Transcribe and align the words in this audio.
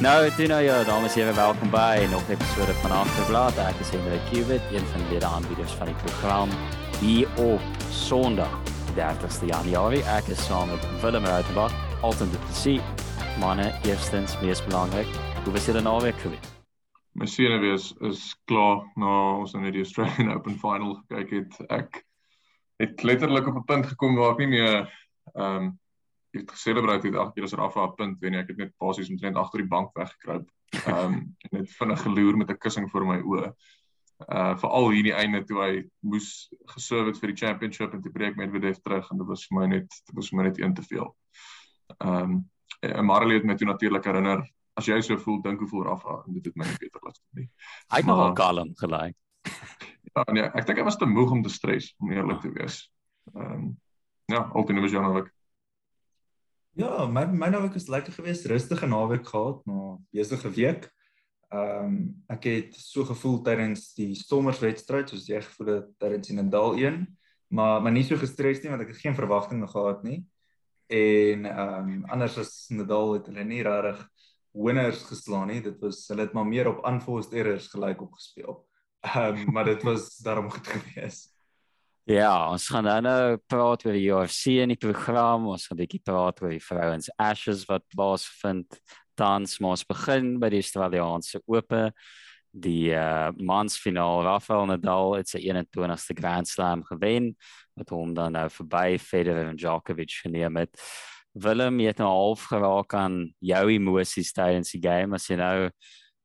Nou, 0.00 0.30
doen 0.36 0.48
nou 0.48 0.62
ja, 0.62 0.84
dames 0.84 1.16
en 1.16 1.22
here, 1.22 1.34
welkom 1.34 1.70
by 1.70 2.06
nog 2.10 2.28
'n 2.28 2.30
episode 2.30 2.72
van 2.72 2.90
Agterblad. 2.90 3.56
Ek 3.56 3.78
is 3.80 3.90
Henry 3.90 4.20
Kubit, 4.28 4.64
een 4.72 4.86
van 4.92 5.00
die 5.08 5.24
aanbieders 5.24 5.72
van 5.72 5.86
die 5.86 5.94
program 5.94 6.48
hier 7.00 7.28
op 7.36 7.60
Sondag, 7.90 8.52
30ste 8.94 9.46
Januarie. 9.46 10.02
Ek 10.04 10.26
is 10.26 10.44
saam 10.44 10.68
met 10.68 11.00
Willem 11.00 11.24
Rautenbach, 11.24 11.72
altyd 12.02 12.32
te 12.32 12.54
sien. 12.54 12.80
Manne, 13.38 13.72
eerstens, 13.84 14.40
mees 14.40 14.64
belangrik, 14.64 15.08
hoe 15.44 15.52
was 15.52 15.66
julle 15.66 15.80
naweek 15.80 16.18
gewees? 16.20 16.52
My 17.12 17.26
senuwees 17.26 17.94
is 18.00 18.36
klaar 18.44 18.84
na 18.94 19.36
ons 19.38 19.52
nou 19.52 19.64
net 19.64 19.72
die 19.72 19.82
Australian 19.82 20.32
Open 20.36 20.58
Final 20.58 20.94
gekyk 20.94 21.30
het. 21.30 21.70
Ek 21.70 22.04
het 22.76 23.02
letterlik 23.02 23.46
op 23.46 23.56
'n 23.56 23.64
punt 23.64 23.86
gekom 23.86 24.14
waar 24.14 24.30
ek 24.30 24.38
nie 24.38 24.52
meer 24.60 24.92
ehm 25.34 25.56
um, 25.56 25.78
het 26.36 26.50
geselebreit 26.50 27.02
het 27.02 27.14
elke 27.14 27.32
keer 27.34 27.46
as 27.48 27.56
Rafa 27.58 27.86
'n 27.86 27.94
punt 27.94 28.20
wen. 28.20 28.34
Ek 28.34 28.48
het 28.48 28.56
net 28.56 28.76
basies 28.78 29.10
omtrent 29.10 29.36
agter 29.36 29.58
die 29.58 29.68
bank 29.68 29.90
weggekruip. 29.94 30.50
Ehm 30.84 31.04
um, 31.12 31.36
net 31.50 31.70
vinnig 31.70 32.02
geloer 32.02 32.36
met 32.36 32.50
'n 32.50 32.58
kussing 32.58 32.90
voor 32.90 33.06
my 33.06 33.20
oë. 33.20 33.52
Uh 34.32 34.56
veral 34.56 34.90
hier 34.90 35.02
die 35.02 35.12
einde 35.12 35.44
toe 35.44 35.60
hy 35.60 35.72
moes 36.00 36.48
geserve 36.72 37.10
het 37.12 37.18
vir 37.20 37.28
die 37.28 37.36
championship 37.36 37.92
en 37.92 38.02
te 38.02 38.10
breek 38.10 38.36
met 38.36 38.50
Medvedev 38.50 38.80
terug 38.82 39.10
en 39.10 39.18
dit 39.18 39.26
was 39.26 39.46
vir 39.46 39.58
my 39.58 39.66
net 39.66 39.88
dit 40.06 40.14
was 40.16 40.28
vir 40.28 40.38
my 40.38 40.44
net 40.44 40.58
een 40.58 40.74
te 40.74 40.82
veel. 40.82 41.16
Ehm 41.98 42.22
um, 42.22 42.50
en 42.80 43.04
Marley 43.04 43.34
het 43.34 43.44
my 43.44 43.54
toe 43.54 43.66
natuurlik 43.66 44.04
herinner 44.04 44.42
as 44.76 44.86
jy 44.86 45.00
so 45.00 45.16
voel 45.18 45.42
dink 45.42 45.60
hoe 45.60 45.68
voel 45.68 45.84
Rafa 45.84 46.22
en 46.26 46.32
dit 46.32 46.44
het 46.44 46.56
my 46.56 46.64
net 46.64 46.78
beter 46.78 47.00
laat 47.02 47.20
voel 47.20 47.42
nie. 47.42 47.50
Hy 47.92 47.96
het 47.96 48.06
nogal 48.06 48.32
kalm 48.32 48.74
gelyk. 48.74 49.16
Ja 50.16 50.22
nee, 50.32 50.44
ek 50.56 50.64
dink 50.64 50.78
hy 50.78 50.84
was 50.86 50.96
te 50.96 51.04
moeg 51.04 51.30
om 51.30 51.42
te 51.44 51.50
stres 51.52 51.90
om 52.00 52.12
eerlik 52.12 52.40
te 52.40 52.48
wees. 52.48 52.78
Ehm 53.34 53.52
um, 53.52 53.64
ja, 54.32 54.48
altyd 54.58 54.78
nou 54.78 54.88
Janovic. 54.88 55.28
Ja, 56.76 57.06
my 57.08 57.24
my 57.32 57.48
naweek 57.48 57.72
was 57.72 57.88
lekker 57.88 58.12
geweest, 58.12 58.44
rustige 58.52 58.86
naweek 58.86 59.24
gehad 59.26 59.62
na 59.64 59.96
besige 60.12 60.50
week. 60.52 60.90
Ehm 61.48 61.84
um, 61.84 61.94
ek 62.28 62.44
het 62.50 62.74
so 62.76 63.04
gevoel 63.08 63.38
tydens 63.46 63.94
die 63.96 64.10
Stormerswedstryd 64.18 65.08
soos 65.08 65.24
jy 65.30 65.40
gevoel 65.40 65.70
het 65.72 65.86
tydens 66.02 66.28
die 66.28 66.36
Nadal 66.36 66.76
1, 66.76 66.98
maar 67.48 67.80
maar 67.80 67.94
nie 67.96 68.04
so 68.04 68.20
gestres 68.20 68.60
nie 68.60 68.68
want 68.68 68.84
ek 68.84 68.92
het 68.92 69.00
geen 69.00 69.16
verwagtinge 69.16 69.68
gehad 69.72 70.04
nie. 70.04 70.18
En 70.92 71.48
ehm 71.48 71.88
um, 71.94 72.04
anders 72.12 72.36
as 72.44 72.52
Nadal 72.68 73.14
het 73.14 73.30
hulle 73.32 73.46
nie 73.48 73.62
regtig 73.64 74.04
winners 74.52 75.00
geslaan 75.08 75.48
nie. 75.48 75.62
Dit 75.64 75.80
was 75.80 76.02
hulle 76.12 76.28
het 76.28 76.36
maar 76.36 76.50
meer 76.50 76.68
op 76.74 76.84
unforced 76.84 77.32
errors 77.32 77.70
gelyk 77.72 78.04
op 78.04 78.20
gespeel. 78.20 78.60
Ehm 79.00 79.46
um, 79.46 79.52
maar 79.56 79.64
dit 79.72 79.82
was 79.82 80.12
daarom 80.20 80.52
goed 80.52 80.68
geweest. 80.76 81.35
Ja, 82.06 82.50
ons 82.52 82.68
gaan 82.70 82.86
dan 82.86 83.02
nou 83.02 83.36
praat 83.50 83.82
oor 83.82 83.96
die 83.96 84.04
UFC 84.14 84.60
in 84.62 84.70
die 84.70 84.78
program. 84.78 85.48
Ons 85.50 85.64
gaan 85.66 85.74
'n 85.74 85.80
bietjie 85.82 86.04
praat 86.06 86.38
oor 86.40 86.52
die 86.54 86.62
vrouens 86.62 87.10
Ashes 87.18 87.64
wat 87.66 87.82
plaasvind 87.90 88.78
tans. 89.16 89.58
Maar 89.58 89.70
ons 89.70 89.82
begin 89.84 90.38
by 90.38 90.48
die 90.48 90.60
Australiese 90.62 91.40
Ope. 91.46 91.90
Die 92.52 92.94
uh, 92.94 93.32
mansfinaal 93.34 94.22
Rafael 94.22 94.66
Nadal 94.66 95.16
het 95.16 95.28
sy 95.28 95.40
21ste 95.50 96.14
Grand 96.14 96.46
Slam 96.46 96.84
gewen 96.84 97.34
wat 97.74 97.90
hom 97.90 98.14
dan 98.14 98.32
nou 98.32 98.48
verby 98.50 98.98
Federer 98.98 99.48
en 99.48 99.56
Djokovic 99.56 100.22
geneem 100.22 100.56
het. 100.56 100.78
Willem, 101.34 101.80
jy 101.80 101.86
het 101.88 101.98
nou 101.98 102.08
half 102.08 102.46
geraak 102.46 102.94
aan 102.94 103.34
jou 103.40 103.66
emosies 103.68 104.32
tydens 104.32 104.70
die 104.70 104.80
game 104.80 105.14
as 105.16 105.26
jy 105.26 105.36
nou 105.36 105.70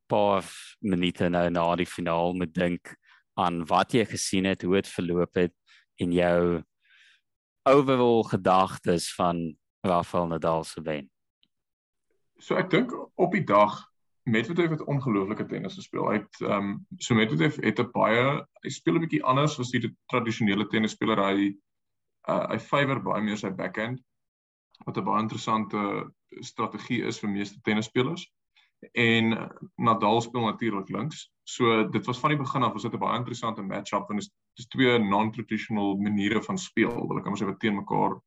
paar 0.08 0.46
minute 0.80 1.28
nou 1.30 1.50
na 1.50 1.76
die 1.76 1.90
finaal 1.90 2.34
moet 2.34 2.54
dink 2.54 2.94
aan 3.34 3.66
wat 3.66 3.94
jy 3.94 4.06
gesien 4.06 4.46
het, 4.46 4.62
hoe 4.62 4.76
dit 4.76 4.88
verloop 4.88 5.36
het 5.36 5.56
en 6.02 6.12
jou 6.12 6.64
overall 7.70 8.24
gedagtes 8.24 9.14
van 9.16 9.58
Rafael 9.86 10.28
Nadal 10.28 10.64
se 10.64 10.82
wen? 10.82 11.10
So 12.42 12.58
ek 12.58 12.70
dink 12.74 12.94
op 13.16 13.32
die 13.38 13.46
dag 13.46 13.78
Medvedev 14.30 14.70
het 14.70 14.84
ongelooflike 14.86 15.46
tennis 15.50 15.76
gespeel. 15.80 16.06
Hy 16.10 16.20
het 16.20 16.42
ehm 16.46 16.52
um, 16.58 16.74
so 16.98 17.18
Medvedev 17.18 17.58
het 17.62 17.80
'n 17.80 17.90
baie 17.94 18.46
hy 18.64 18.70
speel 18.70 18.96
'n 18.96 19.06
bietjie 19.06 19.24
anders 19.24 19.60
as 19.60 19.72
die 19.72 19.96
tradisionele 20.14 20.68
tennisspeler. 20.68 21.18
Hy 21.18 21.54
uh, 22.30 22.46
hy 22.50 22.60
favour 22.60 23.02
baie 23.02 23.22
meer 23.22 23.38
sy 23.38 23.50
backhand 23.50 24.02
wat 24.86 24.98
'n 24.98 25.06
baie 25.06 25.22
interessante 25.22 26.12
strategie 26.42 27.02
is 27.06 27.20
vir 27.20 27.30
meeste 27.30 27.62
tennisspelers. 27.62 28.30
En 28.94 29.52
Nadal 29.78 30.22
speel 30.22 30.46
natuurlik 30.46 30.90
links. 30.90 31.32
So 31.44 31.90
dit 31.90 32.06
was 32.06 32.20
van 32.20 32.30
die 32.30 32.40
begin 32.40 32.64
af 32.64 32.74
was 32.74 32.82
dit 32.82 32.94
'n 32.94 33.00
baie 33.00 33.18
interessante 33.18 33.62
match-up 33.62 34.08
want 34.08 34.30
dis 34.60 34.68
twee 34.68 35.00
non-traditional 35.00 35.98
maniere 35.98 36.42
van 36.44 36.58
speel. 36.58 36.94
Hulle 37.08 37.22
kan 37.22 37.34
mos 37.34 37.44
ewe 37.44 37.58
teen 37.58 37.76
mekaar 37.76 38.18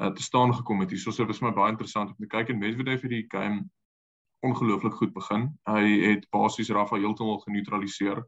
uh, 0.00 0.10
te 0.10 0.22
staan 0.22 0.54
gekom 0.54 0.80
het 0.80 0.90
hier. 0.90 1.00
So 1.00 1.14
dit 1.16 1.32
was 1.32 1.42
my 1.44 1.52
baie 1.56 1.72
interessant 1.74 2.10
om 2.10 2.18
te 2.18 2.30
kyk 2.30 2.52
en 2.52 2.60
Medvedev 2.60 3.02
het 3.02 3.14
die 3.14 3.24
game 3.28 3.64
ongelooflik 4.42 4.94
goed 4.98 5.12
begin. 5.14 5.50
Hy 5.70 5.82
het 6.08 6.28
basies 6.34 6.72
Rafa 6.74 6.98
heeltemal 6.98 7.42
geneutraliseer. 7.46 8.24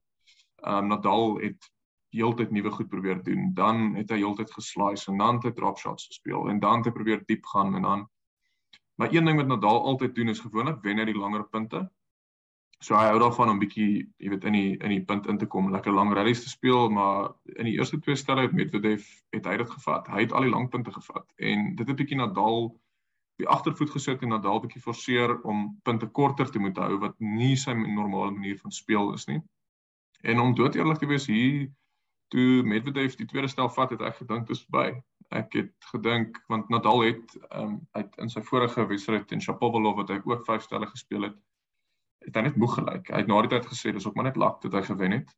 Um 0.65 0.89
Nadal 0.93 1.41
het 1.43 1.71
heeltyd 2.15 2.53
nuwe 2.55 2.71
goed 2.71 2.89
probeer 2.89 3.23
doen. 3.23 3.51
Dan 3.55 3.95
het 3.99 4.13
hy 4.15 4.21
heeltyd 4.23 4.53
geslice 4.55 5.11
en 5.11 5.19
dan 5.19 5.41
het 5.41 5.49
hy 5.49 5.55
drop 5.57 5.81
shots 5.81 6.07
gespeel 6.13 6.49
en 6.53 6.61
dan 6.63 6.83
het 6.83 6.93
hy 6.93 6.95
probeer 6.95 7.25
diep 7.27 7.49
gaan 7.51 7.75
en 7.75 7.89
dan 7.89 8.05
Maar 8.95 9.13
een 9.13 9.25
ding 9.25 9.37
wat 9.37 9.47
Nadal 9.47 9.85
altyd 9.85 10.15
doen 10.15 10.29
is 10.29 10.41
gewoonlik 10.41 10.83
wen 10.83 10.99
hy 10.99 11.05
die 11.05 11.19
langer 11.19 11.49
punte. 11.51 11.91
So 12.83 12.97
hy 12.99 13.09
hou 13.13 13.19
daarvan 13.23 13.53
om 13.53 13.61
bietjie, 13.63 14.05
jy 14.19 14.31
weet, 14.33 14.45
in 14.45 14.57
die 14.57 14.71
in 14.77 14.93
die 14.93 15.03
punt 15.09 15.29
in 15.31 15.39
te 15.39 15.47
kom, 15.47 15.71
lekker 15.73 15.95
lang 15.95 16.13
rallies 16.17 16.43
te 16.45 16.51
speel, 16.51 16.91
maar 16.91 17.31
in 17.57 17.69
die 17.69 17.77
eerste 17.79 18.01
twee 18.03 18.17
stelle 18.17 18.47
het 18.47 18.57
Medvedev 18.57 19.05
het 19.37 19.47
hy 19.47 19.57
dit 19.61 19.71
gevat. 19.71 20.09
Hy 20.13 20.25
het 20.27 20.33
al 20.33 20.49
die 20.49 20.53
lang 20.53 20.71
punte 20.73 20.93
gevat 20.93 21.27
en 21.37 21.71
dit 21.79 21.87
het 21.87 21.97
bietjie 21.97 22.19
Nadal 22.19 22.75
die 23.41 23.49
agtervoet 23.51 23.91
gesit 23.91 24.23
en 24.23 24.35
Nadal 24.35 24.61
bietjie 24.63 24.83
forceer 24.83 25.37
om 25.43 25.67
punte 25.87 26.07
korter 26.07 26.51
te 26.51 26.63
moet 26.63 26.79
hou 26.79 26.99
wat 27.03 27.17
nie 27.19 27.55
sy 27.59 27.75
normale 27.75 28.35
manier 28.35 28.59
van 28.61 28.75
speel 28.75 29.15
is 29.15 29.27
nie. 29.31 29.41
En 30.23 30.41
om 30.41 30.55
dood 30.55 30.77
eerlik 30.77 31.01
te 31.03 31.09
wees 31.11 31.27
hier 31.31 31.71
toe 32.35 32.63
Medvedev 32.67 33.17
die 33.19 33.27
tweede 33.31 33.49
stel 33.49 33.69
vat, 33.71 33.93
het 33.95 34.03
ek 34.03 34.21
gedink 34.23 34.49
dit 34.49 34.57
is 34.57 34.65
verby. 34.67 35.01
Ek 35.35 35.57
het 35.57 35.89
gedink 35.93 36.39
want 36.53 36.71
Nadal 36.73 37.07
het 37.09 37.35
ehm 37.49 37.75
um, 37.75 37.81
uit 37.97 38.23
in 38.23 38.31
sy 38.31 38.43
vorige 38.45 38.87
wedstryd 38.91 39.27
teen 39.29 39.43
Shapovalov 39.43 39.99
wat 40.03 40.13
hy 40.13 40.21
ook 40.25 40.47
vyf 40.47 40.65
stelle 40.67 40.89
gespeel 40.91 41.31
het, 41.31 41.37
het 42.19 42.37
hy 42.37 42.43
net 42.43 42.57
moeg 42.57 42.75
gelyk. 42.75 43.09
Hy 43.11 43.23
het 43.23 43.27
na 43.29 43.41
die 43.43 43.51
tyd 43.53 43.67
gesê 43.67 43.93
dis 43.93 44.07
ook 44.07 44.15
maar 44.15 44.29
net 44.31 44.37
lak 44.41 44.61
dat 44.63 44.73
hy 44.73 44.83
gewen 44.83 45.19
het. 45.19 45.35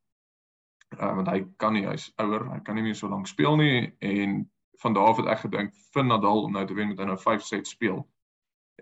Uh, 0.95 1.15
want 1.15 1.27
hy 1.27 1.41
kan 1.57 1.73
nie 1.73 1.83
hy's 1.87 2.11
ouer, 2.15 2.45
hy 2.53 2.59
kan 2.63 2.75
nie 2.75 2.85
meer 2.85 2.95
so 2.95 3.09
lank 3.11 3.27
speel 3.27 3.57
nie 3.59 3.91
en 3.99 4.45
van 4.81 4.93
daar 4.93 5.09
af 5.11 5.17
het 5.17 5.27
ek 5.33 5.39
gedink 5.39 5.73
vir 5.93 6.05
Nadal 6.05 6.45
om 6.45 6.53
nou 6.55 6.63
te 6.67 6.75
wen 6.77 6.93
met 6.93 7.01
hy 7.01 7.07
nou 7.09 7.17
5 7.19 7.43
sets 7.43 7.73
speel. 7.75 8.05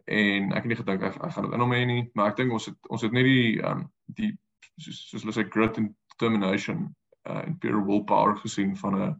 En 0.05 0.51
ek 0.51 0.65
het 0.65 0.69
nie 0.69 0.77
gedink 0.77 1.05
ek, 1.07 1.15
ek 1.23 1.33
gaan 1.33 1.47
dit 1.47 1.55
in 1.55 1.63
hom 1.63 1.73
hê 1.73 1.85
nie, 1.87 2.03
maar 2.13 2.33
ek 2.33 2.41
dink 2.41 2.53
ons 2.53 2.67
het 2.69 2.91
ons 2.91 3.05
het 3.05 3.15
net 3.15 3.25
die 3.25 3.61
um 3.65 3.87
die 4.19 4.33
soos 4.77 4.99
soos 5.09 5.23
hulle 5.23 5.35
sê 5.37 5.47
grit 5.49 5.79
and 5.81 5.95
determination 6.13 6.89
uh 7.25 7.41
in 7.47 7.57
pure 7.63 7.81
willpower 7.87 8.35
gesien 8.43 8.75
van 8.77 8.99
'n 8.99 9.15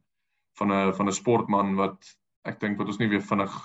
van 0.59 0.71
'n 0.71 0.93
van 0.93 1.07
'n 1.07 1.19
sportman 1.21 1.75
wat 1.79 2.11
ek 2.45 2.59
dink 2.59 2.77
wat 2.77 2.87
ons 2.87 2.99
nie 2.99 3.09
weer 3.09 3.23
vinnig 3.23 3.55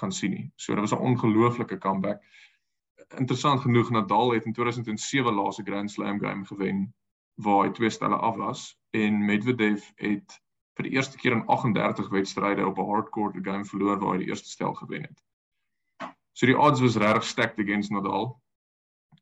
gaan 0.00 0.12
sien 0.12 0.30
nie. 0.30 0.52
So 0.56 0.74
dit 0.74 0.80
was 0.80 0.92
'n 0.92 1.06
ongelooflike 1.10 1.78
comeback 1.78 2.22
interessant 3.16 3.60
genoeg 3.60 3.90
Nadal 3.90 4.32
het 4.32 4.44
in 4.44 4.52
2007 4.52 5.34
laaste 5.34 5.62
Grand 5.62 5.90
Slam 5.90 6.20
game 6.20 6.44
gewen 6.44 6.94
waar 7.34 7.64
hy 7.66 7.72
twee 7.72 7.90
stelle 7.90 8.16
af 8.16 8.36
was 8.36 8.78
en 8.90 9.24
Medvedev 9.24 9.84
het 9.96 10.40
vir 10.78 10.86
die 10.88 10.94
eerste 10.94 11.18
keer 11.18 11.32
in 11.32 11.46
38 11.46 12.08
wedstryde 12.08 12.66
op 12.66 12.78
'n 12.78 12.90
hardcourt 12.90 13.38
game 13.42 13.64
verloor 13.64 13.98
waar 13.98 14.12
hy 14.16 14.18
die 14.24 14.28
eerste 14.28 14.48
stel 14.48 14.74
gewen 14.74 15.02
het. 15.02 15.24
So 16.32 16.46
die 16.46 16.58
odds 16.58 16.80
was 16.80 16.96
regtig 16.96 17.24
stacked 17.24 17.58
against 17.58 17.90
Nadal 17.90 18.40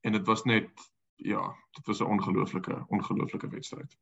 en 0.01 0.13
dit 0.13 0.27
was 0.27 0.45
net 0.45 0.71
ja, 1.17 1.57
dit 1.73 1.87
was 1.87 2.01
'n 2.01 2.11
ongelooflike 2.11 2.85
ongelooflike 2.89 3.49
wedstryd. 3.49 3.97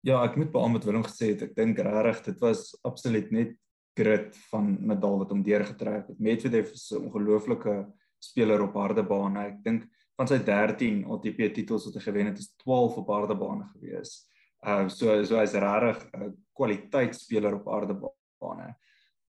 Ja, 0.00 0.24
ek 0.24 0.36
moet 0.36 0.50
beamoed 0.50 0.84
wat 0.84 0.84
Willem 0.84 1.04
gesê 1.04 1.26
het. 1.34 1.42
Ek 1.42 1.54
dink 1.54 1.78
regtig 1.78 2.24
dit 2.24 2.38
was 2.38 2.78
absoluut 2.82 3.30
net 3.30 3.56
grit 3.94 4.36
van 4.50 4.76
Nadal 4.86 5.18
wat 5.18 5.30
hom 5.30 5.42
deurgetrek 5.42 6.06
het. 6.06 6.18
Medvedev 6.18 6.70
is 6.70 6.90
'n 6.90 7.04
ongelooflike 7.04 7.97
speler 8.22 8.62
op 8.64 8.76
harde 8.78 9.04
bane. 9.06 9.46
Ek 9.52 9.62
dink 9.64 9.86
van 10.18 10.30
sy 10.30 10.40
13 10.44 11.04
ATP 11.06 11.48
titels 11.54 11.86
wat 11.88 11.98
hy 11.98 12.04
gewen 12.08 12.30
het, 12.30 12.42
is 12.42 12.52
12 12.64 13.00
op 13.02 13.14
harde 13.14 13.36
bane 13.38 13.68
gewees. 13.76 14.24
Uh 14.66 14.88
so 14.90 15.14
so 15.24 15.38
hy's 15.38 15.54
regtig 15.54 16.04
'n 16.14 16.34
kwaliteitsspeler 16.58 17.60
op 17.60 17.66
harde 17.70 17.98
bane. 18.42 18.74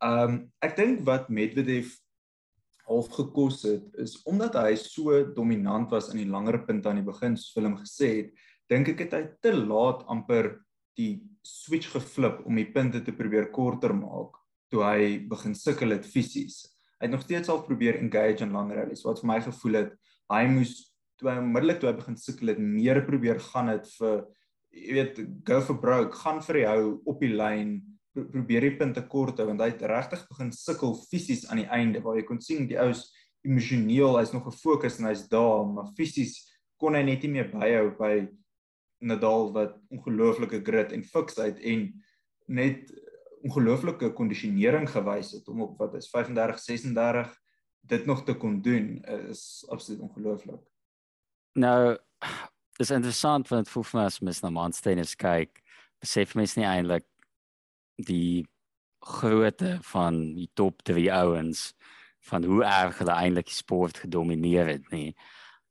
Um 0.01 0.51
ek 0.61 0.75
dink 0.77 1.05
wat 1.05 1.29
Medvedev 1.29 1.93
half 2.89 3.09
gekos 3.13 3.61
het 3.69 3.85
is 4.01 4.17
omdat 4.25 4.55
hy 4.57 4.73
so 4.75 5.21
dominant 5.35 5.91
was 5.91 6.09
in 6.13 6.23
die 6.23 6.31
langer 6.31 6.63
punte 6.65 6.89
aan 6.89 7.01
die 7.01 7.05
begin, 7.05 7.37
soos 7.37 7.53
Willem 7.55 7.77
gesê 7.77 8.09
het, 8.23 8.31
dink 8.69 8.89
ek 8.89 9.05
het 9.05 9.13
hy 9.13 9.23
te 9.41 9.53
laat 9.53 10.01
amper 10.09 10.55
die 10.97 11.21
switch 11.45 11.91
geflip 11.93 12.41
om 12.45 12.57
die 12.57 12.69
punte 12.73 13.01
te 13.05 13.13
probeer 13.15 13.51
korter 13.53 13.93
maak 13.93 14.37
toe 14.69 14.83
hy 14.85 15.19
begin 15.29 15.55
sukkel 15.57 15.95
het 15.95 16.05
fisies 16.05 16.63
hy 16.99 17.07
het 17.07 17.15
nog 17.15 17.25
steeds 17.25 17.49
al 17.49 17.63
probeer 17.67 17.99
engage 17.99 18.43
in 18.45 18.55
lang 18.55 18.71
rallies 18.75 19.05
wat 19.07 19.21
vir 19.21 19.31
my 19.31 19.39
gevoel 19.45 19.79
het 19.81 19.93
hy 20.33 20.43
moes 20.51 20.73
toe 21.19 21.31
hy 21.31 21.37
onmiddellik 21.41 21.79
toe 21.79 21.91
hy 21.91 21.95
begin 21.99 22.19
sukkel 22.19 22.53
het 22.53 22.59
meer 22.63 23.03
probeer 23.07 23.39
gaan 23.51 23.71
het 23.73 23.87
vir 23.99 24.25
jy 24.69 24.97
weet 24.99 25.23
go 25.47 25.61
for 25.65 25.79
broke 25.81 26.19
gaan 26.23 26.43
vir 26.45 26.63
jou 26.63 26.81
op 27.09 27.23
die 27.23 27.33
lyn 27.33 27.79
probeer 28.13 28.67
die 28.67 28.75
punte 28.77 29.05
kort 29.07 29.39
hou 29.39 29.47
want 29.51 29.63
hy 29.63 29.71
het 29.71 29.87
regtig 29.89 30.25
begin 30.29 30.51
sukkel 30.55 30.97
fisies 31.07 31.47
aan 31.49 31.63
die 31.63 31.71
einde 31.73 32.03
waar 32.05 32.19
jy 32.19 32.27
kon 32.27 32.41
sien 32.43 32.67
die 32.69 32.79
ouens 32.79 33.07
emosioneel, 33.47 34.17
hy's 34.19 34.33
nog 34.35 34.47
gefokus 34.49 34.99
en 34.99 35.07
hy's 35.09 35.25
daar, 35.31 35.63
maar 35.67 35.91
fisies 35.97 36.41
kon 36.79 36.95
hy 36.95 37.03
net 37.07 37.23
nie 37.23 37.37
meer 37.37 37.49
byhou 37.53 37.89
by 37.99 38.13
Nadal 38.99 39.53
wat 39.55 39.77
ongelooflike 39.93 40.59
grit 40.67 40.91
en 40.91 41.05
fiksheid 41.07 41.59
en 41.71 41.85
net 42.51 42.89
ongelooflike 43.45 44.11
kondisionering 44.17 44.89
gewys 44.89 45.31
het 45.31 45.47
om 45.47 45.61
op 45.61 45.77
wat 45.79 45.95
is 45.99 46.09
35 46.09 46.59
36 46.59 47.35
dit 47.89 48.05
nog 48.05 48.23
te 48.23 48.33
kon 48.33 48.61
doen 48.61 48.99
is 49.29 49.65
absoluut 49.69 50.01
ongelooflik. 50.01 50.61
Nou 51.53 51.97
dis 52.79 52.91
interessant 52.95 53.47
want 53.47 53.69
vir 53.69 53.91
my 53.93 54.05
as 54.07 54.19
mens 54.19 54.41
na 54.43 54.51
Mansteiners 54.53 55.15
kyk, 55.19 55.61
besef 55.99 56.35
mens 56.35 56.55
nie 56.55 56.67
eintlik 56.67 57.07
die 57.99 58.45
grootte 58.99 59.77
van 59.91 60.19
die 60.35 60.49
top 60.53 60.83
3 60.87 61.07
ouens 61.13 61.73
van 62.29 62.43
hoe 62.43 62.63
erg 62.63 62.99
hulle 62.99 63.15
eintlik 63.15 63.47
die 63.47 63.55
sport 63.55 63.97
gedomeineer 64.03 64.67
het 64.75 64.91
nie. 64.91 65.15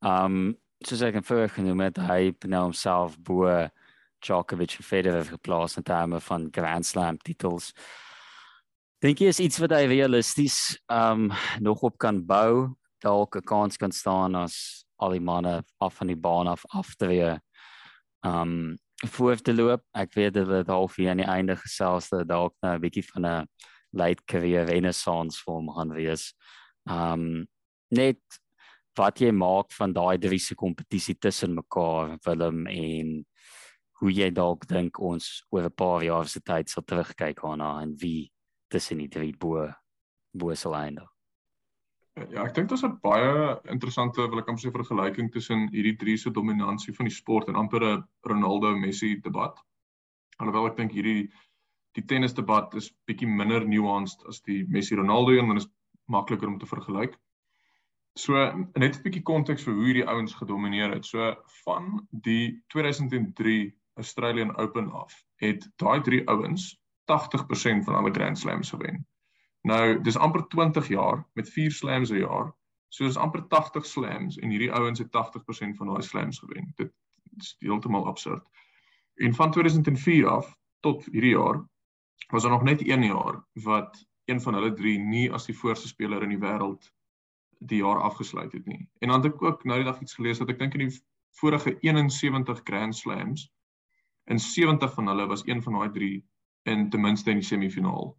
Um 0.01 0.57
soos 0.85 1.03
ek 1.03 1.19
vroeër 1.27 1.51
genoem 1.57 1.81
het, 1.89 1.97
hy 1.99 2.33
nou 2.47 2.69
homself 2.69 3.17
bo 3.27 3.49
Djokovic 4.21 4.77
en 4.79 4.85
Federer 4.85 5.25
geplaas 5.25 5.77
in 5.77 5.83
terme 5.83 6.21
van 6.21 6.49
Grand 6.51 6.87
Slam 6.87 7.19
titels. 7.19 7.73
Dink 8.99 9.21
jy 9.23 9.31
is 9.31 9.39
iets 9.39 9.61
wat 9.63 9.71
hy 9.77 9.85
realisties 9.87 10.79
um 10.91 11.31
nog 11.63 11.85
op 11.87 11.99
kan 12.03 12.25
bou, 12.27 12.75
dalk 13.05 13.37
'n 13.37 13.47
kans 13.47 13.77
kan 13.77 13.93
staan 13.93 14.35
as 14.35 14.85
al 14.99 15.15
die 15.15 15.23
manne 15.23 15.63
af 15.79 15.95
van 15.95 16.07
die 16.07 16.17
baan 16.19 16.49
af 16.49 16.65
aftree. 16.75 17.39
Um 18.27 18.79
voor 19.07 19.37
te 19.37 19.55
loop. 19.55 19.85
Ek 19.95 20.15
weet 20.15 20.35
dat 20.35 20.49
dit 20.49 20.67
half 20.67 20.97
hier 20.97 21.11
aan 21.11 21.23
die 21.23 21.31
einde 21.31 21.57
gesels 21.57 22.09
dat 22.09 22.29
dalk 22.29 22.55
nou 22.63 22.75
'n 22.75 22.81
bietjie 22.81 23.07
van 23.13 23.27
'n 23.27 23.49
late 23.93 24.23
career 24.27 24.67
renaissance 24.67 25.43
vir 25.45 25.55
hom 25.55 25.71
gaan 25.71 25.93
wees. 25.95 26.35
Um 26.91 27.47
net 27.91 28.21
wat 28.99 29.21
jy 29.21 29.31
maak 29.31 29.73
van 29.73 29.93
daai 29.93 30.19
drie 30.19 30.39
se 30.39 30.55
kompetisie 30.55 31.15
tussen 31.15 31.55
mekaar 31.55 32.19
Willem 32.25 32.67
en 32.67 33.25
hoe 34.01 34.13
jy 34.15 34.31
dalk 34.31 34.67
dink 34.71 34.99
ons 35.01 35.45
oor 35.51 35.65
'n 35.67 35.75
paar 35.75 36.03
jaar 36.03 36.27
se 36.27 36.41
tyd 36.41 36.69
sal 36.69 36.83
terugkyk 36.83 37.43
daarna 37.43 37.83
en 37.83 37.95
wie 37.97 38.31
tussen 38.71 38.99
die 38.99 39.09
drie 39.09 39.35
bo 39.37 39.73
bo 40.33 40.55
sal 40.55 40.75
eindig. 40.75 41.09
Ja, 42.31 42.45
ek 42.45 42.55
dink 42.55 42.69
dit 42.69 42.79
is 42.79 42.85
'n 42.85 42.99
baie 43.03 43.61
interessante 43.71 44.29
wil 44.31 44.39
ek 44.39 44.49
amper 44.49 44.63
sê 44.63 44.73
vergelyking 44.73 45.31
tussen 45.33 45.69
hierdie 45.69 45.97
drie 45.97 46.17
se 46.17 46.31
dominansie 46.31 46.95
van 46.95 47.07
die 47.07 47.15
sport 47.15 47.49
en 47.49 47.57
amper 47.57 47.83
'n 47.85 48.05
Ronaldo 48.27 48.77
Messi 48.77 49.21
debat. 49.21 49.59
Alhoewel 50.39 50.67
ek 50.67 50.77
dink 50.77 50.93
hierdie 50.93 51.31
die 51.95 52.07
tennis 52.07 52.35
debat 52.35 52.75
is 52.75 52.93
bietjie 53.07 53.27
minder 53.27 53.65
nuanced 53.67 54.23
as 54.29 54.41
die 54.41 54.65
Messi 54.69 54.95
Ronaldo 54.95 55.33
een, 55.33 55.49
dit 55.49 55.63
is 55.65 55.69
makliker 56.07 56.49
om 56.49 56.59
te 56.59 56.67
vergelyk. 56.67 57.19
So 58.17 58.35
net 58.77 58.97
'n 58.97 59.03
bietjie 59.03 59.23
konteks 59.23 59.65
vir 59.65 59.75
hoe 59.75 59.85
hierdie 59.85 60.07
ouens 60.07 60.35
gedomeineer 60.35 60.95
het. 60.95 61.05
So 61.05 61.35
van 61.65 62.07
die 62.11 62.63
2003 62.69 63.75
Australian 63.99 64.57
Open 64.57 64.91
af 64.93 65.25
het 65.43 65.69
daai 65.77 66.01
drie 66.01 66.23
ouens 66.29 66.71
80% 66.77 67.85
van 67.85 67.95
alle 67.95 68.11
Grand 68.11 68.39
Slams 68.39 68.71
gewen. 68.71 69.07
Nou, 69.63 70.01
dis 70.01 70.17
amper 70.17 70.47
20 70.49 70.89
jaar 70.89 71.27
met 71.33 71.51
4 71.51 71.71
slams 71.71 72.11
'n 72.11 72.19
jaar. 72.19 72.55
So 72.89 73.05
dis 73.05 73.17
amper 73.17 73.47
80 73.49 73.87
slams 73.87 74.39
en 74.39 74.51
hierdie 74.51 74.73
ouens 74.73 74.99
het 74.99 75.11
80% 75.11 75.77
van 75.77 75.87
daai 75.87 76.03
slams 76.03 76.39
gewen. 76.39 76.73
Dit 76.77 76.93
is 77.37 77.57
heeltemal 77.59 78.07
absurd. 78.07 78.49
En 79.15 79.35
van 79.35 79.51
2004 79.51 80.27
af 80.27 80.57
tot 80.81 81.05
hierdie 81.05 81.37
jaar 81.37 81.69
was 82.29 82.43
daar 82.43 82.51
nog 82.51 82.63
net 82.63 82.89
een 82.89 83.03
jaar 83.03 83.47
wat 83.53 84.07
een 84.25 84.41
van 84.41 84.55
hulle 84.55 84.73
drie 84.73 84.99
nie 84.99 85.33
as 85.33 85.47
die 85.47 85.59
voorste 85.59 85.89
speler 85.89 86.23
in 86.23 86.29
die 86.29 86.39
wêreld 86.39 86.93
die 87.59 87.83
jaar 87.83 88.01
afgesluit 88.01 88.53
het 88.53 88.67
nie. 88.67 88.89
En 88.99 89.09
dan 89.09 89.23
het 89.23 89.33
ek 89.33 89.43
ook 89.43 89.65
nou 89.65 89.79
die 89.79 89.89
dag 89.91 90.01
iets 90.01 90.15
gelees 90.15 90.39
dat 90.39 90.49
ek 90.49 90.59
dink 90.59 90.75
in 90.75 90.89
die 90.89 91.01
vorige 91.41 91.79
71 91.81 92.61
Grand 92.65 92.97
Slams 92.97 93.49
in 94.29 94.41
70 94.41 94.95
van 94.95 95.07
hulle 95.07 95.27
was 95.27 95.47
een 95.47 95.63
van 95.63 95.79
daai 95.79 95.91
drie 95.91 96.17
in 96.69 96.89
ten 96.91 97.01
minste 97.01 97.31
in 97.31 97.41
die 97.41 97.47
semifinaal. 97.47 98.13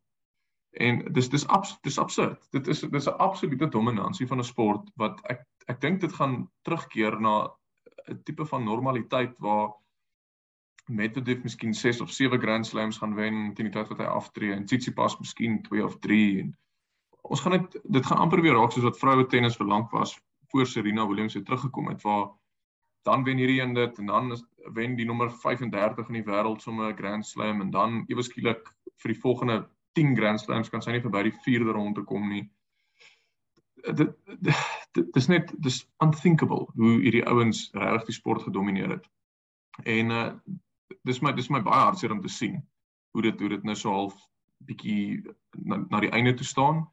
En 0.72 1.02
dis 1.14 1.30
dis 1.30 1.48
abs 1.48 1.78
dis 1.82 1.98
absurd. 1.98 2.48
Dit 2.52 2.68
is 2.68 2.80
dis 2.80 3.08
'n 3.08 3.18
absolute 3.18 3.70
dominansie 3.70 4.28
van 4.28 4.40
'n 4.40 4.44
sport 4.44 4.92
wat 4.96 5.22
ek 5.30 5.46
ek 5.68 5.82
dink 5.82 6.02
dit 6.02 6.14
gaan 6.14 6.50
terugkeer 6.62 7.20
na 7.22 7.50
'n 8.10 8.24
tipe 8.24 8.46
van 8.46 8.64
normaliteit 8.64 9.36
waar 9.38 9.70
Medvedev 10.90 11.44
miskien 11.44 11.74
6 11.74 12.02
of 12.02 12.12
7 12.12 12.40
Grand 12.40 12.68
Slams 12.68 12.98
gaan 12.98 13.14
wen 13.16 13.54
teen 13.54 13.70
die 13.70 13.74
tyd 13.74 13.88
wat 13.88 13.98
hy 13.98 14.06
aftree 14.06 14.54
en 14.54 14.66
Tsitsipas 14.66 15.20
miskien 15.20 15.62
2 15.62 15.86
of 15.86 16.00
3 16.00 16.40
en 16.40 16.58
ons 17.22 17.42
gaan 17.42 17.52
dit 17.52 17.80
dit 17.84 18.06
gaan 18.06 18.18
amper 18.18 18.42
weer 18.42 18.58
raak 18.58 18.72
soos 18.72 18.88
wat 18.88 18.98
vroue 18.98 19.26
tennis 19.26 19.58
vir 19.60 19.68
lank 19.68 19.92
was 19.92 20.16
voor 20.50 20.66
Serena 20.66 21.06
Williams 21.08 21.34
het 21.38 21.46
teruggekom 21.46 21.92
het 21.94 22.02
waar 22.02 22.32
dan 23.08 23.24
wen 23.24 23.38
hierdie 23.38 23.62
een 23.62 23.74
dit 23.74 23.98
en 23.98 24.06
dan 24.06 24.32
is, 24.32 24.44
wen 24.74 24.96
die 24.96 25.06
nommer 25.06 25.32
35 25.32 26.08
in 26.08 26.20
die 26.20 26.28
wêreld 26.28 26.62
sommer 26.62 26.92
'n 26.92 26.98
Grand 26.98 27.26
Slam 27.26 27.62
en 27.62 27.70
dan 27.72 28.04
ewe 28.08 28.24
skielik 28.24 28.74
vir 29.02 29.14
die 29.14 29.22
volgende 29.22 29.70
10 29.94 30.16
Grand 30.16 30.42
Slams 30.42 30.70
kan 30.70 30.82
sy 30.82 30.92
nie 30.92 31.04
verby 31.04 31.24
die 31.30 31.38
4de 31.46 31.72
ronde 31.76 32.04
kom 32.04 32.30
nie. 32.30 32.50
Dit 33.96 34.16
dit 34.92 35.16
is 35.16 35.28
net 35.28 35.54
dis 35.58 35.84
unthinkable 36.04 36.68
hoe 36.76 36.96
hierdie 37.02 37.26
ouens 37.26 37.70
regtig 37.74 38.06
die 38.06 38.18
sport 38.18 38.44
gedomeineer 38.44 38.98
het. 38.98 39.10
En 39.86 40.12
uh 40.12 40.32
dis 41.06 41.22
my 41.22 41.32
dis 41.34 41.50
my 41.50 41.62
baie 41.62 41.86
hartseer 41.86 42.12
om 42.12 42.22
te 42.22 42.30
sien 42.30 42.60
hoe 43.12 43.22
dit 43.22 43.40
hoe 43.40 43.50
dit 43.50 43.64
nou 43.64 43.76
so 43.76 43.92
half 43.94 44.16
bietjie 44.68 45.22
na, 45.52 45.78
na 45.90 46.00
die 46.00 46.12
einde 46.12 46.34
toe 46.34 46.46
staan. 46.46 46.84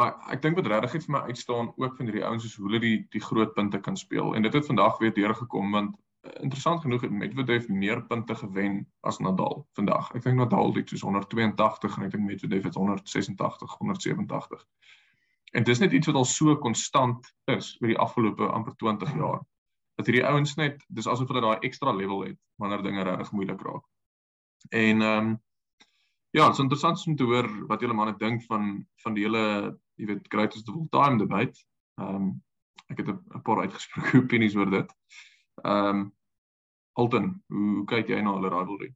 Maar 0.00 0.14
ek 0.32 0.40
dink 0.42 0.56
wat 0.56 0.66
regtig 0.70 1.04
vir 1.04 1.12
my 1.12 1.20
uitstaan 1.28 1.72
ook 1.76 1.96
van 1.96 2.08
hierdie 2.08 2.24
ouens 2.24 2.44
is 2.48 2.54
hoe 2.56 2.66
hulle 2.68 2.80
die 2.80 2.96
die 3.12 3.20
groot 3.20 3.52
punte 3.54 3.80
kan 3.80 3.96
speel. 3.96 4.34
En 4.34 4.42
dit 4.42 4.52
het 4.52 4.66
vandag 4.66 4.98
weer 4.98 5.12
deurgekom 5.12 5.72
want 5.76 5.96
uh, 5.96 6.32
interessant 6.40 6.80
genoeg 6.80 7.04
het 7.04 7.12
Medvedev 7.12 7.68
meer 7.68 8.00
punte 8.06 8.34
gewen 8.34 8.86
as 9.00 9.18
Nadal 9.18 9.66
vandag. 9.76 10.08
Ek 10.16 10.24
dink 10.24 10.40
Nadal 10.40 10.72
het 10.78 10.88
soos 10.88 11.04
182 11.04 11.98
en 11.98 12.08
ek 12.08 12.16
dink 12.16 12.24
Medvedev 12.24 12.64
het 12.70 12.80
186, 12.80 13.76
187. 13.78 14.66
En 15.52 15.68
dis 15.68 15.78
net 15.84 15.92
iets 15.92 16.08
wat 16.08 16.16
al 16.16 16.28
so 16.28 16.56
konstant 16.56 17.28
is 17.52 17.74
oor 17.80 17.92
die 17.92 18.00
afgelope 18.00 18.48
amper 18.48 18.76
20 18.80 19.12
jaar. 19.20 19.42
Dat 20.00 20.08
hierdie 20.08 20.24
ouens 20.24 20.56
net 20.56 20.80
dis 20.88 21.06
asof 21.06 21.28
hulle 21.28 21.44
daai 21.44 21.68
ekstra 21.68 21.92
level 21.92 22.24
het 22.24 22.38
wanneer 22.56 22.82
dinge 22.82 23.04
regtig 23.04 23.32
moeilik 23.36 23.60
raak. 23.60 23.84
En 24.70 25.02
ehm 25.02 25.26
um, 25.26 25.40
Ja, 26.32 26.46
dit 26.46 26.56
is 26.56 26.62
interessant 26.64 27.06
om 27.06 27.16
te 27.16 27.26
hoor 27.28 27.48
wat 27.68 27.82
julle 27.84 27.96
manne 27.96 28.14
dink 28.16 28.44
van 28.48 28.86
van 29.04 29.14
die 29.14 29.26
hele, 29.26 29.42
jy 30.00 30.06
weet, 30.08 30.28
greatest 30.32 30.68
of 30.68 30.78
all 30.78 30.88
time 30.88 31.18
debate. 31.20 31.60
Ehm 32.00 32.14
um, 32.16 32.30
ek 32.88 33.02
het 33.02 33.08
'n 33.08 33.42
paar 33.44 33.60
uitgesproke 33.64 34.18
opinies 34.24 34.56
oor 34.56 34.70
dit. 34.70 34.94
Ehm 35.62 35.88
um, 35.88 36.12
Alton, 36.92 37.42
hoe, 37.48 37.74
hoe 37.76 37.84
kyk 37.88 38.08
jy 38.08 38.20
na 38.20 38.32
hulle 38.36 38.48
rivalry? 38.52 38.94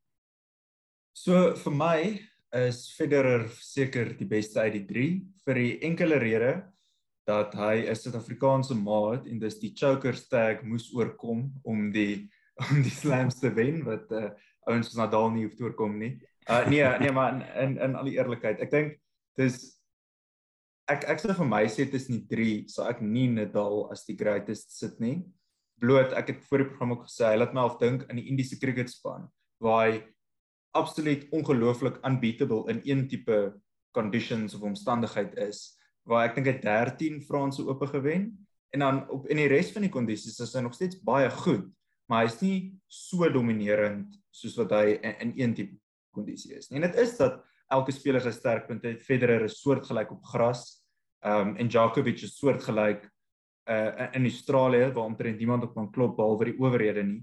So 1.16 1.54
vir 1.56 1.72
my 1.72 1.98
is 2.56 2.94
Federer 2.96 3.48
seker 3.60 4.14
die 4.16 4.28
beste 4.28 4.60
uit 4.60 4.72
die 4.72 4.86
3 4.86 5.04
vir 5.44 5.60
die 5.60 5.78
enkele 5.84 6.18
rede 6.18 6.54
dat 7.26 7.54
hy 7.54 7.84
'n 7.84 7.96
Suid-Afrikaanse 7.96 8.74
maat 8.74 9.26
en 9.26 9.38
dis 9.38 9.58
die 9.60 9.74
choker 9.76 10.16
tag 10.30 10.62
moes 10.62 10.88
oorkom 10.94 11.52
om 11.64 11.92
die 11.92 12.30
om 12.70 12.80
die 12.82 12.96
slams 13.02 13.40
te 13.40 13.52
wen 13.52 13.84
wat 13.84 14.10
uh, 14.12 14.30
ouens 14.66 14.88
soos 14.88 14.96
Nadal 14.96 15.30
nie 15.30 15.44
hoef 15.44 15.54
te 15.54 15.64
oorkom 15.64 15.98
nie. 15.98 16.16
Uh 16.46 16.62
nee, 16.70 16.84
nee 17.02 17.12
maar 17.12 17.34
in 17.34 17.42
in, 17.62 17.78
in 17.88 17.96
al 17.98 18.06
die 18.06 18.18
eerlikheid, 18.18 18.60
ek 18.62 18.70
dink 18.70 18.98
dis 19.38 19.56
ek 20.86 21.08
ek 21.10 21.22
sou 21.22 21.34
vir 21.34 21.48
my 21.50 21.64
sê 21.66 21.88
dit 21.88 21.96
is 21.98 22.10
nie 22.12 22.22
3, 22.30 22.52
so 22.70 22.86
ek 22.86 23.02
nie 23.02 23.26
Nadal 23.32 23.88
as 23.90 24.06
die 24.06 24.18
greatest 24.18 24.76
sit 24.78 25.00
nie. 25.02 25.18
Bloot 25.82 26.14
ek 26.16 26.30
het 26.32 26.44
voor 26.46 26.62
die 26.62 26.68
program 26.70 26.94
ook 26.94 27.08
gesê, 27.08 27.32
hy 27.32 27.40
laat 27.40 27.56
my 27.56 27.66
half 27.66 27.80
dink 27.82 28.06
aan 28.06 28.20
die 28.20 28.28
Indiese 28.30 28.60
cricket 28.62 28.92
span 28.92 29.26
waar 29.64 29.88
hy 29.88 30.00
absoluut 30.76 31.26
ongelooflik 31.32 31.98
unbeatable 32.04 32.68
in 32.72 32.80
een 32.84 33.08
tipe 33.08 33.54
conditions 33.96 34.54
of 34.54 34.62
omstandigheid 34.62 35.36
is 35.40 35.78
waar 36.04 36.28
ek 36.28 36.36
dink 36.36 36.50
hy 36.50 36.56
13 36.60 37.22
Franse 37.24 37.64
ope 37.64 37.88
gewen 37.90 38.28
en 38.76 38.84
dan 38.84 39.00
op 39.12 39.26
in 39.32 39.40
die 39.40 39.48
res 39.50 39.72
van 39.74 39.86
die 39.86 39.92
kondisies 39.92 40.38
is 40.44 40.54
hy 40.54 40.62
nog 40.66 40.76
steeds 40.76 41.00
baie 41.06 41.30
goed 41.42 41.64
maar 42.10 42.26
hy's 42.26 42.38
nie 42.44 42.58
so 42.92 43.28
dominerend 43.32 44.12
soos 44.30 44.58
wat 44.60 44.76
hy 44.76 44.98
in, 45.00 45.16
in 45.24 45.32
een 45.40 45.56
tipe 45.56 45.80
kondisie 46.16 46.56
is. 46.56 46.70
En 46.72 46.86
dit 46.86 46.98
is 47.02 47.16
dat 47.20 47.42
elke 47.72 47.92
speler 47.92 48.22
se 48.24 48.32
sterkpunte 48.34 48.88
het. 48.88 49.04
Federer 49.04 49.44
is 49.46 49.60
soortgelyk 49.60 50.10
op 50.16 50.24
gras. 50.32 50.64
Ehm 51.24 51.52
um, 51.52 51.56
en 51.56 51.68
Djokovic 51.68 52.22
is 52.26 52.38
soortgelyk 52.38 53.06
uh 53.66 54.08
in 54.14 54.28
Australië 54.28 54.92
waar 54.92 55.04
omtrent 55.04 55.38
niemand 55.38 55.64
op 55.66 55.74
kan 55.74 55.90
klop 55.90 56.16
behalwe 56.16 56.52
die 56.52 56.58
owerhede 56.58 57.02
nie. 57.02 57.22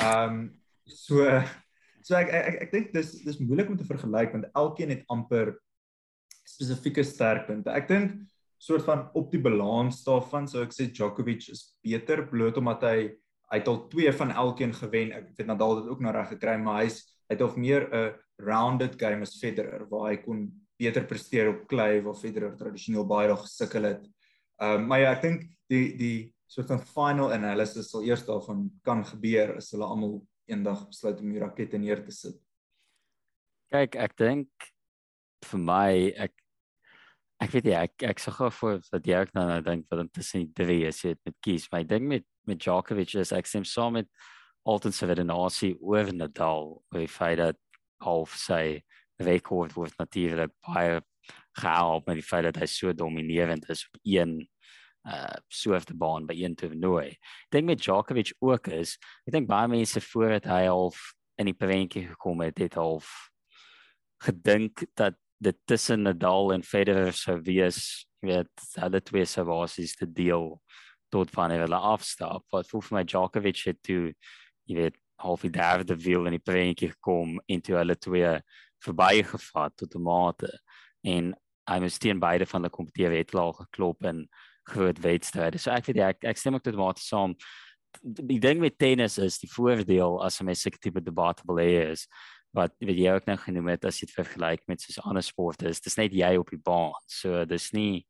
Ehm 0.00 0.38
um, 0.38 0.46
so 0.84 1.42
so 2.02 2.16
ek 2.16 2.28
ek 2.28 2.46
ek, 2.46 2.56
ek 2.62 2.72
dink 2.72 2.92
dis 2.92 3.12
dis 3.24 3.40
moeilik 3.40 3.68
om 3.68 3.76
te 3.76 3.88
vergelyk 3.88 4.32
want 4.32 4.48
elkeen 4.52 4.94
het 4.94 5.04
amper 5.12 5.54
spesifieke 6.44 7.04
sterkpunte. 7.04 7.72
Ek 7.72 7.88
dink 7.88 8.16
soort 8.60 8.84
van 8.86 9.08
op 9.16 9.30
die 9.32 9.40
balans 9.40 10.02
daarvan 10.06 10.48
sou 10.48 10.64
ek 10.64 10.72
sê 10.72 10.88
Djokovic 10.88 11.50
is 11.52 11.66
beter 11.84 12.24
bloot 12.28 12.60
omdat 12.60 12.88
hy 12.88 12.98
hy 13.52 13.60
het 13.60 13.68
al 13.68 13.82
twee 13.92 14.10
van 14.16 14.32
elkeen 14.32 14.72
gewen. 14.74 15.12
Ek 15.12 15.28
weet 15.36 15.46
Nadal 15.46 15.82
het 15.82 15.88
ook 15.92 16.00
nou 16.02 16.12
reg 16.16 16.32
gekry, 16.32 16.56
maar 16.58 16.80
hy's 16.82 17.02
hy 17.28 17.36
het 17.36 17.44
of 17.44 17.58
meer 17.60 17.84
'n 17.92 18.14
rounded 18.42 18.98
game 19.00 19.22
as 19.22 19.38
Federer 19.40 19.86
waar 19.90 20.10
hy 20.10 20.18
kon 20.22 20.46
beter 20.80 21.06
presteer 21.06 21.52
op 21.52 21.66
klei 21.70 22.02
waar 22.02 22.18
Federer 22.18 22.56
tradisioneel 22.58 23.06
baie 23.06 23.28
nog 23.30 23.44
gesukkel 23.46 23.90
het. 23.92 24.06
Ehm 24.62 24.82
uh, 24.82 24.86
maar 24.88 25.00
ja, 25.00 25.12
ek 25.14 25.22
dink 25.22 25.44
die 25.70 25.96
die 25.98 26.18
soort 26.50 26.70
van 26.70 26.82
final 26.86 27.32
analysis 27.34 27.90
sal 27.90 28.04
eers 28.06 28.24
daarvan 28.26 28.68
kan 28.86 29.02
gebeur 29.06 29.56
as 29.56 29.72
hulle 29.74 29.86
almal 29.86 30.20
eendag 30.50 30.86
besluit 30.88 31.20
om 31.22 31.32
die 31.32 31.42
rakette 31.42 31.78
neer 31.80 32.02
te 32.04 32.14
sit. 32.14 32.38
Kyk, 33.72 33.96
ek 33.96 34.16
dink 34.20 34.70
vir 35.48 35.60
my 35.60 35.90
ek 36.26 36.34
ek 37.42 37.56
weet 37.56 37.66
nie 37.68 37.74
ek 37.76 38.06
ek 38.10 38.22
sou 38.22 38.32
gou 38.36 38.50
voor 38.60 38.78
dat 38.92 39.08
jy 39.08 39.24
ook 39.24 39.34
nou 39.36 39.48
nou 39.48 39.58
dink 39.66 39.88
wat 39.90 40.12
tussen 40.14 40.44
die 40.44 40.54
drie 40.62 40.84
is 40.88 41.02
jy 41.04 41.16
met 41.24 41.36
kies, 41.44 41.66
maar 41.70 41.84
ek 41.84 41.90
dink 41.96 42.08
met 42.12 42.28
met 42.46 42.60
Djokovic 42.60 43.14
is 43.16 43.32
ek 43.32 43.48
stem 43.48 43.64
saam 43.64 43.96
met 43.98 44.08
Alton 44.68 44.92
se 44.92 45.06
redenasie 45.08 45.74
oor 45.80 46.10
Nadal, 46.12 46.70
oor 46.92 47.00
die 47.00 47.10
feit 47.10 47.38
dat 47.40 47.58
half 48.02 48.34
sy 48.38 48.80
rekord 49.22 49.74
word 49.76 49.94
natuurlik 49.98 50.52
baie 50.66 51.00
gehelp 51.58 52.08
met 52.08 52.18
die 52.18 52.26
feit 52.26 52.48
dat 52.48 52.58
hy 52.62 52.66
so 52.70 52.92
dominerend 52.92 53.68
is 53.70 53.86
op 53.86 54.00
een 54.02 54.40
uh 55.04 55.36
soort 55.52 55.92
baan 56.00 56.24
by 56.26 56.34
een 56.38 56.54
toernooi. 56.56 57.10
Ek 57.12 57.52
dink 57.52 57.68
met 57.68 57.82
Djokovic 57.82 58.32
ook 58.40 58.70
is, 58.72 58.96
ek 59.28 59.34
dink 59.36 59.48
baie 59.50 59.68
mense 59.68 60.00
voordat 60.00 60.48
hy 60.48 60.64
half 60.64 61.12
in 61.38 61.50
die 61.50 61.56
prentjie 61.56 62.06
gekom 62.08 62.40
het, 62.40 62.58
het 62.58 62.78
half 62.80 63.10
gedink 64.24 64.86
dat 64.96 65.18
dit 65.44 65.56
tussen 65.68 66.06
Nadal 66.06 66.54
en 66.54 66.64
Federer 66.64 67.12
sou 67.12 67.36
wees, 67.44 68.06
weet 68.24 68.68
hulle 68.80 69.00
twee 69.04 69.26
sou 69.28 69.44
basies 69.44 69.92
te 69.98 70.08
deel 70.08 70.54
tot 71.12 71.30
wanneer 71.36 71.66
hulle 71.66 71.80
afstap. 71.92 72.46
Wat 72.52 72.70
vir 72.70 72.88
my 72.96 73.04
Djokovic 73.04 73.60
het 73.68 73.82
toe, 73.84 74.14
jy 74.64 74.78
weet, 74.78 74.96
half 75.16 75.44
die 75.46 75.50
derde 75.50 75.96
wiel 75.96 76.26
in 76.26 76.36
die 76.36 76.42
prentjie 76.42 76.90
gekom 76.90 77.38
en 77.46 77.60
toe 77.60 77.76
hulle 77.76 77.96
twee 77.96 78.32
verbygevat 78.84 79.76
tot 79.76 79.94
'n 79.94 80.02
mate 80.02 80.50
en 81.02 81.34
hy 81.70 81.78
moes 81.80 81.98
teen 81.98 82.20
beide 82.20 82.46
van 82.46 82.62
die 82.62 82.70
kompetitiewe 82.70 83.16
wedloop 83.16 83.56
geklop 83.56 84.04
en 84.04 84.28
groot 84.68 84.98
wedstryde. 84.98 85.58
So 85.58 85.70
ek 85.70 85.86
weet 85.86 85.96
jy, 85.96 86.08
ek 86.08 86.24
ek 86.24 86.40
stem 86.40 86.54
ook 86.54 86.64
tot 86.64 86.76
mate 86.76 87.00
saam. 87.00 87.34
Die 88.02 88.40
ding 88.40 88.60
met 88.60 88.78
tennis 88.78 89.18
is 89.18 89.38
die 89.38 89.50
voordeel 89.50 90.22
as 90.24 90.40
'n 90.40 90.44
mens 90.46 90.62
seker 90.62 90.78
tipe 90.78 91.00
debatable 91.00 91.62
is 91.90 92.08
wat 92.54 92.72
wat 92.80 92.96
jy 92.96 93.10
ook 93.10 93.26
nou 93.26 93.36
genoem 93.36 93.68
het 93.68 93.84
as 93.84 94.00
jy 94.00 94.06
dit 94.06 94.14
vergelyk 94.14 94.62
met 94.68 94.80
soos 94.80 95.00
ander 95.04 95.22
sporte 95.22 95.68
is 95.68 95.80
dis 95.80 95.96
net 95.96 96.12
jy 96.12 96.36
op 96.36 96.50
die 96.50 96.60
baan. 96.62 96.92
So 97.06 97.44
dis 97.44 97.72
nie 97.72 98.06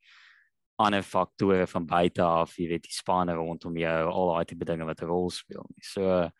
ander 0.76 1.02
faktore 1.02 1.66
van 1.66 1.86
buite 1.86 2.22
af, 2.22 2.56
jy 2.58 2.68
weet 2.68 2.82
die 2.88 2.92
spanne 2.92 3.34
rondom 3.38 3.76
jou, 3.78 4.10
al 4.10 4.32
daai 4.32 4.44
tipe 4.44 4.64
dinge 4.64 4.84
wat 4.84 5.02
'n 5.02 5.06
rol 5.06 5.30
speel 5.30 5.64
nie. 5.70 5.82
So 5.82 6.30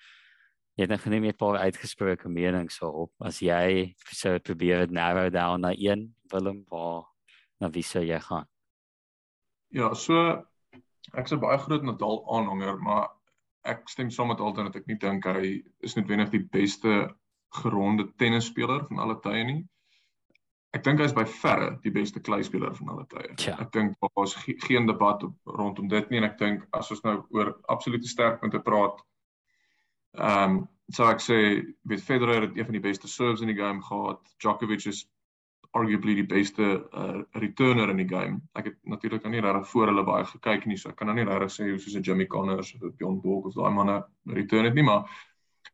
jy 0.74 0.84
het 0.84 0.90
nou 0.90 0.98
genoem 0.98 1.24
jy 1.24 1.32
het 1.32 1.36
'n 1.36 1.44
paar 1.44 1.58
uitgesproke 1.58 2.28
menings 2.28 2.80
op. 2.82 3.12
As 3.20 3.38
jy 3.40 3.94
sou 4.10 4.38
probeer 4.38 4.90
narrow 4.90 5.30
down 5.30 5.60
na 5.60 5.72
een, 5.76 6.14
Willem, 6.32 6.64
waar 6.68 7.04
na 7.60 7.70
wie 7.70 7.82
sou 7.82 8.02
jy 8.02 8.20
gaan? 8.20 8.46
Ja, 9.70 9.94
so 9.94 10.44
ek's 11.12 11.32
'n 11.32 11.40
baie 11.40 11.58
groot 11.58 11.82
Nadal 11.82 12.24
aanhanger, 12.30 12.78
maar 12.78 13.08
ek 13.64 13.88
stem 13.88 14.10
saam 14.10 14.28
met 14.28 14.40
Alton 14.40 14.64
dat 14.64 14.76
ek 14.76 14.86
nie 14.86 14.98
dink 14.98 15.24
hy 15.24 15.62
is 15.80 15.94
noodwendig 15.94 16.30
die 16.30 16.44
beste 16.52 17.14
geronde 17.62 18.12
tennisspeler 18.16 18.84
van 18.88 18.98
alle 18.98 19.20
tye 19.20 19.44
nie. 19.44 19.68
Ek 20.74 20.82
dink 20.82 20.98
hy 20.98 21.04
is 21.04 21.14
by 21.14 21.24
verre 21.24 21.78
die 21.82 21.92
beste 21.94 22.20
kleispeler 22.20 22.74
van 22.74 22.88
alle 22.88 23.06
tye. 23.06 23.30
Ja. 23.46 23.56
Ek 23.62 23.70
dink 23.72 23.94
daar 24.00 24.24
is 24.24 24.34
ge 24.34 24.56
geen 24.66 24.86
debat 24.86 25.22
op, 25.22 25.36
rondom 25.46 25.88
dit 25.88 26.10
nie 26.10 26.18
en 26.18 26.24
ek 26.24 26.38
dink 26.38 26.66
as 26.72 26.90
ons 26.90 27.04
nou 27.04 27.20
oor 27.30 27.54
absolute 27.68 28.08
sterkpunte 28.08 28.58
praat, 28.58 28.98
ehm 30.14 30.50
um, 30.50 30.62
sou 30.92 31.06
ek 31.08 31.22
sê 31.24 31.36
weet 31.88 32.02
Federer 32.04 32.42
het 32.44 32.56
een 32.56 32.66
van 32.68 32.76
die 32.76 32.84
beste 32.84 33.08
serves 33.08 33.40
in 33.40 33.48
die 33.48 33.56
game 33.56 33.82
gehad. 33.82 34.20
Djokovic 34.38 34.84
is 34.86 35.06
arguably 35.74 36.14
die 36.14 36.26
beste 36.26 36.66
uh, 36.92 37.22
returner 37.40 37.90
in 37.90 38.02
die 38.02 38.08
game. 38.08 38.40
Ek 38.54 38.68
het 38.70 38.76
natuurlik 38.86 39.24
nou 39.24 39.32
nie 39.32 39.42
regtig 39.42 39.70
voor 39.72 39.90
hulle 39.90 40.04
baie 40.06 40.26
gekyk 40.28 40.66
nie, 40.70 40.76
so 40.78 40.92
ek 40.92 40.98
kan 41.00 41.10
nou 41.10 41.16
nie 41.18 41.26
regtig 41.26 41.54
sê 41.54 41.70
hoe 41.70 41.80
soos 41.82 41.96
'n 41.98 42.04
Jimmy 42.06 42.26
Connors 42.26 42.74
of 42.74 42.96
Bjorn 42.98 43.20
Borg 43.20 43.48
of 43.50 43.56
daai 43.56 43.74
manne 43.74 43.96
return 44.38 44.68
het 44.68 44.74
nie, 44.74 44.86
maar 44.86 45.08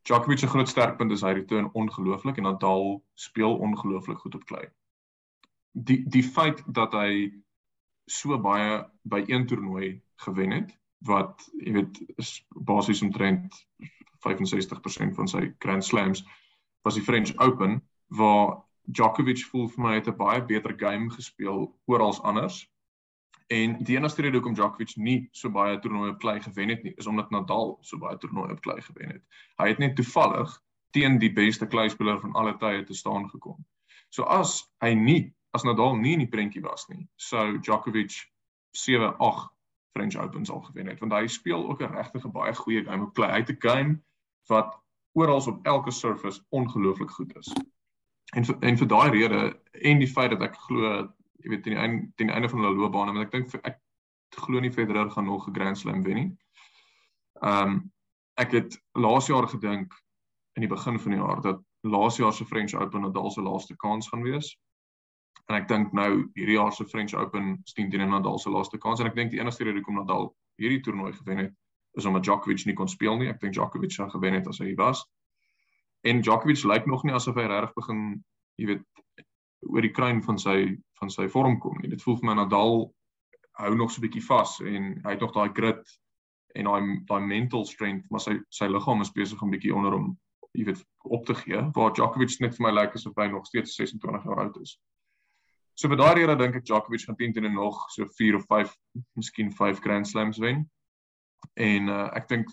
Djokovic 0.08 0.38
se 0.38 0.48
groot 0.48 0.68
sterkpunt 0.68 1.12
is 1.12 1.22
hy 1.26 1.34
return 1.36 1.68
ongelooflik 1.74 2.38
en 2.38 2.48
Nadal 2.48 3.02
speel 3.14 3.58
ongelooflik 3.58 4.18
goed 4.18 4.34
op 4.34 4.44
klei. 4.46 4.64
Die 5.72 6.00
die 6.08 6.22
feit 6.24 6.62
dat 6.66 6.94
hy 6.96 7.42
so 8.06 8.38
baie 8.38 8.84
by 9.02 9.24
een 9.26 9.46
toernooi 9.46 10.00
gewen 10.24 10.50
het 10.50 10.72
wat 11.06 11.44
jy 11.60 11.72
weet 11.72 12.00
is 12.16 12.46
basies 12.48 13.02
omtrent 13.02 13.54
65% 14.24 15.14
van 15.14 15.28
sy 15.28 15.52
Grand 15.58 15.84
Slams 15.84 16.24
was 16.82 16.94
die 16.94 17.04
French 17.04 17.36
Open 17.36 17.80
waar 18.06 18.60
Djokovic 18.90 19.44
voel 19.50 19.68
vir 19.68 19.84
my 19.84 19.94
het 19.94 20.08
'n 20.08 20.16
baie 20.16 20.42
beter 20.42 20.74
game 20.78 21.10
gespeel 21.10 21.76
oral 21.86 22.22
anders. 22.22 22.70
En 23.50 23.82
die 23.84 23.96
enigste 23.96 24.22
rede 24.22 24.36
hoekom 24.36 24.54
Djokovic 24.54 24.96
nie 24.96 25.28
so 25.32 25.50
baie 25.50 25.78
toernooie 25.78 26.10
op 26.10 26.18
klei 26.18 26.40
gewen 26.40 26.68
het 26.68 26.82
nie, 26.82 26.94
is 26.96 27.06
omdat 27.06 27.30
Nadal 27.30 27.78
so 27.80 27.98
baie 27.98 28.18
toernooie 28.18 28.52
op 28.52 28.60
klei 28.60 28.80
gewen 28.80 29.08
het. 29.08 29.22
Hy 29.56 29.68
het 29.68 29.78
net 29.78 29.96
toevallig 29.96 30.62
teen 30.90 31.18
die 31.18 31.32
beste 31.32 31.66
kleispeler 31.66 32.20
van 32.20 32.32
alle 32.32 32.56
tye 32.56 32.84
te 32.84 32.94
staan 32.94 33.30
gekom. 33.30 33.64
So 34.08 34.22
as 34.22 34.72
hy 34.80 34.94
nie 34.94 35.34
as 35.50 35.62
Nadal 35.62 35.96
nie 35.96 36.12
in 36.12 36.18
die 36.18 36.30
prentjie 36.30 36.62
was 36.62 36.86
nie, 36.88 37.08
sou 37.16 37.58
Djokovic 37.58 38.14
7-8 38.76 39.50
French 39.92 40.16
Opens 40.16 40.50
al 40.50 40.60
gewen 40.60 40.86
het, 40.86 41.00
want 41.00 41.12
hy 41.12 41.26
speel 41.26 41.68
ook 41.70 41.82
'n 41.82 41.94
regtig 41.94 42.30
baie 42.30 42.54
goeie 42.54 42.84
game 42.84 43.02
op 43.02 43.14
klei. 43.14 43.30
Hy 43.30 43.38
het 43.38 43.50
'n 43.50 43.60
game 43.68 44.02
wat 44.48 44.78
oral 45.12 45.40
op 45.46 45.66
elke 45.66 45.90
surface 45.90 46.42
ongelooflik 46.48 47.10
goed 47.10 47.36
is. 47.36 47.52
En 48.34 48.44
vir, 48.44 48.56
en 48.60 48.76
vir 48.78 48.86
daai 48.86 49.10
rede 49.10 49.60
en 49.72 49.98
die 49.98 50.08
feit 50.08 50.30
dat 50.30 50.42
ek 50.42 50.58
glo, 50.66 50.90
jy 51.42 51.50
weet 51.50 51.64
teen 51.64 51.74
die 51.74 51.82
einde 51.82 52.12
teen 52.16 52.30
die 52.30 52.34
einde 52.34 52.48
van 52.48 52.62
hulle 52.62 52.76
loopbaan, 52.78 53.14
want 53.14 53.26
ek 53.26 53.32
dink 53.34 53.54
ek 53.66 53.80
glo 54.38 54.60
nie 54.60 54.72
Federer 54.72 55.10
gaan 55.10 55.26
nog 55.26 55.48
'n 55.48 55.54
Grand 55.54 55.78
Slam 55.78 56.02
wen 56.02 56.14
nie. 56.14 56.30
Ehm 57.42 57.68
um, 57.68 57.92
ek 58.38 58.52
het 58.52 58.78
laas 58.92 59.26
jaar 59.26 59.48
gedink 59.48 59.94
in 60.56 60.62
die 60.62 60.70
begin 60.70 60.98
van 61.00 61.12
die 61.12 61.20
jaar 61.20 61.40
dat 61.40 61.60
laas 61.80 62.16
jaar 62.16 62.32
se 62.32 62.44
French 62.44 62.74
Open 62.74 63.00
Nadal 63.00 63.30
se 63.30 63.42
laaste 63.42 63.76
kans 63.76 64.08
gaan 64.08 64.22
wees. 64.22 64.58
En 65.48 65.56
ek 65.56 65.68
dink 65.68 65.92
nou 65.92 66.30
hierdie 66.34 66.56
jaar 66.56 66.72
se 66.72 66.84
French 66.84 67.14
Open 67.14 67.60
steen 67.64 67.90
teen 67.90 68.08
Nadal 68.08 68.38
se 68.38 68.50
laaste 68.50 68.78
kans 68.78 69.00
en 69.00 69.06
ek 69.06 69.14
dink 69.14 69.30
die 69.30 69.40
enigste 69.40 69.64
rede 69.64 69.80
hoekom 69.80 69.94
Nadal 69.94 70.36
hierdie 70.56 70.80
toernooi 70.80 71.12
gewen 71.12 71.38
het 71.38 71.54
is 71.98 72.04
omdat 72.04 72.22
Djokovic 72.24 72.66
nie 72.66 72.74
kon 72.74 72.88
speel 72.88 73.16
nie. 73.18 73.28
Ek 73.28 73.40
dink 73.40 73.54
Djokovic 73.54 73.92
sou 73.92 74.08
gewen 74.10 74.34
het 74.38 74.46
as 74.46 74.58
hy 74.62 74.74
was 74.78 75.04
en 76.02 76.20
Djokovic 76.20 76.62
lyk 76.64 76.86
nog 76.86 77.04
nie 77.04 77.14
asof 77.14 77.36
hy 77.36 77.46
regtig 77.48 77.74
begin, 77.76 78.04
jy 78.60 78.70
weet, 78.72 78.86
oor 79.68 79.84
die 79.84 79.92
kruin 79.92 80.22
van 80.24 80.38
sy 80.40 80.76
van 81.00 81.12
sy 81.12 81.26
vorm 81.32 81.58
kom 81.60 81.78
nie. 81.80 81.90
Dit 81.92 82.02
voel 82.04 82.18
vir 82.20 82.28
my 82.28 82.34
Nadal 82.36 82.82
hou 83.60 83.74
nog 83.76 83.90
so 83.92 84.00
'n 84.00 84.06
bietjie 84.06 84.24
vas 84.24 84.60
en 84.60 85.00
hy 85.04 85.10
het 85.10 85.20
nog 85.20 85.32
daai 85.32 85.52
grit 85.52 85.84
en 86.56 86.64
daai 86.64 87.04
daai 87.08 87.20
mental 87.20 87.64
strength, 87.64 88.06
maar 88.10 88.20
sy 88.20 88.40
sy 88.50 88.66
liggaam 88.68 89.00
is 89.00 89.12
besig 89.12 89.42
om 89.42 89.50
bietjie 89.50 89.74
onder 89.74 89.92
hom, 89.92 90.18
jy 90.52 90.64
weet, 90.64 90.84
op 91.04 91.26
te 91.26 91.34
gee. 91.34 91.60
Waar 91.74 91.92
Djokovic 91.92 92.40
net 92.40 92.56
vir 92.56 92.66
my 92.66 92.72
lyk 92.72 92.94
asof 92.94 93.16
hy 93.16 93.28
nog 93.28 93.46
steeds 93.46 93.76
26 93.76 94.24
jaar 94.24 94.40
oud 94.44 94.60
is. 94.60 94.78
So 95.74 95.88
vir 95.88 95.96
daai 95.96 96.14
rede 96.14 96.36
dink 96.36 96.56
ek 96.56 96.64
Djokovic 96.64 97.04
gaan 97.04 97.16
teen 97.16 97.32
teen 97.32 97.52
nog 97.52 97.86
so 97.90 98.06
4 98.06 98.36
of 98.36 98.44
5, 98.46 98.74
miskien 99.16 99.52
5 99.52 99.80
Grand 99.80 100.08
Slams 100.08 100.38
wen. 100.38 100.70
En 101.60 101.88
uh, 101.88 102.08
ek 102.16 102.28
dink 102.28 102.52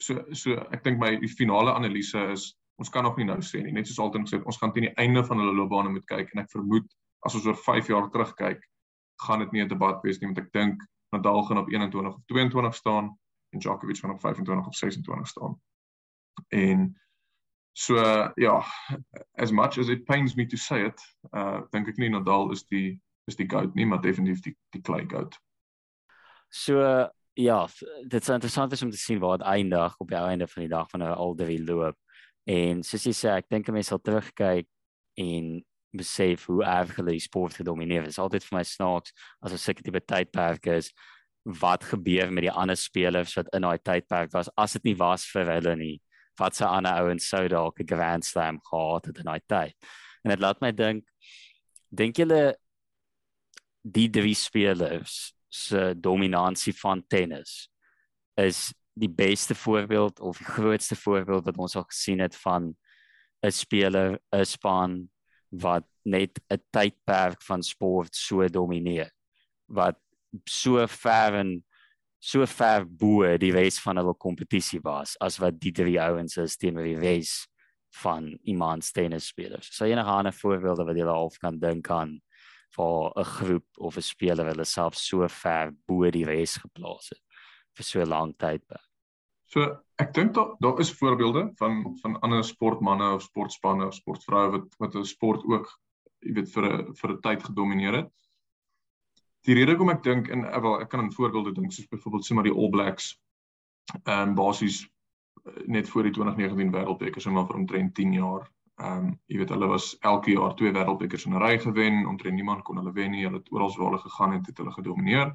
so 0.00 0.24
so 0.32 0.56
ek 0.72 0.84
dink 0.84 1.00
my 1.00 1.16
finale 1.36 1.74
analise 1.76 2.24
is 2.32 2.48
ons 2.80 2.88
kan 2.88 3.04
nog 3.04 3.18
nie 3.20 3.28
nou 3.28 3.38
sê 3.44 3.60
nie 3.62 3.74
net 3.76 3.88
soos 3.88 4.00
altyd 4.00 4.24
gesê 4.26 4.40
ons 4.40 4.58
gaan 4.60 4.72
teen 4.72 4.88
die 4.88 4.96
einde 5.02 5.22
van 5.24 5.38
hulle 5.42 5.52
loopbane 5.56 5.92
moet 5.92 6.06
kyk 6.08 6.32
en 6.32 6.42
ek 6.42 6.52
vermoed 6.54 6.86
as 7.28 7.36
ons 7.36 7.46
oor 7.46 7.58
5 7.66 7.90
jaar 7.92 8.08
terugkyk 8.14 8.64
gaan 9.26 9.44
dit 9.44 9.52
nie 9.52 9.62
'n 9.64 9.68
debat 9.68 10.00
wees 10.04 10.20
nie 10.20 10.30
want 10.30 10.40
ek 10.40 10.52
dink 10.56 10.86
Nadal 11.12 11.42
gaan 11.42 11.58
op 11.58 11.68
21 11.68 12.14
of 12.14 12.20
22 12.26 12.74
staan 12.74 13.18
en 13.50 13.58
Djokovic 13.58 13.98
gaan 13.98 14.10
op 14.10 14.20
25 14.20 14.66
of 14.66 14.76
26 14.76 15.26
staan. 15.26 15.60
En 16.48 17.00
so 17.72 17.94
ja, 18.34 18.64
as 19.34 19.50
much 19.50 19.78
as 19.78 19.88
it 19.88 20.04
pains 20.04 20.34
me 20.34 20.46
to 20.46 20.56
say 20.56 20.84
it, 20.86 21.00
uh 21.34 21.60
dink 21.70 21.88
ek 21.88 21.96
nie 21.96 22.10
Nadal 22.10 22.52
is 22.52 22.64
die 22.66 23.00
is 23.26 23.36
die 23.36 23.48
goat 23.50 23.74
nie, 23.74 23.86
maar 23.86 24.00
definitief 24.00 24.40
die 24.40 24.56
die 24.70 24.82
clay 24.82 25.04
goat. 25.06 25.38
So 26.48 26.78
ja, 27.34 27.68
dit 28.02 28.20
is 28.20 28.28
interessant 28.28 28.82
om 28.82 28.90
te 28.90 28.96
sien 28.96 29.18
waar 29.18 29.38
dit 29.38 29.46
eindig 29.46 29.96
op 29.98 30.08
die 30.08 30.18
einde 30.18 30.46
van 30.46 30.62
die 30.62 30.70
dag 30.70 30.90
van 30.90 31.02
'n 31.02 31.14
al 31.14 31.34
drie 31.34 31.64
loop. 31.64 31.96
En 32.44 32.82
soos 32.82 33.04
jy 33.04 33.12
sê, 33.12 33.28
ek 33.36 33.48
dink 33.48 33.68
'n 33.68 33.72
mens 33.72 33.86
sal 33.86 34.00
terugkyk 34.00 34.66
en 35.14 35.64
besef 35.90 36.46
hoe 36.46 36.64
erg 36.64 36.96
hulle 36.96 37.10
die 37.16 37.20
sport 37.20 37.54
gedomineer 37.54 38.04
het. 38.04 38.10
Dit 38.10 38.18
is 38.18 38.22
altyd 38.22 38.44
vir 38.44 38.56
my 38.58 38.62
snaaks 38.62 39.12
as 39.42 39.52
'n 39.52 39.58
sulke 39.58 39.82
tipe 39.82 40.00
tydperk 40.00 40.66
is 40.66 40.92
wat 41.44 41.84
gebeur 41.84 42.30
met 42.32 42.42
die 42.42 42.52
ander 42.52 42.76
spelers 42.76 43.34
wat 43.34 43.48
in 43.54 43.62
daai 43.62 43.78
tydperk 43.78 44.32
was 44.32 44.50
as 44.56 44.72
dit 44.72 44.84
nie 44.84 44.96
was 44.96 45.24
vir 45.24 45.44
hulle 45.44 45.76
nie. 45.76 46.00
Wat 46.38 46.56
se 46.56 46.64
ander 46.64 46.92
ouens 46.92 47.28
sou 47.28 47.48
dalk 47.48 47.80
'n 47.80 47.86
Grand 47.86 48.24
Slam 48.24 48.60
gehad 48.60 49.06
het 49.06 49.18
in 49.18 49.24
daai 49.24 49.40
tyd. 49.46 49.74
En 50.24 50.30
dit 50.30 50.40
laat 50.40 50.60
my 50.60 50.72
dink 50.72 51.04
dink 51.90 52.16
julle 52.16 52.56
die 53.82 54.08
drie 54.08 54.34
spelers 54.34 55.32
se 55.50 55.94
dominansie 55.98 56.74
van 56.78 57.02
tennis 57.06 57.68
is 58.38 58.70
die 58.94 59.10
beste 59.10 59.54
voorbeeld 59.54 60.20
of 60.20 60.38
die 60.38 60.46
grootste 60.46 60.96
voorbeeld 60.96 61.44
wat 61.44 61.58
ons 61.58 61.76
al 61.76 61.86
gesien 61.88 62.20
het 62.20 62.36
van 62.36 62.76
'n 63.42 63.50
speler, 63.50 64.18
'n 64.32 64.44
span 64.44 65.10
wat 65.48 65.84
net 66.02 66.40
'n 66.48 66.62
tydperk 66.70 67.42
van 67.42 67.62
sport 67.62 68.14
so 68.16 68.48
domineer 68.48 69.10
wat 69.66 69.98
so 70.44 70.86
ver 70.86 71.34
en 71.34 71.64
so 72.18 72.46
ver 72.46 72.84
bo 72.84 73.36
die 73.38 73.52
res 73.52 73.80
van 73.80 73.96
hulle 73.96 74.14
kompetisie 74.14 74.80
was 74.84 75.16
as 75.20 75.38
wat 75.38 75.60
die 75.60 75.72
drie 75.72 76.00
ouens 76.00 76.36
is 76.36 76.56
teenoor 76.56 76.84
die 76.84 76.98
res 76.98 77.48
van 78.02 78.38
iemand 78.42 78.92
tennisspelers. 78.92 79.70
So 79.74 79.84
enige 79.84 80.10
ander 80.10 80.32
voorbeelde 80.32 80.84
wat 80.84 80.96
jy 80.96 81.06
half 81.06 81.38
kan 81.38 81.58
dink 81.58 81.90
aan 81.90 82.20
vir 82.76 83.12
'n 83.16 83.24
groep 83.24 83.66
of 83.78 83.96
'n 83.96 84.02
speler 84.02 84.46
hulle 84.52 84.64
self 84.64 84.94
so 84.94 85.28
ver 85.28 85.72
bo 85.86 86.10
die 86.10 86.24
res 86.24 86.56
geplaas 86.56 87.10
het 87.10 87.22
vir 87.76 87.84
so 87.84 88.00
'n 88.00 88.08
lang 88.08 88.34
tyd. 88.38 88.62
So 89.46 89.60
ek 89.98 90.14
dink 90.14 90.34
daar 90.34 90.56
daar 90.60 90.80
is 90.80 90.92
voorbeelde 90.92 91.50
van 91.56 91.96
van 92.02 92.20
ander 92.20 92.44
sportmense 92.44 93.14
of 93.14 93.22
sportspanne 93.22 93.86
of 93.86 93.94
sportvroue 93.94 94.50
wat 94.50 94.74
wat 94.78 94.94
'n 94.94 95.04
sport 95.04 95.44
ook 95.44 95.68
jy 96.20 96.32
weet 96.32 96.52
vir 96.52 96.64
'n 96.64 96.94
vir 96.94 97.10
'n 97.10 97.20
tyd 97.20 97.42
gedomeineer 97.42 97.94
het 97.94 98.10
die 99.48 99.54
rede 99.54 99.72
hoekom 99.72 99.90
ek 99.94 100.02
dink 100.04 100.28
en 100.28 100.44
wel 100.44 100.80
ek 100.80 100.88
kan 100.92 101.04
'n 101.04 101.12
voorbeelde 101.12 101.52
dink 101.52 101.72
soos 101.72 101.88
byvoorbeeld 101.88 102.24
sommer 102.24 102.44
die 102.44 102.54
All 102.54 102.70
Blacks 102.70 103.16
ehm 104.04 104.28
um, 104.28 104.34
basies 104.34 104.84
eh, 105.44 105.66
net 105.66 105.88
voor 105.88 106.02
die 106.02 106.12
2019 106.12 106.72
wêreldbeker 106.72 107.20
sommer 107.20 107.46
vir 107.46 107.56
omtrent 107.56 107.94
10 107.94 108.12
jaar. 108.12 108.50
Ehm 108.80 109.06
um, 109.06 109.08
jy 109.28 109.38
weet 109.38 109.50
hulle 109.52 109.66
was 109.68 109.92
elke 110.00 110.32
jaar 110.32 110.54
twee 110.56 110.72
wêreldbekers 110.72 111.26
in 111.26 111.34
'n 111.34 111.42
ry 111.42 111.58
gewen, 111.58 112.06
omtrent 112.06 112.34
niemand 112.34 112.62
kon 112.62 112.76
hulle 112.76 112.92
wen 112.92 113.10
nie. 113.10 113.24
Hulle 113.24 113.38
het 113.38 113.52
oral 113.52 113.74
waar 113.76 113.90
hulle 113.90 114.04
gegaan 114.04 114.32
het, 114.32 114.46
het 114.46 114.58
hulle 114.58 114.72
gedomeineer. 114.72 115.34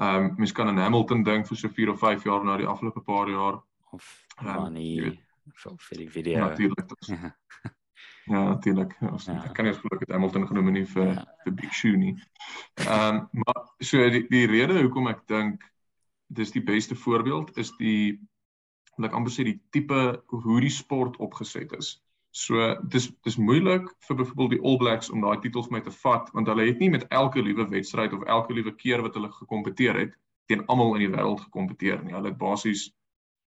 Ehm 0.00 0.24
um, 0.24 0.34
mens 0.36 0.52
kan 0.52 0.68
aan 0.68 0.78
Hamilton 0.78 1.22
dink 1.22 1.46
vir 1.46 1.56
so 1.56 1.68
4 1.68 1.90
of 1.90 1.98
5 1.98 2.24
jaar 2.24 2.44
na 2.44 2.56
die 2.56 2.66
afgelope 2.66 3.00
paar 3.00 3.28
jaar 3.28 3.62
of 3.90 4.26
um, 4.42 4.72
nee, 4.72 5.20
vir 5.88 5.96
die 5.98 6.08
video. 6.08 6.38
Natuurlik. 6.38 6.90
Ja, 8.24 8.44
natuurlik. 8.44 8.96
Ja, 9.00 9.16
ja. 9.26 9.44
Ek 9.44 9.54
kan 9.56 9.64
nie 9.64 9.72
glo 9.74 9.96
dat 9.98 10.12
Hamilton 10.14 10.46
genoem 10.46 10.68
nie 10.72 10.84
vir 10.86 11.08
ja. 11.08 11.24
vir 11.44 11.54
Big 11.54 11.72
Shoe 11.74 11.96
nie. 11.96 12.12
Ehm 12.86 13.16
um, 13.16 13.42
maar 13.42 13.64
so 13.78 14.10
die 14.10 14.22
die 14.30 14.46
rede 14.46 14.76
hoekom 14.82 15.08
ek 15.10 15.24
dink 15.26 15.64
dis 16.28 16.52
die 16.54 16.62
beste 16.62 16.94
voorbeeld 16.94 17.56
is 17.58 17.72
die 17.80 18.20
wil 18.96 19.08
ek 19.08 19.16
amper 19.18 19.34
sê 19.34 19.46
die 19.48 19.58
tipe 19.74 20.22
hoe 20.30 20.60
die 20.62 20.70
sport 20.70 21.18
opgeset 21.18 21.72
is. 21.78 21.96
So 22.30 22.76
dis 22.86 23.08
dis 23.26 23.36
moeilik 23.36 23.88
vir 24.06 24.16
byvoorbeeld 24.16 24.50
die 24.50 24.62
All 24.62 24.76
Blacks 24.78 25.10
om 25.10 25.24
daai 25.24 25.40
titels 25.42 25.68
met 25.68 25.84
te 25.84 25.90
vat 25.90 26.28
want 26.32 26.46
hulle 26.46 26.66
het 26.68 26.78
nie 26.78 26.90
met 26.90 27.06
elke 27.08 27.42
liewe 27.42 27.66
wedstryd 27.68 28.12
of 28.12 28.22
elke 28.22 28.54
liewe 28.54 28.74
keer 28.74 29.02
wat 29.02 29.14
hulle 29.18 29.32
gekompeteer 29.34 29.98
het 29.98 30.14
teen 30.46 30.62
almal 30.66 30.94
in 30.94 31.04
die 31.06 31.10
wêreld 31.10 31.42
gekompeteer 31.46 32.04
nie. 32.04 32.14
Hulle 32.14 32.30
het 32.30 32.38
basies 32.38 32.90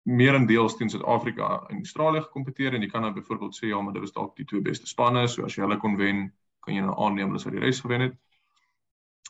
meerendeels 0.03 0.75
teen 0.77 0.89
Suid-Afrika 0.89 1.65
en 1.69 1.83
Australië 1.85 2.21
gekompeteer 2.25 2.73
en 2.73 2.81
jy 2.81 2.89
kan 2.89 3.05
nou 3.05 3.13
byvoorbeeld 3.13 3.55
sê 3.55 3.69
ja, 3.69 3.81
maar 3.81 3.93
dit 3.93 4.03
was 4.03 4.15
dalk 4.17 4.35
die 4.37 4.45
twee 4.45 4.61
beste 4.61 4.89
spanne, 4.89 5.27
so 5.27 5.45
as 5.45 5.55
jy 5.55 5.63
hulle 5.63 5.77
kon 5.79 5.95
wen, 5.97 6.25
kan 6.65 6.75
jy 6.75 6.83
nou 6.83 6.95
aanneem 7.05 7.31
hulle 7.31 7.41
sou 7.41 7.53
die 7.53 7.63
res 7.63 7.81
gewen 7.85 8.07
het. 8.07 8.17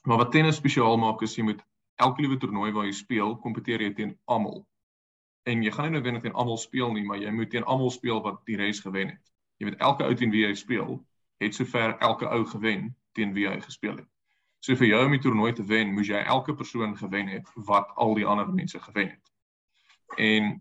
Maar 0.03 0.23
wat 0.23 0.31
tennis 0.31 0.59
spesiaal 0.59 0.97
maak 0.97 1.21
is 1.23 1.35
jy 1.37 1.45
moet 1.51 1.61
elke 2.01 2.25
liewe 2.25 2.39
toernooi 2.41 2.71
waar 2.73 2.87
jy 2.89 2.95
speel, 2.97 3.35
kompeteer 3.43 3.85
jy 3.85 3.93
teen 3.99 4.15
almal. 4.25 4.63
En 5.47 5.63
jy 5.63 5.71
gaan 5.75 5.91
nie 5.91 5.99
nou 5.99 6.03
wen 6.07 6.21
teen 6.23 6.35
almal 6.39 6.57
speel 6.57 6.91
nie, 6.95 7.05
maar 7.07 7.21
jy 7.21 7.31
moet 7.31 7.51
teen 7.51 7.67
almal 7.69 7.91
speel 7.93 8.23
wat 8.23 8.41
die 8.49 8.57
res 8.57 8.81
gewen 8.83 9.13
het. 9.13 9.32
Jy 9.57 9.69
weet 9.69 9.79
elke 9.79 10.07
ou 10.07 10.15
teen 10.15 10.31
wie 10.31 10.45
jy 10.45 10.53
speel, 10.55 10.97
het 11.43 11.55
sover 11.55 11.97
elke 11.99 12.29
ou 12.29 12.43
gewen 12.45 12.91
teen 13.13 13.33
wie 13.33 13.47
hy 13.47 13.59
gespeel 13.61 13.97
het. 13.97 14.09
So 14.63 14.75
vir 14.79 14.87
jou 14.87 15.05
om 15.05 15.11
die 15.11 15.21
toernooi 15.21 15.51
te 15.53 15.65
wen, 15.67 15.91
moes 15.93 16.07
jy 16.07 16.21
elke 16.23 16.55
persoon 16.55 16.95
gewen 16.97 17.27
het 17.27 17.49
wat 17.67 17.89
al 17.99 18.15
die 18.15 18.25
ander 18.25 18.49
mense 18.49 18.79
gewen 18.79 19.09
het. 19.09 19.31
En 20.17 20.53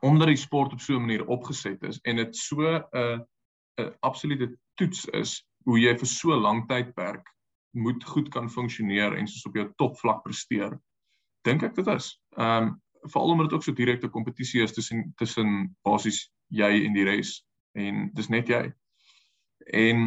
omdat 0.00 0.32
die 0.32 0.40
sport 0.40 0.72
op 0.72 0.80
so 0.80 0.96
'n 0.96 1.06
manier 1.06 1.26
opgeset 1.26 1.82
is 1.82 2.00
en 2.02 2.16
dit 2.16 2.36
so 2.36 2.62
'n 2.62 3.24
'n 3.80 3.94
absolute 4.00 4.56
toets 4.74 5.04
is 5.04 5.46
hoe 5.64 5.78
jy 5.78 5.96
vir 5.98 6.06
so 6.06 6.36
lank 6.36 6.68
tydperk 6.68 7.28
moet 7.70 8.04
goed 8.04 8.28
kan 8.28 8.50
funksioneer 8.50 9.16
en 9.16 9.28
soos 9.28 9.46
op 9.46 9.54
jou 9.54 9.72
topvlak 9.76 10.22
presteer. 10.22 10.80
Dink 11.42 11.62
ek 11.62 11.74
dit 11.74 11.86
is. 11.86 12.20
Ehm 12.36 12.62
um, 12.62 12.80
veral 13.02 13.30
omdat 13.30 13.48
dit 13.48 13.54
ook 13.54 13.62
so 13.62 13.72
direkte 13.72 14.08
kompetisie 14.08 14.62
is 14.62 14.72
tussen 14.72 15.12
tussen 15.16 15.76
basies 15.82 16.30
jy 16.48 16.84
en 16.86 16.92
die 16.94 17.04
res 17.04 17.40
en 17.74 18.10
dis 18.14 18.28
net 18.28 18.48
jy. 18.48 18.62
En 19.66 20.04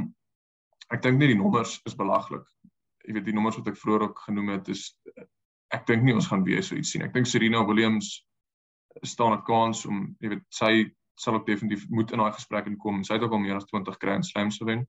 ek 0.93 1.01
dink 1.01 1.19
net 1.19 1.31
die 1.33 1.39
nommers 1.39 1.79
is 1.85 1.97
belaglik. 1.97 2.45
Jy 3.05 3.13
weet 3.13 3.25
die 3.25 3.35
nommers 3.35 3.57
wat 3.59 3.67
ek 3.71 3.79
vroeër 3.79 4.09
ook 4.09 4.19
genoem 4.27 4.53
het 4.55 4.69
is 4.73 4.89
ek 5.73 5.85
dink 5.89 6.03
nie 6.05 6.13
ons 6.15 6.27
gaan 6.29 6.45
weer 6.45 6.63
so 6.63 6.75
iets 6.75 6.93
sien. 6.93 7.03
Ek 7.05 7.13
dink 7.13 7.27
Serena 7.27 7.63
Williams 7.65 8.25
staan 9.03 9.33
'n 9.33 9.43
kans 9.43 9.85
om 9.85 10.15
jy 10.19 10.29
weet 10.35 10.45
sy 10.49 10.71
sal 11.15 11.35
ook 11.35 11.47
definitief 11.47 11.87
moet 11.89 12.11
in 12.11 12.19
daai 12.19 12.33
gesprek 12.35 12.67
inkom. 12.67 13.03
Sy 13.03 13.13
het 13.13 13.23
ook 13.23 13.31
al 13.31 13.43
meer 13.43 13.55
as 13.55 13.65
20 13.65 13.97
Grand 13.99 14.25
Slams 14.25 14.57
gewen. 14.57 14.87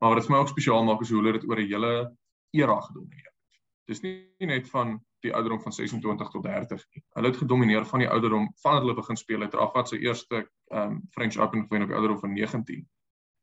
Maar 0.00 0.10
wat 0.10 0.18
dit 0.20 0.26
vir 0.26 0.34
my 0.34 0.40
ook 0.42 0.52
spesiaal 0.52 0.84
maak 0.84 1.00
is 1.00 1.10
hoe 1.10 1.20
hulle 1.20 1.32
dit 1.38 1.48
oor 1.48 1.58
'n 1.60 1.68
hele 1.68 2.16
era 2.52 2.80
gedomineer 2.80 3.24
het. 3.24 3.60
Dis 3.86 4.02
nie 4.02 4.46
net 4.46 4.68
van 4.68 5.00
die 5.22 5.32
ouderdom 5.34 5.60
van 5.62 5.72
26 5.72 6.28
tot 6.28 6.44
30 6.44 6.84
nie. 6.94 7.02
Hulle 7.16 7.30
het 7.30 7.36
gedomineer 7.40 7.86
van 7.86 8.02
die 8.04 8.08
ouderdom 8.08 8.48
van 8.62 8.80
hulle 8.80 8.94
begin 8.94 9.16
speel 9.16 9.44
het. 9.46 9.54
Rafa 9.54 9.84
se 9.84 9.98
eerste 9.98 10.42
ehm 10.72 10.96
um, 10.96 11.00
French 11.10 11.36
Open 11.36 11.66
gewen 11.66 11.82
op 11.82 11.92
die 11.92 11.96
ouderdom 11.96 12.20
van 12.20 12.32
19. 12.32 12.88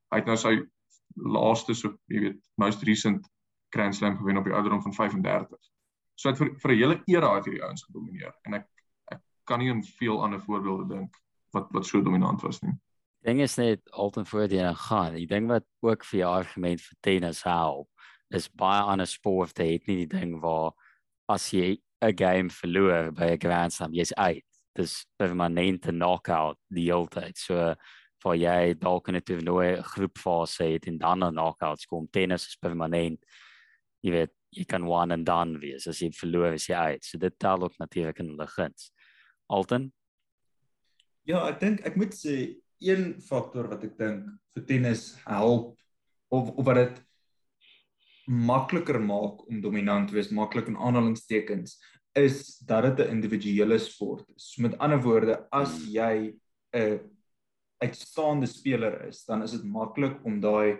Hy 0.09 0.17
het 0.17 0.25
nou 0.25 0.37
sy 0.37 0.55
laaste 1.15 1.73
so 1.73 1.95
jy 2.07 2.25
weet 2.25 2.41
most 2.55 2.83
recent 2.83 3.29
Grand 3.69 3.95
Slam 3.95 4.17
gewen 4.17 4.37
op 4.37 4.45
die 4.49 4.53
ouderdom 4.53 4.81
van 4.81 4.93
35. 4.93 5.57
So 6.15 6.29
het 6.29 6.37
vir 6.37 6.53
vir 6.59 6.71
'n 6.71 6.77
hele 6.77 7.01
era 7.05 7.35
het 7.35 7.45
hierdie 7.45 7.63
ouens 7.63 7.83
gedomineer 7.85 8.35
en 8.43 8.53
ek 8.53 8.67
kan 9.49 9.59
nie 9.59 9.71
aan 9.71 9.83
veel 9.83 10.21
ander 10.23 10.41
voorbeelde 10.41 10.87
dink 10.93 11.17
wat 11.55 11.71
wat 11.73 11.85
so 11.85 12.01
dominant 12.01 12.41
was 12.41 12.61
nie. 12.61 12.75
Ding 13.25 13.41
is 13.41 13.57
net 13.57 13.81
altyd 13.91 14.27
voor 14.27 14.47
die 14.47 14.61
en 14.63 14.75
gaan. 14.75 15.15
Ek 15.19 15.27
dink 15.27 15.49
wat 15.49 15.65
ook 15.83 16.05
vir 16.05 16.19
jou 16.19 16.29
argument 16.31 16.81
vir 16.81 16.97
tennis 17.01 17.43
help 17.43 17.89
is 18.29 18.49
baie 18.53 18.81
ander 18.85 19.09
sporte 19.09 19.65
het 19.65 19.87
nie 19.89 20.05
die 20.05 20.11
ding 20.11 20.35
waar 20.43 20.75
as 21.29 21.51
jy 21.53 21.77
'n 22.01 22.15
game 22.15 22.49
verloor 22.49 23.11
by 23.13 23.31
'n 23.31 23.39
Grand 23.39 23.73
Slam, 23.73 23.93
jy's 23.93 24.13
uit. 24.13 24.45
Dis 24.75 25.05
permanente 25.19 25.91
knockout 25.91 26.57
die 26.71 26.89
hele 26.89 27.07
tyd. 27.07 27.37
So 27.37 27.75
vir 28.23 28.35
jy 28.35 28.73
dalk 28.79 29.07
in 29.09 29.15
'n 29.15 29.21
toernooi 29.21 29.81
groepfase 29.83 30.73
het 30.73 30.87
en 30.87 30.97
dan 30.97 31.23
'n 31.23 31.33
knockout 31.33 31.85
kom. 31.87 32.07
Tennis 32.07 32.47
is 32.47 32.55
permanent. 32.55 33.19
Jy 34.03 34.11
weet, 34.11 34.31
jy 34.51 34.65
kan 34.65 34.87
one 34.87 35.13
and 35.13 35.25
done 35.25 35.59
wees 35.59 35.87
as 35.87 35.99
jy 35.99 36.09
verloor 36.09 36.53
is 36.53 36.67
jy 36.67 36.75
uit. 36.75 37.03
So 37.03 37.17
dit 37.17 37.39
tel 37.39 37.63
ook 37.63 37.77
natuurlik 37.77 38.19
in 38.19 38.29
hulle 38.29 38.47
guns. 38.47 38.91
Alton? 39.49 39.91
Ja, 41.23 41.47
ek 41.49 41.59
dink 41.59 41.85
ek 41.85 41.95
moet 41.95 42.13
sê 42.13 42.55
een 42.79 43.19
faktor 43.21 43.67
wat 43.69 43.83
ek 43.83 43.97
dink 43.97 44.25
vir 44.55 44.65
tennis 44.65 45.17
help 45.25 45.77
of 46.31 46.49
of 46.49 46.65
wat 46.65 46.75
dit 46.75 47.01
makliker 48.29 48.99
maak 49.01 49.47
om 49.49 49.61
dominant 49.61 50.07
te 50.07 50.13
wees, 50.13 50.29
maklik 50.29 50.67
in 50.69 50.77
aanhalingstekens, 50.77 51.79
is 52.17 52.57
dat 52.57 52.83
dit 52.83 53.07
'n 53.07 53.11
individuele 53.11 53.79
sport 53.79 54.25
is. 54.35 54.53
So 54.53 54.61
met 54.61 54.77
ander 54.77 55.01
woorde, 55.01 55.47
as 55.51 55.71
hmm. 55.71 55.89
jy 55.91 56.35
'n 56.73 56.99
uitstaande 57.81 58.45
speler 58.45 59.07
is, 59.07 59.25
dan 59.25 59.43
is 59.43 59.51
dit 59.51 59.63
maklik 59.63 60.25
om 60.25 60.39
daai 60.39 60.77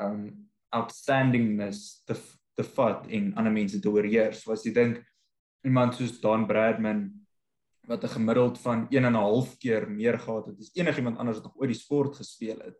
um 0.00 0.48
outstandingness 0.70 2.02
te 2.04 2.16
te 2.54 2.64
vat 2.64 3.06
en 3.08 3.34
ander 3.34 3.52
mense 3.52 3.80
te 3.80 3.88
oorheers. 3.88 4.42
So 4.42 4.52
as 4.52 4.64
jy 4.64 4.72
dink 4.72 5.02
iemand 5.64 5.94
soos 5.94 6.20
Don 6.20 6.46
Bradman 6.46 7.10
wat 7.88 8.04
'n 8.04 8.14
gemiddeld 8.16 8.58
van 8.58 8.86
1 8.90 9.04
en 9.04 9.12
'n 9.12 9.24
half 9.24 9.58
keer 9.58 9.90
meer 9.90 10.18
gehad 10.18 10.46
het 10.46 10.58
as 10.58 10.70
enigiemand 10.74 11.18
anders 11.18 11.38
wat 11.38 11.46
nog 11.46 11.56
ooit 11.56 11.70
die 11.70 11.80
sport 11.80 12.16
gespeel 12.16 12.58
het. 12.58 12.76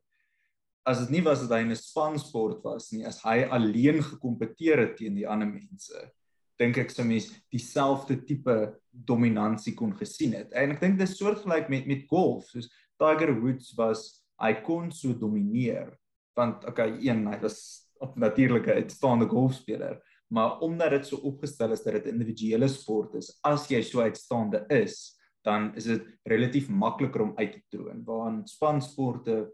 As 0.84 0.98
dit 1.04 1.10
nie 1.10 1.22
was 1.22 1.44
dat 1.46 1.58
hy 1.58 1.62
'n 1.64 1.76
spansport 1.76 2.62
was 2.64 2.90
nie, 2.92 3.06
as 3.06 3.22
hy 3.22 3.44
alleen 3.44 4.02
gekompeteer 4.02 4.78
het 4.78 4.96
teen 4.96 5.14
die 5.14 5.28
ander 5.28 5.46
mense, 5.46 6.10
dink 6.58 6.78
ek 6.78 6.90
sou 6.90 7.04
mens 7.06 7.30
dieselfde 7.50 8.24
tipe 8.26 8.74
dominansie 8.90 9.74
kon 9.74 9.92
gesien 9.92 10.34
het. 10.34 10.52
En 10.52 10.70
ek 10.70 10.80
dink 10.80 10.98
dit 10.98 11.08
is 11.08 11.16
soortgelyk 11.18 11.68
met 11.68 11.86
met 11.86 12.06
golf, 12.08 12.46
soos 12.50 12.70
Tiger 12.98 13.40
Woods 13.40 13.74
was, 13.78 14.24
hy 14.40 14.54
kon 14.62 14.90
so 14.90 15.14
domineer 15.14 15.98
want 16.34 16.64
okay, 16.64 16.88
een 17.04 17.26
hy 17.28 17.38
was 17.42 17.88
op 18.00 18.16
natuurlike 18.16 18.72
uitstaande 18.72 19.28
golfspeler, 19.28 19.98
maar 20.32 20.58
omdat 20.64 20.90
dit 20.96 21.06
so 21.06 21.20
opgestel 21.28 21.72
is 21.72 21.82
dat 21.84 21.92
dit 21.92 22.06
'n 22.06 22.14
individuele 22.16 22.68
sport 22.68 23.14
is, 23.14 23.38
as 23.44 23.68
jy 23.68 23.82
so 23.82 24.00
uitstaande 24.00 24.64
is, 24.68 25.18
dan 25.44 25.74
is 25.76 25.84
dit 25.84 26.02
relatief 26.24 26.68
makliker 26.68 27.22
om 27.22 27.32
uit 27.36 27.52
te 27.52 27.62
troon. 27.68 28.04
Waar 28.04 28.32
in 28.32 28.46
spansporte 28.46 29.52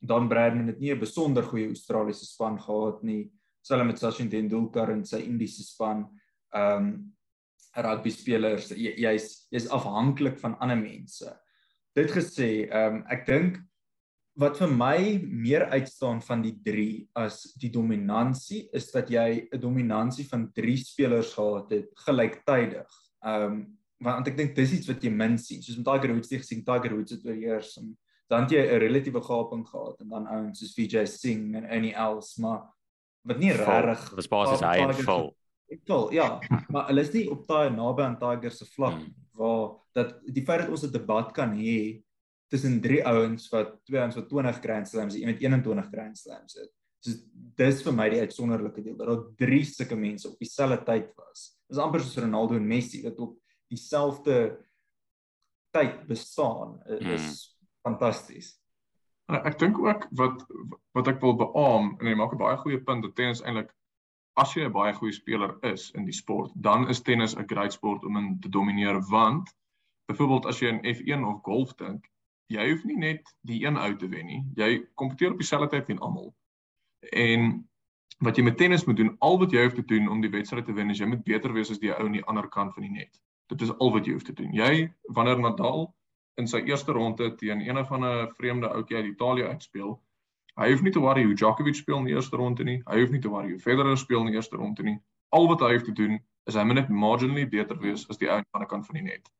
dan 0.00 0.28
Bradman 0.28 0.66
het 0.66 0.80
nie 0.80 0.92
'n 0.94 1.00
besonder 1.00 1.42
goeie 1.42 1.66
Australiese 1.66 2.24
span 2.24 2.58
gehad 2.60 3.02
nie. 3.02 3.30
Selfs 3.62 3.86
met 3.86 3.98
Sachin 3.98 4.28
Tendulkar 4.28 4.90
en 4.90 5.04
sy 5.04 5.18
Indiese 5.18 5.62
span, 5.62 6.08
ehm 6.54 6.76
um, 6.76 7.14
rugby 7.76 8.10
spelers, 8.10 8.68
jy's 8.68 8.98
jy's 8.98 9.46
jy 9.50 9.70
afhanklik 9.70 10.38
van 10.38 10.56
ander 10.58 10.76
mense. 10.76 11.36
Dit 11.94 12.10
gesê, 12.10 12.68
ehm 12.70 12.94
um, 12.94 13.04
ek 13.10 13.26
dink 13.26 13.58
wat 14.38 14.58
vir 14.60 14.70
my 14.70 14.98
meer 15.26 15.64
uitstaan 15.74 16.20
van 16.22 16.42
die 16.42 16.54
3 16.64 17.08
as 17.18 17.40
die 17.58 17.70
dominansie 17.74 18.68
is 18.72 18.90
dat 18.94 19.10
jy 19.10 19.48
'n 19.52 19.60
dominansie 19.60 20.28
van 20.28 20.52
3 20.52 20.76
spelers 20.76 21.34
gehad 21.34 21.70
het 21.70 21.88
gelyktydig. 22.06 22.88
Ehm 23.24 23.42
um, 23.42 23.78
want 24.00 24.28
ek 24.28 24.36
dink 24.36 24.54
dis 24.54 24.72
iets 24.72 24.86
wat 24.86 25.02
jy 25.02 25.10
min 25.10 25.38
sien. 25.38 25.62
Soos 25.62 25.76
met 25.76 25.86
Tiger 25.86 26.12
Woods, 26.14 26.30
jy 26.30 26.38
gesien 26.38 26.64
Tiger 26.64 26.94
Woods 26.94 27.12
het 27.12 27.24
oorheers 27.26 27.76
en 27.80 27.96
dan 28.28 28.44
het 28.44 28.50
jy 28.52 28.62
'n 28.62 28.80
relatiewe 28.80 29.20
gaping 29.20 29.64
gehad 29.68 30.00
en 30.00 30.08
dan 30.08 30.26
ouens 30.26 30.58
soos 30.58 30.74
Vijay 30.74 31.06
Singh 31.06 31.56
en 31.56 31.64
any 31.64 31.92
else 31.92 32.40
maar 32.40 32.68
wat 33.24 33.38
nie 33.38 33.52
regtig 33.52 34.10
was 34.16 34.28
basies 34.28 34.64
hy 34.64 34.76
en 34.84 34.94
vol. 34.94 35.30
Ek 35.68 35.80
voel 35.84 36.12
ja, 36.12 36.28
maar 36.72 36.88
hulle 36.88 37.04
is 37.04 37.12
nie 37.12 37.26
op 37.30 37.46
daai 37.48 37.70
naby 37.70 38.02
aan 38.02 38.18
Tiger 38.18 38.50
se 38.50 38.66
vlak 38.72 38.96
hmm. 38.96 39.14
waar 39.32 39.76
dat 39.96 40.20
die 40.24 40.44
feit 40.44 40.64
dat 40.64 40.70
ons 40.72 40.84
'n 40.84 40.92
debat 40.92 41.32
kan 41.32 41.52
hê 41.56 42.02
tussen 42.48 42.80
drie 42.80 43.02
ouens 43.04 43.48
wat 43.52 43.76
twee 43.84 44.00
ouens 44.00 44.16
wat 44.16 44.28
20 44.28 44.60
Grand 44.64 44.88
Slams, 44.88 45.14
een 45.14 45.28
met 45.28 45.40
21 45.40 45.88
Grand 45.92 46.18
Slams 46.18 46.54
het. 46.54 46.70
So 47.04 47.12
dis 47.58 47.82
vir 47.82 47.92
my 47.92 48.08
die 48.10 48.20
uitsonderlike 48.20 48.82
deel 48.82 48.96
dat 48.96 49.06
daar 49.06 49.26
drie 49.36 49.64
sulke 49.64 49.96
mense 49.96 50.28
op 50.28 50.38
dieselfde 50.38 50.80
tyd 50.84 51.12
was. 51.16 51.58
Dis 51.68 51.78
amper 51.78 52.00
soos 52.00 52.16
Ronaldo 52.16 52.56
en 52.56 52.66
Messi 52.66 53.02
wat 53.02 53.18
op 53.18 53.36
dieselfde 53.68 54.56
tyd 55.70 56.06
bestaan. 56.08 56.78
Is 56.86 56.98
hmm. 56.98 57.57
Fantasties. 57.88 58.54
Ek 59.28 59.58
dink 59.60 59.78
ook 59.78 60.06
wat 60.16 60.44
wat 60.96 61.08
ek 61.12 61.20
wil 61.20 61.36
beamoen 61.36 61.96
en 62.00 62.08
jy 62.08 62.16
maak 62.16 62.32
'n 62.32 62.40
baie 62.40 62.56
goeie 62.56 62.80
punt 62.80 63.04
dat 63.04 63.16
tennis 63.16 63.42
eintlik 63.42 63.74
as 64.40 64.54
jy 64.54 64.64
'n 64.64 64.72
baie 64.72 64.94
goeie 64.94 65.12
speler 65.12 65.56
is 65.62 65.90
in 65.98 66.04
die 66.06 66.16
sport, 66.16 66.52
dan 66.54 66.88
is 66.88 67.02
tennis 67.02 67.36
'n 67.36 67.48
great 67.48 67.72
sport 67.72 68.04
om 68.04 68.16
in 68.16 68.40
te 68.40 68.48
domineer 68.48 69.00
want 69.10 69.50
byvoorbeeld 70.08 70.46
as 70.46 70.60
jy 70.60 70.68
in 70.68 70.84
F1 70.94 71.24
of 71.24 71.42
golf 71.42 71.74
dink, 71.76 72.08
jy 72.48 72.70
hoef 72.70 72.84
nie 72.84 72.96
net 72.96 73.34
die 73.44 73.64
een 73.64 73.76
ou 73.76 73.96
te 73.96 74.08
wen 74.08 74.26
nie. 74.26 74.42
Jy 74.56 74.86
kompeteer 74.94 75.34
op 75.34 75.42
dieselfde 75.42 75.68
tyd 75.68 75.86
teen 75.86 76.00
almal. 76.00 76.32
En 77.12 77.68
wat 78.24 78.36
jy 78.36 78.44
met 78.44 78.56
tennis 78.56 78.86
moet 78.88 78.96
doen, 78.96 79.16
al 79.20 79.38
wat 79.38 79.52
jy 79.52 79.66
hoef 79.66 79.76
te 79.76 79.84
doen 79.84 80.08
om 80.08 80.22
die 80.24 80.32
wedstryd 80.32 80.66
te 80.66 80.72
wen, 80.72 80.90
is 80.90 80.98
jy 80.98 81.06
moet 81.06 81.24
beter 81.24 81.52
wees 81.52 81.70
as 81.70 81.78
die 81.82 81.92
ou 81.92 82.06
aan 82.06 82.16
die 82.16 82.24
ander 82.24 82.48
kant 82.48 82.74
van 82.74 82.86
die 82.88 82.94
net. 82.94 83.20
Dit 83.52 83.62
is 83.62 83.72
al 83.78 83.92
wat 83.92 84.06
jy 84.06 84.16
hoef 84.16 84.24
te 84.24 84.32
doen. 84.32 84.52
Jy 84.52 84.88
wanneer 85.14 85.38
Nadal 85.40 85.92
in 86.38 86.46
sy 86.46 86.62
eerste 86.70 86.92
ronde 86.92 87.34
teen 87.34 87.60
een 87.60 87.84
van 87.86 88.04
'n 88.04 88.28
vreemde 88.36 88.68
ouetjie 88.68 88.96
uit 88.96 89.12
Italië 89.12 89.44
uitspeel, 89.52 89.98
Hy 90.58 90.72
hoef 90.72 90.80
nie 90.82 90.90
te 90.90 90.98
worry 90.98 91.22
hoe 91.22 91.36
Djokovic 91.38 91.76
speel 91.78 92.00
in 92.00 92.08
die 92.08 92.14
eerste 92.16 92.36
ronde 92.36 92.64
nie. 92.66 92.80
Hy 92.90 92.96
hoef 92.98 93.12
nie 93.14 93.20
te 93.22 93.30
worry 93.30 93.52
hoe 93.52 93.60
Federer 93.62 93.98
speel 93.98 94.24
in 94.24 94.32
die 94.32 94.38
eerste 94.40 94.58
ronde 94.58 94.82
nie. 94.82 94.96
Al 95.30 95.46
wat 95.46 95.62
hy 95.62 95.76
hoef 95.76 95.84
te 95.86 95.94
doen 95.94 96.16
is 96.50 96.56
hy 96.58 96.64
moet 96.66 96.80
net 96.80 96.88
marginally 96.90 97.44
beter 97.46 97.78
wees 97.78 98.08
as 98.10 98.18
die 98.18 98.26
ou 98.26 98.40
aan 98.40 98.46
die 98.46 98.56
ander 98.58 98.70
kant 98.70 98.88
van 98.88 98.98
die 98.98 99.04
net. 99.06 99.30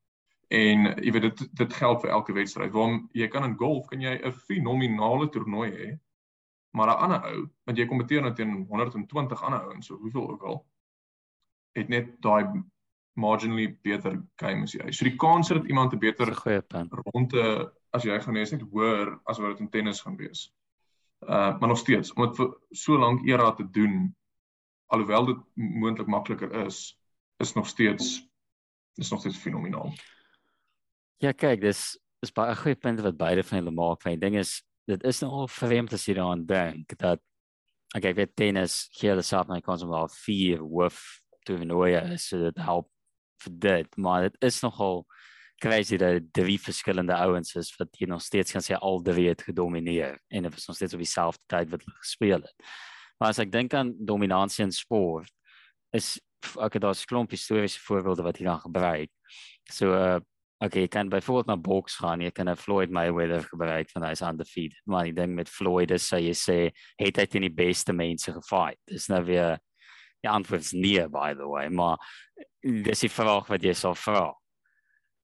En 0.55 0.87
jy 0.93 1.11
weet 1.11 1.25
dit 1.27 1.41
dit 1.59 1.75
geld 1.81 1.99
vir 2.05 2.13
elke 2.15 2.35
wedstryd. 2.37 2.71
Waarom 2.71 3.01
jy 3.17 3.27
kan 3.33 3.49
in 3.49 3.57
golf 3.59 3.89
kan 3.91 4.01
jy 4.01 4.15
'n 4.15 4.31
fenominale 4.31 5.27
toernooi 5.33 5.69
hê, 5.75 5.89
maar 6.71 6.93
'n 6.93 7.03
ander 7.03 7.27
ou, 7.33 7.43
want 7.65 7.77
jy 7.77 7.87
kompeteer 7.89 8.21
nou 8.21 8.33
teen 8.33 8.55
120 8.69 9.43
ander 9.43 9.67
ouens, 9.67 9.87
so 9.87 9.97
hoeveel 9.97 10.29
ook 10.31 10.43
al, 10.43 10.65
het 11.75 11.89
net 11.89 12.15
daai 12.21 12.63
marginally 13.19 13.67
beter 13.83 14.15
game 14.41 14.63
as 14.67 14.73
jy. 14.73 14.91
So 14.91 15.07
die 15.07 15.17
kans 15.19 15.51
dat 15.51 15.67
iemand 15.67 15.93
'n 15.93 15.99
beter 15.99 16.31
ronde 17.13 17.73
as 17.93 18.03
jy 18.03 18.19
gaan 18.19 18.35
hê 18.35 18.41
is 18.45 18.51
net 18.51 18.65
hoër 18.71 19.19
as 19.25 19.39
wat 19.39 19.57
dit 19.57 19.65
in 19.65 19.69
tennis 19.69 20.01
gaan 20.01 20.17
wees 20.17 20.49
uh 21.27 21.59
maar 21.59 21.67
nog 21.67 21.77
steeds 21.77 22.13
om 22.13 22.27
dit 22.27 22.35
vir 22.35 22.51
so 22.71 22.97
lank 22.97 23.25
era 23.27 23.51
te 23.51 23.65
doen 23.71 24.15
alhoewel 24.87 25.25
dit 25.25 25.39
moontlik 25.55 26.07
makliker 26.07 26.51
is 26.65 26.99
is 27.37 27.53
nog 27.53 27.67
steeds 27.67 28.29
is 28.95 29.09
nog 29.09 29.19
steeds 29.19 29.37
fenomenaal. 29.37 29.93
Ja 31.17 31.31
kyk 31.31 31.61
dis 31.61 31.99
is 32.23 32.31
baie 32.31 32.55
goeie 32.55 32.75
punte 32.75 33.03
wat 33.03 33.17
beide 33.17 33.43
van 33.43 33.57
hulle 33.57 33.71
maak. 33.71 34.05
My 34.05 34.15
ding 34.15 34.35
is 34.35 34.63
dit 34.87 35.03
is 35.03 35.21
nou 35.21 35.31
al 35.31 35.47
vreemd 35.47 35.93
as 35.93 36.07
jy 36.07 36.15
daaraan 36.17 36.45
dink 36.45 36.95
dat 36.97 37.21
ek 37.95 38.03
okay, 38.03 38.13
weet 38.13 38.35
tennis 38.35 38.87
hier 38.99 39.15
die 39.15 39.25
South 39.25 39.49
Americans 39.49 39.83
om 39.83 39.93
al 39.93 40.09
vier 40.23 40.63
woof 40.63 41.21
te 41.45 41.57
wen 41.57 42.17
so 42.17 42.39
dit 42.39 42.57
help 42.57 42.89
vir 43.43 43.53
dit 43.69 43.97
maar 43.97 44.27
dit 44.27 44.35
is 44.49 44.61
nogal 44.61 45.05
crazy 45.59 45.97
dat 45.99 46.23
drie 46.31 46.57
verskillende 46.61 47.15
ouens 47.15 47.53
is 47.59 47.73
wat 47.77 47.89
hier 47.99 48.07
nog 48.07 48.21
steeds 48.21 48.51
kan 48.55 48.63
sê 48.63 48.77
al 48.79 49.01
drie 49.03 49.27
het 49.27 49.43
gedomeineer 49.43 50.19
en 50.27 50.47
dit 50.47 50.53
was 50.53 50.67
nog 50.67 50.75
steeds 50.75 50.95
op 50.95 51.03
dieselfde 51.03 51.43
tyd 51.51 51.69
wat 51.69 51.83
hulle 51.83 51.99
gespeel 51.99 52.41
het. 52.41 52.55
Maar 53.19 53.33
as 53.35 53.41
ek 53.43 53.51
dink 53.51 53.75
aan 53.75 53.93
dominansie 53.99 54.63
in 54.63 54.71
sport 54.71 55.31
is 55.95 56.17
ek 56.55 56.77
het 56.77 56.81
daar 56.81 56.95
'n 56.95 57.09
klomp 57.11 57.31
historiese 57.31 57.79
voorbeelde 57.79 58.23
wat 58.23 58.37
hier 58.37 58.47
dan 58.47 58.59
gebruik. 58.59 59.11
So 59.71 59.93
uh 59.93 60.19
okay, 60.61 60.81
jy 60.81 60.87
kan 60.87 61.09
byvoorbeeld 61.09 61.47
na 61.47 61.55
boks 61.55 61.95
gaan, 61.95 62.21
jy 62.21 62.31
kan 62.31 62.49
'n 62.49 62.55
Floyd 62.55 62.89
Mayweather 62.89 63.43
gebruik 63.43 63.89
van 63.89 64.03
hy's 64.03 64.21
undefeated. 64.21 64.81
Maar 64.85 65.03
die 65.03 65.13
ding 65.13 65.35
met 65.35 65.49
Floyd 65.49 65.91
is 65.91 66.07
sê 66.07 66.19
jy 66.19 66.33
sê 66.33 66.71
het 66.97 67.17
hy 67.17 67.25
teen 67.25 67.41
die 67.41 67.53
beste 67.53 67.93
mense 67.93 68.31
gefight. 68.31 68.79
Dis 68.85 69.07
nou 69.07 69.23
weer 69.23 69.59
die 70.21 70.29
antwoord 70.29 70.61
is 70.61 70.71
nee 70.71 71.07
by 71.07 71.33
the 71.33 71.47
way, 71.47 71.69
maar 71.69 71.97
dis 72.63 73.05
die 73.05 73.11
vraag 73.11 73.47
wat 73.47 73.63
jy 73.63 73.73
sou 73.73 73.93
vra. 73.95 74.33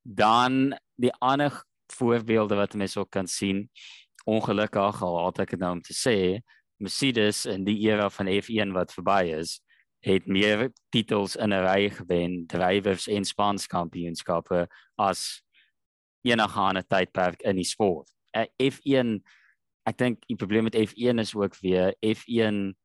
Dan 0.04 0.76
die 1.02 1.14
ander 1.20 1.64
voorbeelde 1.94 2.56
wat 2.56 2.76
mense 2.78 3.00
ook 3.00 3.12
kan 3.12 3.28
sien. 3.28 3.70
Ongelukkig 4.26 5.02
al 5.04 5.20
het 5.26 5.40
ek 5.46 5.56
dit 5.56 5.60
nou 5.60 5.76
om 5.78 5.82
te 5.82 5.94
sê 5.94 6.18
Mercedes 6.82 7.46
in 7.46 7.64
die 7.64 7.78
era 7.88 8.10
van 8.12 8.28
F1 8.28 8.74
wat 8.76 8.94
verby 8.94 9.22
is 9.38 9.60
het 10.06 10.28
meer 10.30 10.70
titels 10.94 11.36
in 11.36 11.54
'n 11.54 11.66
ry 11.66 11.90
gewen 11.90 12.46
drywers 12.48 13.08
en 13.08 13.26
spanskampioenskappe 13.26 14.68
as 14.98 15.42
enige 16.22 16.60
ander 16.60 16.84
tydperk 16.84 17.42
in 17.42 17.56
die 17.56 17.66
sport. 17.66 18.10
Eh, 18.34 18.46
F1 18.60 19.24
ek 19.86 19.98
dink 19.98 20.26
die 20.28 20.36
probleem 20.36 20.64
met 20.64 20.76
F1 20.76 21.20
is 21.20 21.36
ook 21.36 21.56
weer 21.62 21.96
F1 22.02 22.76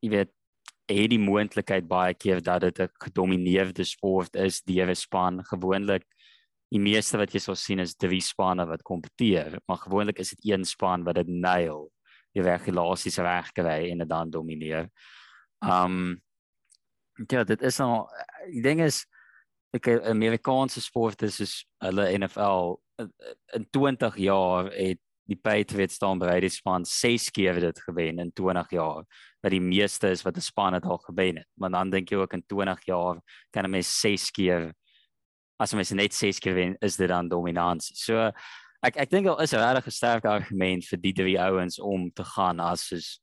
jy 0.00 0.10
weet 0.10 0.32
het 0.86 1.10
die 1.10 1.18
moontlikheid 1.18 1.88
baie 1.88 2.14
keer 2.14 2.42
dat 2.42 2.60
dit 2.60 2.78
'n 2.80 2.88
gedomeineerde 3.04 3.84
sport 3.84 4.36
is 4.36 4.62
deur 4.62 4.88
'n 4.90 4.94
span 4.94 5.44
gewoonlik 5.44 6.04
die 6.70 6.80
meeste 6.80 7.18
wat 7.18 7.32
jy 7.32 7.40
sal 7.40 7.54
sien 7.54 7.78
is 7.78 7.94
drie 7.94 8.20
spanne 8.20 8.66
wat 8.66 8.82
kompeteer 8.82 9.58
maar 9.66 9.78
gewoonlik 9.78 10.18
is 10.18 10.30
dit 10.30 10.52
een 10.52 10.64
span 10.64 11.04
wat 11.04 11.14
dit 11.14 11.28
nail 11.28 11.90
die 12.36 12.44
regulasies 12.44 13.18
regkry 13.24 13.90
en 13.90 14.04
dit 14.04 14.08
dan 14.08 14.30
domineer. 14.30 14.90
Um 15.64 16.20
ja, 17.32 17.44
dit 17.48 17.62
is 17.64 17.78
nou 17.80 18.04
die 18.52 18.62
ding 18.64 18.82
is 18.84 19.06
ek 19.76 19.88
Amerikaanse 20.10 20.82
sport 20.84 21.24
is 21.24 21.38
soos 21.40 21.54
hulle 21.84 22.10
NFL 22.18 22.76
in 23.56 23.64
20 23.72 24.18
jaar 24.20 24.68
het 24.72 25.00
die 25.26 25.36
Patriots 25.36 25.98
staan 25.98 26.18
by 26.18 26.38
die 26.40 26.50
span 26.52 26.84
6 26.86 27.30
keer 27.34 27.60
dit 27.60 27.80
gewen 27.82 28.18
in 28.22 28.32
20 28.32 28.70
jaar 28.70 29.04
wat 29.42 29.52
die 29.54 29.62
meeste 29.62 30.10
is 30.10 30.22
wat 30.22 30.36
'n 30.36 30.40
span 30.40 30.74
het 30.74 30.84
al 30.84 30.98
gewen 30.98 31.36
het. 31.36 31.48
Maar 31.58 31.70
dan 31.70 31.90
dink 31.90 32.10
jy 32.10 32.16
ook 32.16 32.32
in 32.32 32.44
20 32.46 32.84
jaar 32.86 33.20
kan 33.50 33.64
'n 33.64 33.70
mens 33.70 34.00
6 34.00 34.30
keer 34.30 34.72
as 35.58 35.72
'n 35.72 35.76
mens 35.76 35.90
net 35.90 36.14
6 36.14 36.38
keer 36.38 36.54
wen 36.54 36.76
is 36.80 36.96
dit 36.96 37.08
dan 37.08 37.28
dominansie. 37.28 37.96
So 37.96 38.30
ek 38.82 38.96
ek 38.96 39.10
dink 39.10 39.26
al 39.26 39.40
is 39.40 39.52
'n 39.52 39.58
regtig 39.58 39.92
sterk 39.92 40.24
argument 40.24 40.84
vir 40.84 40.98
die 40.98 41.12
drie 41.12 41.40
ouens 41.40 41.78
om 41.78 42.10
te 42.10 42.24
gaan 42.24 42.60
as 42.60 42.88
soos 42.88 43.20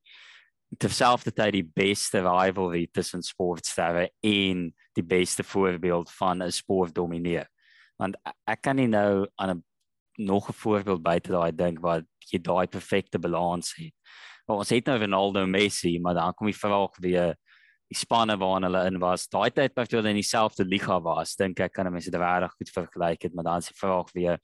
terselfdertyd 0.80 1.54
die 1.54 1.72
beste 1.76 2.22
rivalry 2.22 2.88
tussen 2.92 3.22
sportsterre 3.22 4.10
en 4.22 4.74
die 4.94 5.04
beste 5.04 5.44
voorbeeld 5.44 6.12
van 6.12 6.42
'n 6.44 6.52
sport 6.52 6.94
domineer. 6.94 7.48
Want 7.98 8.16
ek 8.48 8.62
kan 8.62 8.76
nie 8.76 8.88
nou 8.88 9.28
aan 9.36 9.50
'n 9.50 9.64
nog 10.18 10.50
'n 10.50 10.54
voorbeeld 10.54 11.02
buite 11.02 11.32
daai 11.32 11.52
dink 11.56 11.80
wat 11.80 12.06
jy 12.32 12.40
daai 12.42 12.68
perfekte 12.68 13.20
balans 13.20 13.76
het. 13.76 13.94
Maar 14.46 14.58
ons 14.58 14.70
het 14.70 14.86
nou 14.86 15.00
Ronaldo 15.00 15.46
Messi, 15.46 16.00
maar 16.00 16.14
dan 16.14 16.34
kom 16.34 16.48
die 16.48 16.58
vraag 16.58 16.98
weer 17.00 17.36
die 17.88 17.98
spanne 17.98 18.38
waarin 18.38 18.64
hulle 18.64 18.86
in 18.86 19.00
was. 19.00 19.28
Daai 19.28 19.52
tyd 19.52 19.76
wat 19.76 19.92
hulle 19.92 20.10
in 20.10 20.20
dieselfde 20.20 20.66
liga 20.66 21.00
was, 21.02 21.36
dink 21.36 21.60
ek 21.60 21.74
kan 21.74 21.92
mense 21.92 22.12
dit 22.12 22.20
regtig 22.20 22.56
goed 22.58 22.70
vergelyk 22.70 23.22
het, 23.22 23.34
maar 23.34 23.44
dan 23.44 23.58
is 23.58 23.70
die 23.72 23.78
vraag 23.78 24.12
weer 24.14 24.40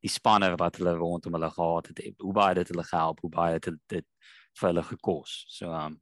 die 0.00 0.12
spanne 0.12 0.52
wat 0.56 0.76
hulle 0.76 0.94
rondom 0.94 1.32
hulle 1.32 1.50
gehad 1.50 1.86
het. 1.90 2.02
Hoe 2.18 2.32
baie 2.32 2.58
het 2.58 2.68
hulle 2.68 2.84
gehelp? 2.84 3.20
Hoe 3.20 3.30
baie 3.30 3.58
het 3.58 3.70
dit 3.88 4.06
vir 4.60 4.68
hulle 4.68 4.82
gekos? 4.82 5.44
So 5.48 5.72
um 5.72 6.00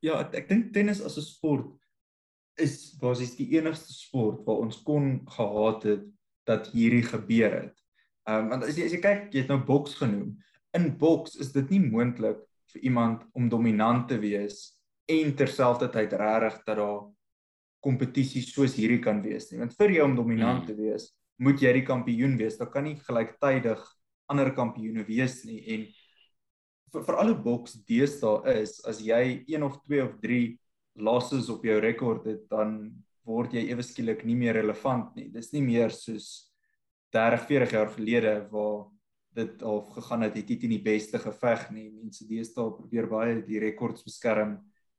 Ja, 0.00 0.20
ek 0.22 0.46
dink 0.48 0.72
tennis 0.72 1.00
as 1.02 1.16
'n 1.18 1.26
sport 1.26 1.74
is 2.58 2.94
basies 3.00 3.36
die 3.36 3.50
enigste 3.56 3.92
sport 3.92 4.44
waar 4.46 4.62
ons 4.62 4.82
kon 4.82 5.26
gehad 5.26 5.82
het 5.82 6.04
dat 6.46 6.70
hierdie 6.72 7.02
gebeur 7.02 7.52
het. 7.62 7.76
Ehm 8.28 8.44
um, 8.44 8.48
want 8.52 8.66
as 8.68 8.76
jy 8.76 8.84
as 8.84 8.92
jy 8.92 9.00
kyk, 9.00 9.28
jy 9.32 9.44
het 9.44 9.52
nou 9.52 9.62
boks 9.64 9.94
genoem. 9.96 10.34
In 10.76 10.90
boks 11.00 11.38
is 11.40 11.52
dit 11.54 11.70
nie 11.72 11.80
moontlik 11.80 12.42
vir 12.74 12.82
iemand 12.84 13.22
om 13.32 13.48
dominant 13.48 14.04
te 14.10 14.18
wees 14.20 14.74
en 15.08 15.32
terselfdertyd 15.36 16.12
regtig 16.20 16.58
dat 16.66 16.76
daar 16.76 17.06
kompetisie 17.80 18.42
soos 18.44 18.74
hierdie 18.76 19.00
kan 19.00 19.22
wees 19.24 19.48
nie. 19.48 19.62
Want 19.62 19.76
vir 19.78 19.94
jou 19.96 20.04
om 20.10 20.16
dominant 20.18 20.60
hmm. 20.60 20.68
te 20.68 20.76
wees, 20.76 21.08
moet 21.40 21.62
jy 21.62 21.72
die 21.78 21.86
kampioen 21.88 22.36
wees. 22.36 22.58
Daar 22.60 22.68
kan 22.74 22.84
nie 22.84 22.98
gelyktydig 23.00 23.80
ander 24.28 24.52
kampioene 24.52 25.06
wees 25.08 25.40
nie 25.48 25.62
en 25.72 25.86
vir, 26.92 27.04
vir 27.06 27.20
alle 27.22 27.36
boks 27.46 27.78
deesdae 27.88 28.58
is 28.60 28.76
as 28.88 29.00
jy 29.04 29.22
1 29.48 29.64
of 29.64 29.78
2 29.86 30.04
of 30.04 30.18
3 30.20 30.42
losses 31.00 31.48
op 31.48 31.64
jou 31.64 31.78
rekord 31.80 32.26
het, 32.28 32.44
dan 32.50 32.90
word 33.28 33.54
jy 33.56 33.68
ewe 33.70 33.84
skielik 33.86 34.24
nie 34.26 34.36
meer 34.36 34.58
relevant 34.58 35.16
nie. 35.16 35.30
Dis 35.32 35.52
nie 35.54 35.64
meer 35.64 35.94
soos 35.94 36.47
30, 37.14 37.46
40 37.46 37.70
jaar 37.70 37.90
gelede 37.90 38.48
waar 38.50 38.86
dit 39.38 39.62
al 39.62 39.80
gegaan 39.94 40.22
het, 40.22 40.36
het 40.36 40.48
dit 40.48 40.62
nie 40.62 40.78
die 40.78 40.84
beste 40.84 41.18
geveg 41.18 41.68
nie. 41.70 41.90
Mense 41.92 42.26
deesdae 42.26 42.72
probeer 42.74 43.06
baie 43.10 43.38
die 43.46 43.60
rekords 43.62 44.04
beskerm 44.06 44.58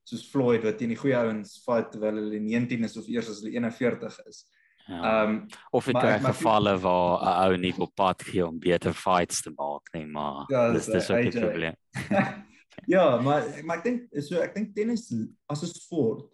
soos 0.09 0.25
Floyd 0.31 0.63
wat 0.65 0.79
teen 0.79 0.93
die 0.93 0.99
goeie 0.99 1.17
ouens 1.17 1.59
fight 1.65 1.91
terwyl 1.93 2.17
hulle 2.17 2.39
19 2.41 2.87
is 2.87 2.97
of 2.97 3.09
eers 3.11 3.29
as 3.29 3.43
hulle 3.43 3.53
41 3.57 4.17
is. 4.29 4.45
Ja. 4.89 4.99
Ehm 4.99 5.35
um, 5.35 5.41
of 5.77 5.85
dit 5.85 6.03
is 6.03 6.23
gevalle 6.25 6.73
waar 6.81 7.21
'n 7.21 7.33
ou 7.45 7.57
nie 7.57 7.73
op 7.77 7.91
pad 7.95 8.23
gee 8.23 8.45
om 8.45 8.57
beter 8.59 8.93
fights 8.93 9.41
te 9.41 9.51
maak 9.53 9.93
nie, 9.93 10.05
maar 10.05 10.45
ja, 10.49 10.71
dis 10.73 10.85
dis 10.85 11.09
ook 11.11 11.25
'n 11.25 11.39
probleem. 11.39 11.75
ja, 12.95 13.21
maar 13.21 13.45
maar 13.63 13.77
ek 13.77 13.83
dink 13.83 14.21
so 14.25 14.41
ek 14.41 14.55
dink 14.55 14.73
tennis 14.75 15.13
as 15.45 15.61
'n 15.61 15.73
sport 15.73 16.33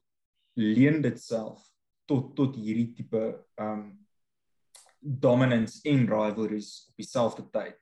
leen 0.53 1.01
dit 1.01 1.19
self 1.19 1.59
tot 2.05 2.35
tot 2.35 2.55
hierdie 2.55 2.93
tipe 2.93 3.43
um 3.59 4.04
dominance 5.05 5.79
in 5.87 6.07
rivalries 6.09 6.87
op 6.89 7.01
dieselfde 7.01 7.45
tyd. 7.53 7.77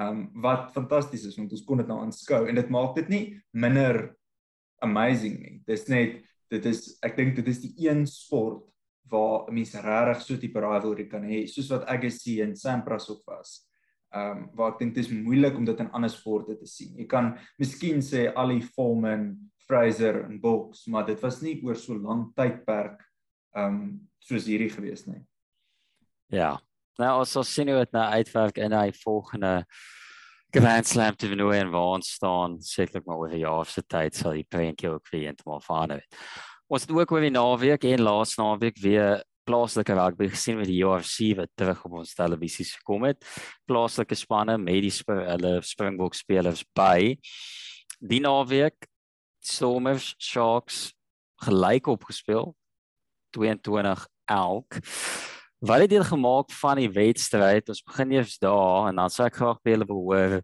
Um 0.00 0.30
wat 0.40 0.70
fantasties 0.72 1.26
is 1.26 1.36
want 1.36 1.52
ons 1.52 1.66
kon 1.66 1.82
dit 1.82 1.88
nou 1.90 1.98
aanskou 2.00 2.46
en 2.48 2.54
dit 2.54 2.70
maak 2.72 2.94
dit 2.96 3.08
nie 3.12 3.24
minder 3.52 4.14
amazing 4.84 5.38
nie. 5.40 5.56
Dis 5.66 5.88
net 5.90 6.20
dit 6.50 6.66
is 6.66 6.96
ek 7.06 7.16
dink 7.18 7.36
dit 7.38 7.48
is 7.50 7.62
die 7.62 7.74
een 7.88 8.06
sport 8.06 8.64
waar 9.10 9.48
'n 9.48 9.54
mens 9.54 9.74
regtig 9.74 10.22
so 10.22 10.36
tipe 10.36 10.60
rivalry 10.60 11.06
kan 11.08 11.22
hê 11.22 11.46
soos 11.46 11.70
wat 11.70 11.86
Agassi 11.86 12.40
en 12.40 12.56
Sampras 12.56 13.10
ook 13.10 13.22
was. 13.26 13.66
Ehm 14.14 14.38
um, 14.38 14.50
waar 14.54 14.72
ek 14.72 14.78
dink 14.78 14.94
dit 14.94 15.04
is 15.04 15.10
moeilik 15.10 15.56
om 15.56 15.64
dit 15.64 15.80
in 15.80 15.90
ander 15.90 16.10
sporte 16.10 16.56
te 16.58 16.66
sien. 16.66 16.96
Jy 16.98 17.06
kan 17.06 17.38
miskien 17.58 18.00
sê 18.02 18.32
Ali 18.34 18.60
Foreman, 18.62 19.36
Fraser 19.66 20.24
en 20.24 20.40
Boks, 20.40 20.86
maar 20.86 21.06
dit 21.06 21.20
was 21.22 21.42
nie 21.42 21.60
oor 21.62 21.76
so 21.76 21.94
lank 21.94 22.34
tydperk 22.34 22.98
ehm 23.54 23.74
um, 23.74 24.08
soos 24.20 24.46
hierdie 24.46 24.70
gewees 24.70 25.06
nie. 25.06 25.22
Ja. 26.30 26.60
Nou 27.00 27.14
ons 27.18 27.32
sien 27.48 27.68
hoe 27.68 27.80
dit 27.82 27.92
nou 27.96 28.04
uitwerk 28.12 28.58
in 28.62 28.74
hy 28.76 28.90
volgende 29.02 29.64
Grand 30.54 30.86
Slam 30.86 31.14
wen 31.18 31.40
en 31.54 31.70
waar 31.70 31.96
ons 31.96 32.12
staan, 32.16 32.58
sekerlik 32.62 33.06
maar 33.06 33.16
oor 33.16 33.30
'n 33.30 33.38
jaar 33.38 33.66
se 33.66 33.82
tyd 33.82 34.14
sal 34.14 34.32
die 34.32 34.46
prentjie 34.48 34.90
ook 34.90 35.08
weer 35.10 35.28
eendag 35.28 35.64
verander. 35.64 36.04
Ons 36.68 36.82
het 36.82 36.90
ook 36.90 37.12
oor 37.12 37.20
die 37.20 37.30
naweek 37.30 37.84
en 37.84 38.02
laas 38.02 38.36
naweek 38.36 38.78
weer 38.78 39.24
plaaslike 39.44 39.94
rugby 39.94 40.28
gesien 40.28 40.56
met 40.56 40.66
die 40.66 40.82
UFC 40.84 41.36
wat 41.36 41.50
terug 41.56 41.84
op 41.84 41.92
ons 41.92 42.14
televisies 42.14 42.74
gekom 42.78 43.04
het. 43.04 43.24
Plaaslike 43.66 44.14
spanne 44.14 44.58
met 44.58 44.82
die 44.82 44.90
sp 44.94 45.10
hulle 45.10 45.62
Springbok 45.62 46.14
spelers 46.14 46.64
by. 46.74 47.16
Die 47.98 48.20
naweek 48.20 48.86
Stormers 49.40 50.14
Sharks 50.18 50.92
gelyk 51.42 51.86
opgespeel 51.86 52.54
22 53.30 54.06
elk. 54.26 54.78
Wat 55.60 55.80
het 55.80 55.90
julle 55.90 56.04
gemaak 56.04 56.52
van 56.56 56.78
die 56.80 56.88
wedstryd? 56.88 57.68
Ons 57.68 57.82
begin 57.84 58.12
eers 58.14 58.38
daar 58.40 58.86
en 58.88 58.96
dan 58.96 59.10
sou 59.12 59.26
ek 59.28 59.34
graag 59.36 59.58
by 59.60 59.74
julle 59.74 59.86
wil 59.90 59.98
hoor 60.06 60.34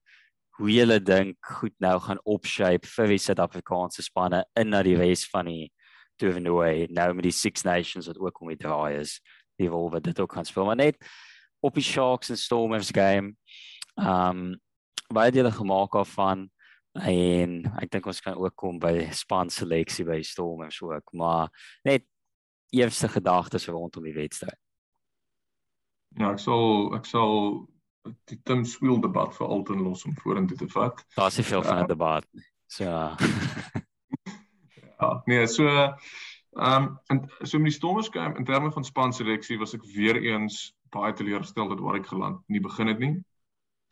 hoe 0.58 0.68
julle 0.68 0.98
dink 1.00 1.38
goed 1.56 1.72
nou 1.80 1.94
gaan 2.04 2.18
opshape 2.28 2.84
vir 2.84 3.14
die 3.14 3.22
Suid-Afrikaanse 3.24 4.04
spanne 4.04 4.42
in 4.60 4.74
na 4.74 4.82
die 4.84 4.96
res 5.00 5.22
van 5.32 5.48
die 5.48 5.70
toernooi. 6.20 6.90
Nou 6.92 7.06
met 7.16 7.30
die 7.30 7.32
Six 7.32 7.64
Nations 7.64 8.10
wat 8.12 8.20
ook 8.20 8.42
om 8.44 8.50
die 8.52 8.58
draai 8.60 8.98
is 8.98 9.14
die 9.56 9.70
rol 9.72 9.88
wat 9.94 10.04
dit 10.04 10.20
ook 10.20 10.34
kan 10.36 10.44
speel. 10.44 10.68
Maar 10.68 10.82
net 10.82 11.00
op 11.64 11.80
die 11.80 11.86
Sharks 11.86 12.34
en 12.36 12.36
Stormers 12.36 12.92
game 12.92 13.32
um 13.96 14.52
baie 15.08 15.32
dele 15.32 15.54
gemaak 15.62 15.96
af 15.96 16.12
van 16.18 16.44
en 16.92 17.56
ek 17.80 17.88
dink 17.96 18.12
ons 18.12 18.20
kan 18.20 18.36
ook 18.36 18.52
kom 18.52 18.76
by 18.84 19.08
span 19.16 19.48
seleksie 19.48 20.04
by 20.04 20.20
Stormers 20.20 20.82
ook 20.84 21.16
maar 21.16 21.48
net 21.88 22.04
eerste 22.76 23.08
gedagtes 23.08 23.70
rondom 23.72 24.04
die 24.04 24.16
wedstryd 24.20 24.60
Ja 26.16 26.32
ek 26.32 26.40
sal 26.40 26.94
ek 26.96 27.08
sal 27.08 27.66
die 28.30 28.38
Tim 28.46 28.64
Swiel 28.64 29.00
debat 29.02 29.34
vir 29.34 29.46
altyd 29.46 29.82
los 29.82 30.04
om 30.06 30.14
vorentoe 30.22 30.56
te 30.56 30.68
vat. 30.72 31.02
Daar's 31.16 31.36
nie 31.36 31.44
veel 31.44 31.62
van 31.62 31.78
'n 31.78 31.82
uh, 31.82 31.88
debat 31.88 32.24
nie. 32.32 32.46
So 32.66 32.84
Ja, 35.00 35.22
nee, 35.26 35.46
so 35.46 35.68
ehm 35.68 36.82
um, 36.82 36.98
en 37.06 37.18
so 37.42 37.58
met 37.58 37.70
die 37.70 37.76
Stormers 37.76 38.08
game 38.08 38.38
in 38.38 38.44
terme 38.44 38.72
van 38.72 38.84
span 38.84 39.12
seleksie 39.12 39.58
was 39.58 39.74
ek 39.74 39.84
weer 39.84 40.16
eens 40.16 40.72
baie 40.90 41.12
teleurgesteld 41.12 41.68
dat 41.68 41.80
waar 41.84 41.98
ek 41.98 42.06
geland 42.06 42.40
nie 42.48 42.60
begin 42.60 42.88
het 42.88 42.98
nie. 42.98 43.14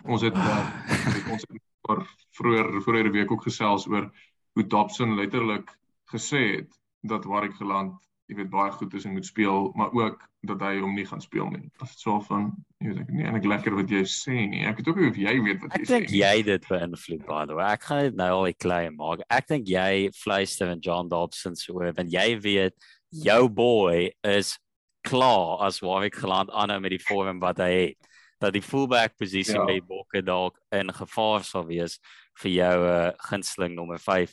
Ons 0.05 0.23
het 0.25 0.37
uh, 0.37 0.65
ons 1.33 1.45
het 1.45 1.61
oor 1.89 2.07
vroeër 2.39 2.81
vroeër 2.87 3.11
week 3.13 3.33
ook 3.33 3.45
gesels 3.45 3.87
oor 3.87 4.09
hoe 4.55 4.67
Dobson 4.67 5.15
letterlik 5.19 5.77
gesê 6.13 6.43
het 6.57 6.73
dat 7.01 7.25
waar 7.29 7.51
ek 7.51 7.61
geland 7.61 8.01
jy 8.31 8.39
weet 8.39 8.51
baie 8.53 8.73
goed 8.73 8.95
is 8.97 9.05
en 9.05 9.13
moet 9.13 9.27
speel, 9.27 9.71
maar 9.77 9.93
ook 9.93 10.23
dat 10.49 10.61
hy 10.65 10.79
hom 10.81 10.95
nie 10.97 11.05
gaan 11.09 11.21
speel 11.21 11.49
nie. 11.53 11.63
Dit 11.67 11.85
is 11.85 12.01
so 12.01 12.19
van 12.25 12.51
jy 12.81 12.91
weet 12.91 13.03
ek 13.03 13.13
nie 13.13 13.27
eintlik 13.27 13.49
lekker 13.53 13.77
wat 13.77 13.93
jy 13.93 14.03
sê 14.09 14.37
nie. 14.49 14.65
Ek 14.69 14.81
weet 14.81 14.91
ook 14.91 15.01
nie 15.01 15.11
of 15.13 15.21
jy 15.21 15.35
weet 15.45 15.63
wat 15.63 15.77
jy 15.77 15.81
sê 15.81 15.85
nie. 15.85 15.85
Ek 15.85 16.09
dink 16.09 16.17
jy 16.17 16.35
dit 16.49 16.69
beïnvloed 16.71 17.25
by 17.29 17.45
the 17.51 17.59
way. 17.59 17.69
Ek 17.77 17.87
gaan 17.89 18.03
dit 18.09 18.19
nou 18.21 18.31
al 18.39 18.51
klein 18.65 18.97
maak. 18.97 19.25
Ek 19.29 19.49
dink 19.51 19.69
jy 19.69 20.11
fluister 20.17 20.73
en 20.73 20.83
John 20.85 21.13
Dobson 21.13 21.59
so 21.61 21.81
want 21.85 22.13
jy 22.13 22.27
weet 22.45 22.91
jou 23.25 23.41
boy 23.53 24.11
is 24.27 24.57
klaar 25.05 25.61
as 25.67 25.83
Warwick 25.85 26.17
geland 26.17 26.51
aan 26.51 26.81
met 26.81 26.97
die 26.97 27.03
vorm 27.03 27.41
wat 27.45 27.61
hy 27.63 27.73
het. 27.73 28.13
Dat 28.41 28.57
die 28.57 28.65
fullback 28.65 29.17
posisie 29.21 29.57
ja. 29.57 29.65
by 29.69 29.79
Bokke 29.85 30.25
dalk 30.25 30.59
in 30.75 30.93
gevaar 30.93 31.45
sal 31.45 31.69
wees 31.69 32.01
vir 32.43 32.51
jou 32.51 32.77
uh, 32.89 33.13
gunsteling 33.29 33.77
nommer 33.77 34.01
5. 34.01 34.33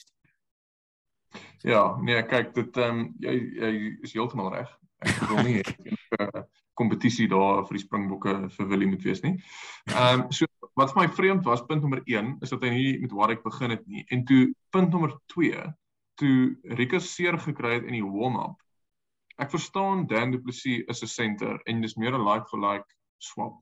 Ja, 1.64 1.98
nee, 2.02 2.24
kyk, 2.26 2.54
dit 2.54 2.78
ehm 2.78 3.00
um, 3.00 3.04
jy 3.20 3.36
jy 3.62 3.74
is 4.02 4.14
heeltemal 4.14 4.54
reg. 4.54 4.72
Ek 5.02 5.30
wil 5.30 5.44
nie 5.46 5.58
hê 5.62 6.46
kompetisie 6.82 7.28
daar 7.30 7.66
vir 7.68 7.78
die 7.78 7.84
Springbokke 7.84 8.34
vir 8.56 8.70
Willie 8.72 8.90
moet 8.90 9.06
wees 9.06 9.22
nie. 9.26 9.36
Ehm 9.92 10.26
um, 10.26 10.32
so 10.34 10.48
wat 10.80 10.94
vir 10.94 11.02
my 11.02 11.08
vreemd 11.12 11.46
was, 11.46 11.64
punt 11.68 11.84
nommer 11.84 12.02
1 12.08 12.38
is 12.46 12.54
dat 12.54 12.64
hy 12.64 12.72
nie 12.74 12.92
met 13.04 13.14
Warwick 13.16 13.44
begin 13.44 13.74
het 13.76 13.84
nie. 13.88 14.06
En 14.16 14.24
toe 14.26 14.54
punt 14.72 14.94
nommer 14.94 15.18
2, 15.34 15.66
toe 16.22 16.36
Rikus 16.80 17.10
seer 17.16 17.38
gekry 17.40 17.76
het 17.80 17.90
in 17.90 17.98
die 17.98 18.06
warm-up. 18.06 18.56
Ek 19.42 19.52
verstaan 19.52 20.06
Dan 20.08 20.32
Du 20.32 20.40
Plessis 20.40 20.86
is 20.88 21.04
'n 21.04 21.12
center 21.12 21.60
en 21.66 21.82
dis 21.82 21.98
meer 21.98 22.16
'n 22.16 22.26
like 22.26 22.48
for 22.50 22.60
like 22.60 22.88
swap. 23.20 23.60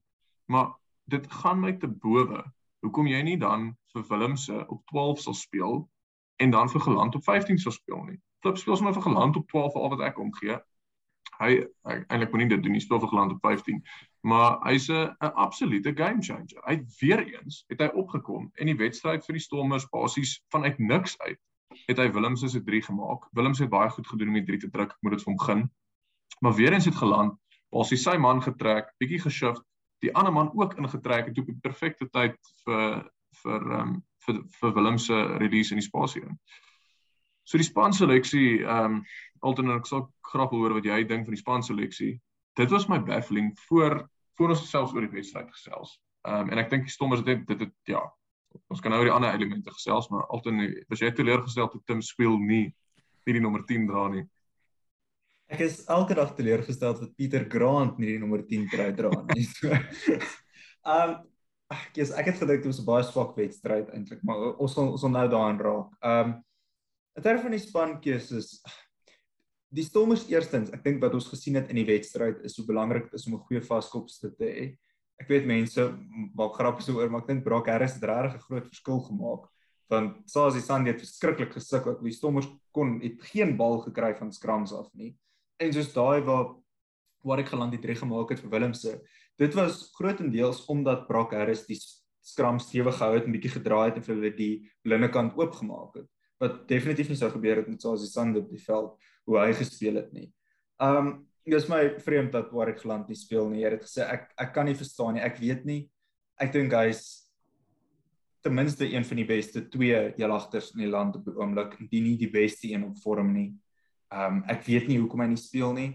Maar 0.48 0.74
dit 1.08 1.26
gaan 1.42 1.60
my 1.60 1.74
te 1.74 1.88
bowe. 1.88 2.44
Hoekom 2.82 3.08
jy 3.08 3.22
nie 3.22 3.38
dan 3.38 3.76
vir 3.94 4.04
Willemse 4.10 4.66
op 4.68 4.86
12 4.88 5.20
sal 5.20 5.34
speel 5.34 5.90
en 6.40 6.52
dan 6.52 6.70
vir 6.72 6.82
geland 6.82 7.16
op 7.16 7.24
15 7.24 7.60
sou 7.60 7.74
speel 7.74 8.04
nie. 8.08 8.20
Flip 8.44 8.58
speel 8.58 8.76
sommer 8.76 8.96
vir 8.96 9.06
geland 9.08 9.36
op 9.36 9.48
12 9.48 9.74
vir 9.74 9.82
al 9.82 9.94
wat 9.96 10.04
ek 10.08 10.20
omgee. 10.20 10.60
Hy 11.40 11.50
eintlik 11.88 12.32
moenie 12.32 12.50
dit 12.52 12.64
doen 12.64 12.76
nie, 12.76 12.84
speel 12.84 13.00
vir 13.00 13.12
geland 13.12 13.36
op 13.36 13.44
15. 13.44 13.82
Maar 14.28 14.60
hy's 14.68 14.90
'n 14.90 15.16
absolute 15.20 15.94
game 15.96 16.22
changer. 16.22 16.62
Hy 16.68 16.80
weer 17.00 17.24
eens 17.28 17.64
het 17.68 17.80
hy 17.80 17.90
opgekom 17.94 18.52
en 18.56 18.66
die 18.66 18.76
wedstryd 18.76 19.26
vir 19.26 19.34
die 19.36 19.44
Stormers 19.44 19.88
basies 19.90 20.40
vanuit 20.52 20.80
niks 20.80 21.18
uit 21.20 21.40
het 21.88 21.98
hy 21.98 22.12
Willems 22.12 22.42
se 22.42 22.64
3 22.64 22.82
gemaak. 22.82 23.28
Willems 23.32 23.60
het 23.60 23.70
baie 23.70 23.90
goed 23.90 24.08
gedoen 24.08 24.28
om 24.28 24.34
die 24.34 24.46
3 24.46 24.58
te 24.60 24.70
druk. 24.70 24.92
Ek 24.92 25.02
moet 25.02 25.12
dit 25.12 25.24
vir 25.24 25.32
hom 25.34 25.40
gun. 25.40 25.72
Maar 26.40 26.54
weer 26.54 26.74
eens 26.74 26.86
het 26.86 26.96
geland, 26.96 27.38
basies 27.70 28.04
sy 28.04 28.18
man 28.18 28.42
getrek, 28.42 28.94
bietjie 28.98 29.22
geshift, 29.22 29.64
die 30.00 30.14
ander 30.16 30.34
man 30.34 30.52
ook 30.56 30.78
ingetrek 30.80 31.28
en 31.28 31.34
toe 31.34 31.44
op 31.44 31.50
die 31.52 31.62
perfekte 31.62 32.10
tyd 32.10 32.38
vir 32.66 33.10
vir 33.44 33.66
ehm 33.72 33.82
um, 33.82 33.98
vir 34.26 34.42
vir 34.60 34.76
Willem 34.76 34.98
se 35.00 35.16
release 35.40 35.74
in 35.74 35.82
die 35.82 35.88
spasie 35.88 36.24
in. 36.26 36.38
So 37.44 37.58
die 37.58 37.68
span 37.68 37.94
seleksie, 37.94 38.62
ehm 38.66 39.00
um, 39.00 39.04
Alton 39.42 39.72
ek 39.72 39.88
sal 39.88 40.10
graag 40.28 40.52
hoor 40.52 40.76
wat 40.76 40.86
jy 40.86 41.04
dink 41.08 41.26
van 41.26 41.36
die 41.36 41.42
span 41.42 41.64
seleksie. 41.64 42.18
Dit 42.60 42.72
was 42.76 42.90
my 42.92 43.00
baffling 43.00 43.54
voor 43.68 44.04
voor 44.38 44.54
ons 44.56 44.70
selfs 44.70 44.94
oor 44.96 45.04
die 45.08 45.16
wedstryd 45.16 45.50
gesels. 45.52 45.98
Ehm 46.28 46.48
um, 46.48 46.52
en 46.54 46.64
ek 46.64 46.70
dink 46.74 46.88
die 46.88 46.94
stommers 46.94 47.24
het 47.26 47.48
dit 47.48 47.66
het 47.66 47.76
ja. 47.88 48.04
Ons 48.70 48.82
kan 48.82 48.92
nou 48.92 49.00
oor 49.02 49.10
die 49.10 49.14
ander 49.14 49.34
elemente 49.34 49.72
gesels, 49.72 50.10
maar 50.10 50.28
Alton 50.34 50.62
was 50.90 51.02
jy 51.02 51.12
teleurgesteld 51.14 51.72
toe 51.72 51.82
Tim 51.86 52.02
speel 52.02 52.38
nie 52.38 52.68
nie 53.26 53.36
die 53.38 53.44
nommer 53.44 53.66
10 53.68 53.88
dra 53.90 54.08
nie. 54.10 54.24
Ek 55.50 55.64
is 55.66 55.82
elke 55.90 56.16
dag 56.18 56.36
teleurgesteld 56.38 57.02
dat 57.02 57.16
Pieter 57.18 57.46
Grant 57.50 57.98
nie 57.98 58.14
die 58.14 58.22
nommer 58.22 58.46
10 58.46 58.70
trou 58.70 58.90
dra 58.98 59.12
nie. 59.34 59.48
Ehm 60.90 61.10
um, 61.10 61.18
ek 61.70 61.98
is 62.02 62.12
ek 62.12 62.32
het 62.32 62.42
gedink 62.42 62.64
dit 62.64 62.72
was 62.72 62.82
'n 62.82 62.86
baie 62.86 63.04
swak 63.04 63.36
wedstryd 63.38 63.90
eintlik, 63.94 64.22
maar 64.24 64.56
ons 64.58 64.74
sal 64.74 64.92
ons 64.92 65.02
sal 65.02 65.10
nou 65.10 65.28
daaraan 65.28 65.60
raak. 65.60 65.90
Ehm 66.02 66.30
um, 66.30 66.44
in 67.16 67.24
terme 67.24 67.42
van 67.42 67.52
die 67.52 67.60
spankeuses 67.60 68.62
die 69.70 69.84
Stormers 69.84 70.26
eerstens, 70.30 70.72
ek 70.74 70.84
dink 70.84 71.02
wat 71.02 71.14
ons 71.14 71.28
gesien 71.30 71.56
het 71.56 71.70
in 71.70 71.76
die 71.76 71.86
wedstryd 71.86 72.42
is 72.48 72.56
hoe 72.58 72.66
belangrik 72.66 73.10
dit 73.10 73.14
is 73.14 73.28
om 73.28 73.36
'n 73.36 73.46
goeie 73.46 73.62
vaskopste 73.62 74.36
te 74.36 74.46
hê. 74.46 74.78
Ek 75.20 75.28
weet 75.28 75.46
mense 75.46 75.82
maak 76.34 76.54
grappe 76.56 76.82
so 76.82 76.98
oor, 76.98 77.10
maar 77.10 77.22
ek 77.22 77.28
dink 77.28 77.44
Brock 77.44 77.68
Harris 77.68 77.94
het 77.94 78.04
regtig 78.04 78.36
'n 78.36 78.48
groot 78.48 78.68
verskil 78.68 79.00
gemaak 79.00 79.50
want 79.90 80.30
Sazi 80.30 80.62
Sandy 80.62 80.92
het 80.92 81.02
verskriklik 81.02 81.54
gesukkel. 81.54 81.98
Die 82.04 82.14
Stormers 82.14 82.48
kon 82.72 83.00
het 83.02 83.22
geen 83.32 83.56
bal 83.58 83.80
gekry 83.82 84.14
van 84.16 84.32
scrums 84.32 84.74
af 84.74 84.90
nie. 84.94 85.16
En 85.60 85.74
soos 85.74 85.94
daai 85.94 86.22
waar 86.22 86.56
waar 87.26 87.40
ek 87.40 87.50
geland 87.52 87.74
het 87.74 87.86
reg 87.86 88.00
gemaak 88.00 88.30
het 88.30 88.40
vir 88.40 88.50
Willemse, 88.50 88.94
dit 89.40 89.56
was 89.56 89.90
grootendeels 89.96 90.66
omdat 90.72 91.08
Brock 91.08 91.34
Harris 91.34 91.66
die 91.68 91.80
skram 92.30 92.60
stewig 92.60 92.98
gehou 93.00 93.16
het 93.16 93.28
en 93.28 93.34
bietjie 93.34 93.56
gedraai 93.56 93.90
het 93.90 94.00
en 94.00 94.06
vir 94.06 94.16
hulle 94.16 94.34
die 94.36 94.54
blinde 94.86 95.10
kant 95.14 95.38
oopgemaak 95.40 96.02
het 96.02 96.10
wat 96.40 96.68
definitief 96.70 97.10
nie 97.12 97.20
sou 97.20 97.30
gebeur 97.34 97.62
het 97.62 97.68
met 97.68 97.82
Sazi 97.84 98.08
Sand 98.08 98.38
op 98.40 98.52
die 98.52 98.62
veld 98.64 98.94
hoe 99.28 99.40
hy 99.42 99.50
gespeel 99.54 100.00
het 100.00 100.14
nie. 100.16 100.30
Um 100.82 101.26
dis 101.50 101.66
my 101.72 101.96
vreemd 102.04 102.36
dat 102.36 102.52
Warwick 102.54 102.84
Geland 102.84 103.10
nie 103.10 103.18
speel 103.18 103.48
nie. 103.50 103.64
Hy 103.64 103.74
het 103.74 103.84
gesê 103.84 104.06
ek 104.06 104.30
ek 104.40 104.54
kan 104.56 104.70
nie 104.70 104.78
verstaan 104.78 105.18
nie. 105.18 105.24
Ek 105.26 105.40
weet 105.42 105.66
nie. 105.68 105.80
Ek 106.40 106.54
dink 106.54 106.76
hy's 106.78 107.02
ten 108.46 108.56
minste 108.56 108.88
een 108.88 109.04
van 109.04 109.20
die 109.20 109.28
beste 109.28 109.66
twee 109.68 110.14
jelagters 110.20 110.72
in 110.76 110.86
die 110.86 110.92
land 110.92 111.18
op 111.20 111.26
die 111.28 111.34
oomblik, 111.36 111.74
indien 111.82 112.06
nie 112.06 112.20
die 112.22 112.30
beste 112.32 112.70
een 112.72 112.86
op 112.88 113.02
vorm 113.04 113.34
nie. 113.36 113.50
Um 114.14 114.44
ek 114.48 114.64
weet 114.68 114.88
nie 114.88 115.00
hoekom 115.02 115.26
hy 115.26 115.32
nie 115.34 115.42
speel 115.42 115.76
nie. 115.76 115.90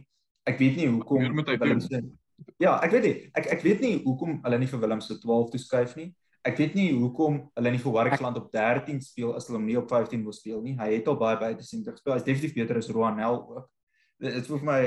Ek 0.44 0.60
weet 0.60 0.76
nie 0.82 0.90
hoekom 0.90 1.24
Willem 1.54 1.80
se 1.80 2.02
Ja, 2.62 2.76
ek 2.82 2.94
weet 2.96 3.06
nie. 3.06 3.14
Ek 3.38 3.48
ek 3.58 3.64
weet 3.66 3.80
nie 3.84 3.94
hoekom 4.04 4.38
hulle 4.44 4.58
nie 4.60 4.70
vir 4.70 4.80
Willem 4.82 5.02
se 5.04 5.18
12 5.20 5.50
toeskuif 5.54 5.96
nie. 5.98 6.12
Ek 6.44 6.58
weet 6.60 6.74
nie 6.76 6.90
hoekom 6.92 7.38
hulle 7.56 7.72
nie 7.72 7.80
vir 7.80 7.94
Warwickland 7.94 8.36
op 8.40 8.50
13 8.52 9.00
speel 9.02 9.32
as 9.34 9.48
hulle 9.48 9.58
hom 9.58 9.68
nie 9.68 9.78
op 9.80 9.88
15 9.90 10.24
wil 10.26 10.36
speel 10.36 10.60
nie. 10.62 10.74
Hy 10.78 10.90
het 10.98 11.08
al 11.08 11.18
baie 11.20 11.38
buite 11.40 11.64
sien 11.64 11.84
gespeel. 11.86 12.16
Hy's 12.16 12.26
definitief 12.26 12.56
beter 12.56 12.80
as 12.80 12.90
Roanel 12.92 13.40
ook. 13.42 13.70
dit 14.24 14.46
voel 14.46 14.60
vir 14.62 14.68
my 14.68 14.80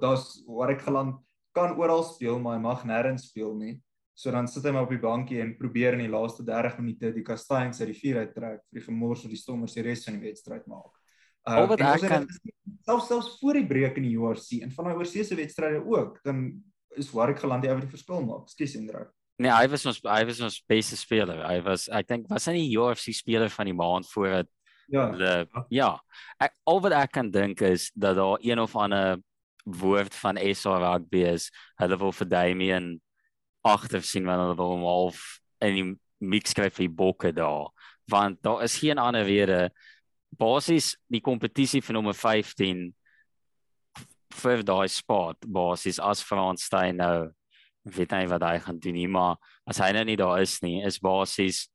daar's 0.00 0.42
geland 0.82 1.20
kan 1.52 1.76
oral 1.76 2.02
speel, 2.02 2.38
maar 2.40 2.56
hy 2.56 2.62
mag 2.62 2.84
nêrens 2.88 3.28
speel 3.28 3.52
nie. 3.54 3.74
So 4.14 4.30
dan 4.30 4.48
sit 4.48 4.64
hy 4.64 4.72
maar 4.74 4.86
op 4.86 4.92
die 4.92 5.00
bankie 5.00 5.40
en 5.40 5.54
probeer 5.56 5.96
in 5.96 6.04
die 6.04 6.12
laaste 6.12 6.44
30 6.44 6.78
minute 6.80 7.12
die 7.14 7.24
kastanjes 7.24 7.80
uit 7.80 7.92
die 7.92 7.98
vuur 8.00 8.18
uittrek 8.22 8.60
vir 8.68 8.80
die 8.80 8.84
gemors 8.86 9.24
of 9.24 9.32
die 9.32 9.40
stommers 9.40 9.76
die 9.76 9.84
res 9.86 10.04
van 10.06 10.18
die 10.18 10.26
wedstryd 10.28 10.66
maak. 10.70 10.92
Uh, 11.42 11.62
Al 11.62 11.70
wat 11.70 11.80
ek 11.82 12.04
kan 12.06 12.28
selfs 12.86 13.08
selfs 13.10 13.30
voor 13.40 13.58
die 13.58 13.66
breek 13.66 13.96
in 13.98 14.06
die 14.06 14.14
URC 14.18 14.60
en 14.62 14.74
van 14.74 14.88
daai 14.88 15.00
oorseese 15.00 15.38
wedstryde 15.38 15.80
ook, 15.82 16.20
dan 16.26 16.44
is 16.96 17.10
Warwick 17.14 17.40
geland 17.42 17.64
die 17.64 17.70
ou 17.70 17.76
wat 17.78 17.86
die 17.86 17.92
verskil 17.92 18.24
maak. 18.26 18.48
Skus 18.52 18.76
Indra. 18.78 19.06
Nee, 19.42 19.50
hy 19.50 19.68
was 19.72 19.86
ons 19.88 20.00
hy 20.04 20.22
was 20.28 20.40
ons 20.44 20.58
beste 20.68 20.98
speler. 21.00 21.40
Hy 21.46 21.60
was 21.66 21.88
ek 21.92 22.08
dink 22.10 22.28
was 22.30 22.46
hy 22.50 22.56
die 22.58 22.78
UFC 22.78 23.14
speler 23.16 23.50
van 23.52 23.70
die 23.70 23.76
maand 23.76 24.08
voor 24.12 24.42
dit 24.42 24.52
Ja. 24.92 25.06
De, 25.16 25.46
ja. 25.72 25.86
Ek, 26.42 26.52
al 26.68 26.80
wat 26.84 26.92
ek 26.92 27.12
kan 27.14 27.30
dink 27.32 27.62
is 27.64 27.86
dat 27.96 28.18
daar 28.18 28.42
een 28.44 28.60
of 28.60 28.74
ander 28.76 29.22
woord 29.64 30.12
van 30.20 30.36
SA 30.52 30.74
rugby 30.82 31.22
is. 31.30 31.46
Hulle 31.80 31.96
wil 31.96 32.12
vir 32.12 32.28
Damian 32.28 32.90
agter 33.62 34.02
sien 34.02 34.26
wanneer 34.26 34.50
hulle 34.50 34.58
wil 34.58 34.74
hom 34.74 34.84
half 34.86 35.22
in 35.62 35.78
die 35.78 35.86
mix 36.22 36.52
skryf 36.52 36.76
vir 36.76 36.88
die 36.88 36.96
bokke 36.98 37.32
daar 37.34 37.70
want 38.10 38.42
daar 38.42 38.62
is 38.66 38.78
geen 38.82 38.98
ander 38.98 39.24
rede 39.24 39.70
basies 40.38 40.96
die 41.12 41.22
kompetisie 41.22 41.82
vir 41.84 41.98
nommer 41.98 42.16
15 42.16 42.90
vir 44.34 44.62
daai 44.62 44.88
spot 44.88 45.36
basies 45.46 46.00
as 46.00 46.22
Frans 46.22 46.64
Steyn 46.68 46.96
nou 46.96 47.30
weet 47.84 48.12
nie 48.14 48.30
wat 48.30 48.42
hy 48.46 48.58
gaan 48.62 48.78
doen 48.78 48.94
nie 48.94 49.10
maar 49.10 49.36
as 49.66 49.78
hy 49.82 49.92
nou 49.92 50.04
nie 50.04 50.16
daar 50.16 50.40
is 50.42 50.60
nie 50.62 50.80
is 50.86 51.00
basies 51.02 51.66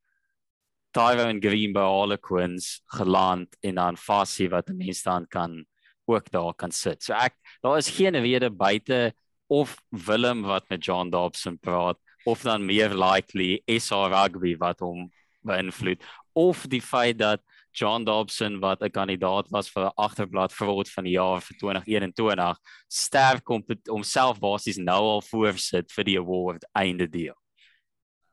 Tyrone 0.97 1.41
Green 1.43 1.73
by 1.75 1.83
Harlequins 1.85 2.79
geland 2.95 3.53
en 3.61 3.75
dan 3.75 3.97
Fassie 3.97 4.49
wat 4.49 4.69
'n 4.69 4.77
mens 4.77 5.03
dan 5.03 5.27
kan 5.27 5.65
ook 6.07 6.31
daar 6.31 6.53
kan 6.55 6.71
sit. 6.71 7.03
So 7.03 7.13
ek 7.13 7.35
daar 7.61 7.77
is 7.77 7.89
geen 7.89 8.15
rede 8.15 8.49
buite 8.49 9.13
of 9.47 9.77
Willem 9.89 10.41
wat 10.41 10.69
met 10.69 10.85
John 10.85 11.09
Dobson 11.09 11.59
praat 11.59 11.97
of 12.25 12.41
dan 12.41 12.65
meer 12.65 12.89
likely 12.95 13.61
SA 13.79 14.07
Rugby 14.07 14.55
wat 14.57 14.79
hom 14.79 15.11
beïnvloed 15.45 16.01
of 16.33 16.65
die 16.67 16.81
feit 16.81 17.17
dat 17.19 17.41
John 17.77 18.03
Dobson 18.03 18.59
wat 18.59 18.81
'n 18.81 18.89
kandidaat 18.89 19.49
was 19.49 19.69
vir 19.69 19.91
agterblad 19.95 20.53
verword 20.53 20.89
van 20.89 21.03
die 21.03 21.13
jaar 21.13 21.41
vir 21.41 21.57
2021 21.57 22.57
sterk 22.87 23.49
om 23.49 23.63
homself 23.85 24.39
basies 24.39 24.77
nou 24.77 25.01
al 25.01 25.21
voorsit 25.21 25.91
vir 25.91 26.03
die 26.03 26.17
award 26.17 26.65
einde 26.73 27.07
deel. 27.07 27.37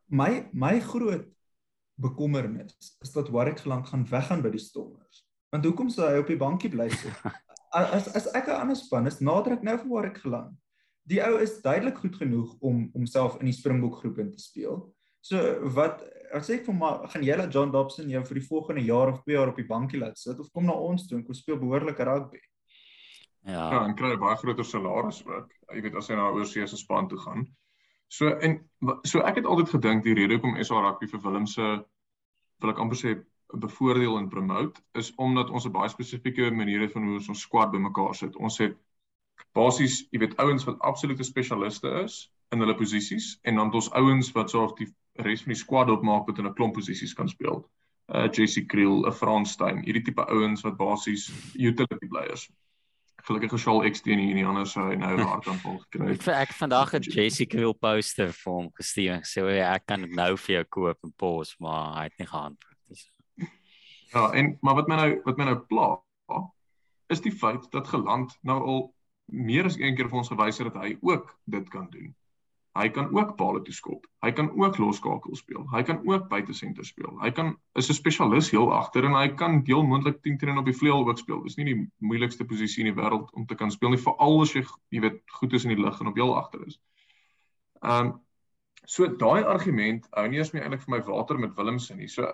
My 0.09 0.48
my 0.52 0.80
groot 0.80 1.28
bekommernis 2.00 2.96
is 3.00 3.12
dat 3.12 3.28
Warwick 3.28 3.61
geland 3.61 3.88
gaan 3.88 4.09
weggaan 4.09 4.42
by 4.42 4.50
die 4.50 4.64
Stormers. 4.64 5.26
Want 5.50 5.64
hoekom 5.64 5.88
sou 5.90 6.09
hy 6.11 6.18
op 6.18 6.26
die 6.26 6.37
bankie 6.37 6.70
bly 6.70 6.88
sit? 6.88 7.12
As 7.74 8.09
as 8.14 8.26
ek 8.35 8.48
'n 8.48 8.61
ander 8.61 8.76
span 8.76 9.07
is, 9.07 9.20
nader 9.20 9.52
ek 9.52 9.62
nou 9.62 9.76
vir 9.78 9.88
Warwick 9.88 10.18
geland 10.18 10.54
die 11.09 11.20
ou 11.24 11.38
is 11.42 11.59
duidelik 11.62 11.98
goed 12.00 12.16
genoeg 12.16 12.52
om 12.64 12.88
homself 12.94 13.37
in 13.40 13.48
die 13.50 13.57
Springbok 13.57 14.00
groep 14.00 14.20
in 14.22 14.30
te 14.33 14.40
speel. 14.40 14.87
So 15.24 15.40
wat 15.76 16.02
as 16.35 16.51
ek 16.51 16.64
vir 16.66 16.77
maar 16.79 17.05
gaan 17.12 17.25
jy 17.27 17.37
laat 17.38 17.53
John 17.55 17.73
Dobson 17.73 18.11
jou 18.11 18.23
vir 18.29 18.40
die 18.40 18.47
volgende 18.47 18.83
jaar 18.85 19.12
of 19.12 19.23
2 19.23 19.37
jaar 19.37 19.53
op 19.53 19.61
die 19.61 19.68
bankie 19.68 20.01
laat 20.01 20.18
sit 20.18 20.40
of 20.40 20.51
kom 20.53 20.66
na 20.66 20.75
ons 20.75 21.07
toe 21.09 21.18
en 21.18 21.25
kom 21.27 21.35
speel 21.35 21.61
behoorlike 21.61 22.05
rugby. 22.05 22.40
Ja, 23.44 23.68
ja 23.73 23.83
en 23.85 23.94
kry 23.99 24.16
baie 24.16 24.37
groter 24.40 24.64
salaris 24.64 25.20
ook. 25.27 25.53
Jy 25.75 25.85
weet 25.85 26.01
as 26.01 26.09
hy 26.09 26.16
na 26.18 26.31
oorsee 26.33 26.66
se 26.66 26.81
span 26.81 27.09
toe 27.09 27.18
gaan. 27.20 27.47
So 28.09 28.33
en 28.47 28.59
so 29.05 29.23
ek 29.27 29.40
het 29.40 29.47
altyd 29.47 29.75
gedink 29.77 30.05
die 30.05 30.16
rede 30.16 30.38
hoekom 30.38 30.59
SA 30.62 30.81
rugby 30.81 31.11
vir 31.12 31.23
Willem 31.27 31.47
se 31.51 31.68
wil 32.62 32.73
ek 32.73 32.83
amper 32.83 33.01
sê 33.01 33.14
bevoordeel 33.55 34.18
en 34.18 34.29
promote 34.33 34.83
is 34.99 35.12
omdat 35.20 35.51
ons 35.51 35.66
'n 35.66 35.73
baie 35.73 35.88
spesifieke 35.88 36.51
manier 36.51 36.81
het 36.81 36.92
van 36.92 37.05
hoe 37.05 37.14
ons 37.20 37.29
ons 37.29 37.40
squad 37.40 37.70
bymekaar 37.70 38.14
sit. 38.14 38.37
Ons 38.37 38.59
het 38.59 38.77
basies, 39.53 40.07
jy 40.11 40.18
weet, 40.18 40.37
ouens 40.37 40.64
wat 40.64 40.81
absolute 40.81 41.25
spesialiste 41.25 41.90
is 42.03 42.31
in 42.51 42.59
hulle 42.59 42.75
posisies 42.75 43.38
en 43.42 43.57
dan 43.57 43.73
ons 43.73 43.90
ouens 43.90 44.33
wat 44.33 44.51
sorg 44.51 44.77
die 44.79 44.88
res 45.22 45.44
van 45.44 45.55
die 45.55 45.61
squad 45.61 45.90
opmaak 45.90 46.27
wat 46.27 46.38
in 46.38 46.46
'n 46.46 46.55
klomp 46.55 46.74
posisies 46.74 47.14
kan 47.14 47.29
speel. 47.29 47.64
Uh 48.09 48.29
JC 48.29 48.66
Kriel, 48.66 49.07
'n 49.07 49.12
Franstein, 49.12 49.83
hierdie 49.85 50.03
tipe 50.03 50.27
ouens 50.27 50.62
wat 50.62 50.77
basies 50.77 51.31
utility 51.55 52.09
players. 52.09 52.50
Gelukkig 53.24 53.50
gesal 53.50 53.85
ek 53.85 53.96
steen 53.96 54.18
hier 54.18 54.35
nie 54.35 54.44
anders 54.44 54.72
sou 54.72 54.88
hy 54.88 54.96
nou 54.96 55.16
hard 55.22 55.46
aanval 55.48 55.79
gekry 55.79 56.11
het. 56.12 56.29
Ek 56.29 56.48
ek 56.48 56.53
vandag 56.53 56.90
het 56.90 57.05
JC 57.05 57.48
Kriel 57.48 57.72
poster 57.72 58.33
vir 58.33 58.53
hom 58.53 58.70
gestuur 58.74 59.22
gesê 59.22 59.40
so, 59.40 59.48
ek 59.48 59.87
kan 59.87 60.00
dit 60.00 60.12
nou 60.12 60.37
vir 60.37 60.55
jou 60.57 60.64
koop 60.64 60.98
en 61.05 61.12
pos, 61.16 61.55
maar 61.59 61.94
hy 61.96 62.03
het 62.05 62.18
nie 62.18 62.27
geantwoord 62.27 62.81
nie. 62.88 63.48
Ja, 64.12 64.33
en 64.33 64.59
maar 64.61 64.74
wat 64.74 64.88
my 64.88 64.96
nou 64.96 65.22
wat 65.24 65.38
my 65.38 65.44
nou 65.44 65.59
pla 65.66 65.96
is 67.07 67.20
die 67.20 67.33
feit 67.33 67.64
dat 67.70 67.88
geland 67.88 68.37
nou 68.42 68.59
al 68.62 68.83
meer 69.24 69.64
as 69.68 69.79
een 69.79 69.96
keer 69.96 70.09
vir 70.09 70.20
ons 70.20 70.31
gewys 70.33 70.59
het 70.61 70.72
dat 70.72 70.83
hy 70.83 70.96
ook 71.00 71.33
dit 71.44 71.68
kan 71.72 71.88
doen. 71.90 72.12
Hy 72.74 72.88
kan 72.90 73.12
ook 73.14 73.37
palle 73.38 73.60
toeskop. 73.62 74.06
Hy 74.24 74.32
kan 74.34 74.48
ook 74.50 74.78
loskakel 74.82 75.37
speel. 75.38 75.62
Hy 75.70 75.82
kan 75.87 76.00
ook 76.10 76.26
buite 76.28 76.52
senter 76.52 76.84
speel. 76.84 77.12
Hy 77.22 77.30
kan 77.30 77.52
is 77.78 77.88
'n 77.88 77.94
spesialis 77.94 78.50
heel 78.50 78.72
agter 78.72 79.04
en 79.04 79.14
hy 79.14 79.28
kan 79.28 79.62
heel 79.66 79.82
moontlik 79.82 80.22
10 80.22 80.38
teen 80.38 80.58
op 80.58 80.64
die 80.64 80.74
vleuel 80.74 81.06
ook 81.08 81.18
speel. 81.18 81.42
Dis 81.42 81.56
nie 81.56 81.64
die 81.64 81.90
moeilikste 81.98 82.44
posisie 82.44 82.84
in 82.84 82.94
die 82.94 83.02
wêreld 83.02 83.30
om 83.32 83.46
te 83.46 83.54
kan 83.54 83.70
speel 83.70 83.90
nie, 83.90 83.98
veral 83.98 84.40
as 84.42 84.54
jy 84.54 84.64
jy 84.90 85.00
weet 85.00 85.22
goed 85.30 85.52
is 85.52 85.64
in 85.64 85.76
die 85.76 85.82
lug 85.82 86.00
en 86.00 86.06
op 86.06 86.16
heel 86.16 86.37
agter 86.37 86.66
is. 86.66 86.80
Ehm 87.82 88.06
um, 88.06 88.20
so 88.87 89.06
daai 89.06 89.44
argument 89.44 90.08
hou 90.12 90.28
nie 90.28 90.38
eens 90.38 90.52
meer 90.52 90.62
eintlik 90.62 90.82
vir 90.82 90.98
my 90.98 91.02
water 91.06 91.38
met 91.38 91.54
Willemse 91.56 91.94
nie. 91.94 92.08
So 92.08 92.26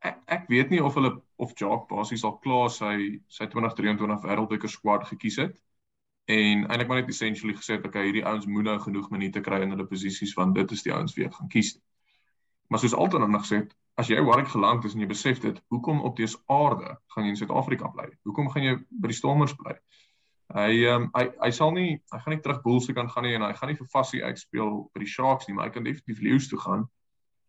ek 0.00 0.18
ek 0.26 0.48
weet 0.48 0.70
nie 0.70 0.82
of 0.82 0.94
hulle 0.94 1.20
of 1.36 1.52
Jacques 1.58 1.88
basies 1.88 2.24
al 2.24 2.38
klaar 2.38 2.70
sy 2.70 3.20
sy 3.28 3.46
2023 3.46 4.24
wêreldbeker 4.24 4.68
squad 4.68 5.04
gekies 5.04 5.36
het 5.36 5.60
en 6.28 6.64
eintlik 6.66 6.88
maar 6.88 7.00
net 7.00 7.08
essentially 7.08 7.54
gesê 7.56 7.78
dat 7.78 7.86
okay, 7.88 8.04
hierdie 8.04 8.24
ouens 8.26 8.46
moet 8.46 8.66
nou 8.68 8.76
genoeg 8.82 9.10
minute 9.10 9.40
kry 9.40 9.62
in 9.64 9.70
hulle 9.72 9.86
posisies 9.88 10.34
want 10.36 10.54
dit 10.58 10.72
is 10.76 10.82
die 10.84 10.92
ouens 10.92 11.14
wie 11.16 11.24
ek 11.24 11.36
gaan 11.38 11.48
kies. 11.52 11.76
Maar 12.68 12.82
soos 12.82 12.94
altyd 12.94 13.24
nog 13.24 13.46
gesê, 13.46 13.62
as 13.96 14.10
jy 14.12 14.20
Warwick 14.20 14.50
geland 14.52 14.84
is 14.84 14.94
en 14.94 15.00
jy 15.00 15.08
besef 15.08 15.40
dit, 15.40 15.62
hoekom 15.72 16.02
op 16.04 16.18
dese 16.20 16.36
aarde 16.52 16.98
gaan 17.14 17.24
jy 17.24 17.32
in 17.32 17.40
Suid-Afrika 17.40 17.88
bly? 17.94 18.10
Hoekom 18.28 18.50
gaan 18.52 18.66
jy 18.66 18.74
by 18.90 19.08
die 19.08 19.16
Stormers 19.16 19.54
bly? 19.56 19.78
Hy 20.52 20.68
ehm 20.88 21.06
um, 21.06 21.08
hy 21.16 21.24
hy 21.42 21.48
sal 21.52 21.72
nie 21.76 21.88
hy 22.12 22.20
gaan 22.20 22.32
nie 22.32 22.42
terug 22.44 22.60
Bulls 22.64 22.86
se 22.88 22.94
kan 22.96 23.08
gaan 23.12 23.24
nie 23.24 23.34
en 23.36 23.44
hy 23.44 23.52
gaan 23.56 23.72
nie 23.72 23.78
vir 23.80 23.88
Fassie 23.92 24.20
uitspeel 24.24 24.70
by 24.92 25.02
die 25.02 25.10
Sharks 25.12 25.48
nie, 25.48 25.56
maar 25.56 25.68
hy 25.68 25.74
kan 25.74 25.88
definitief 25.88 26.20
Leeu's 26.24 26.48
toe 26.48 26.60
gaan. 26.60 26.86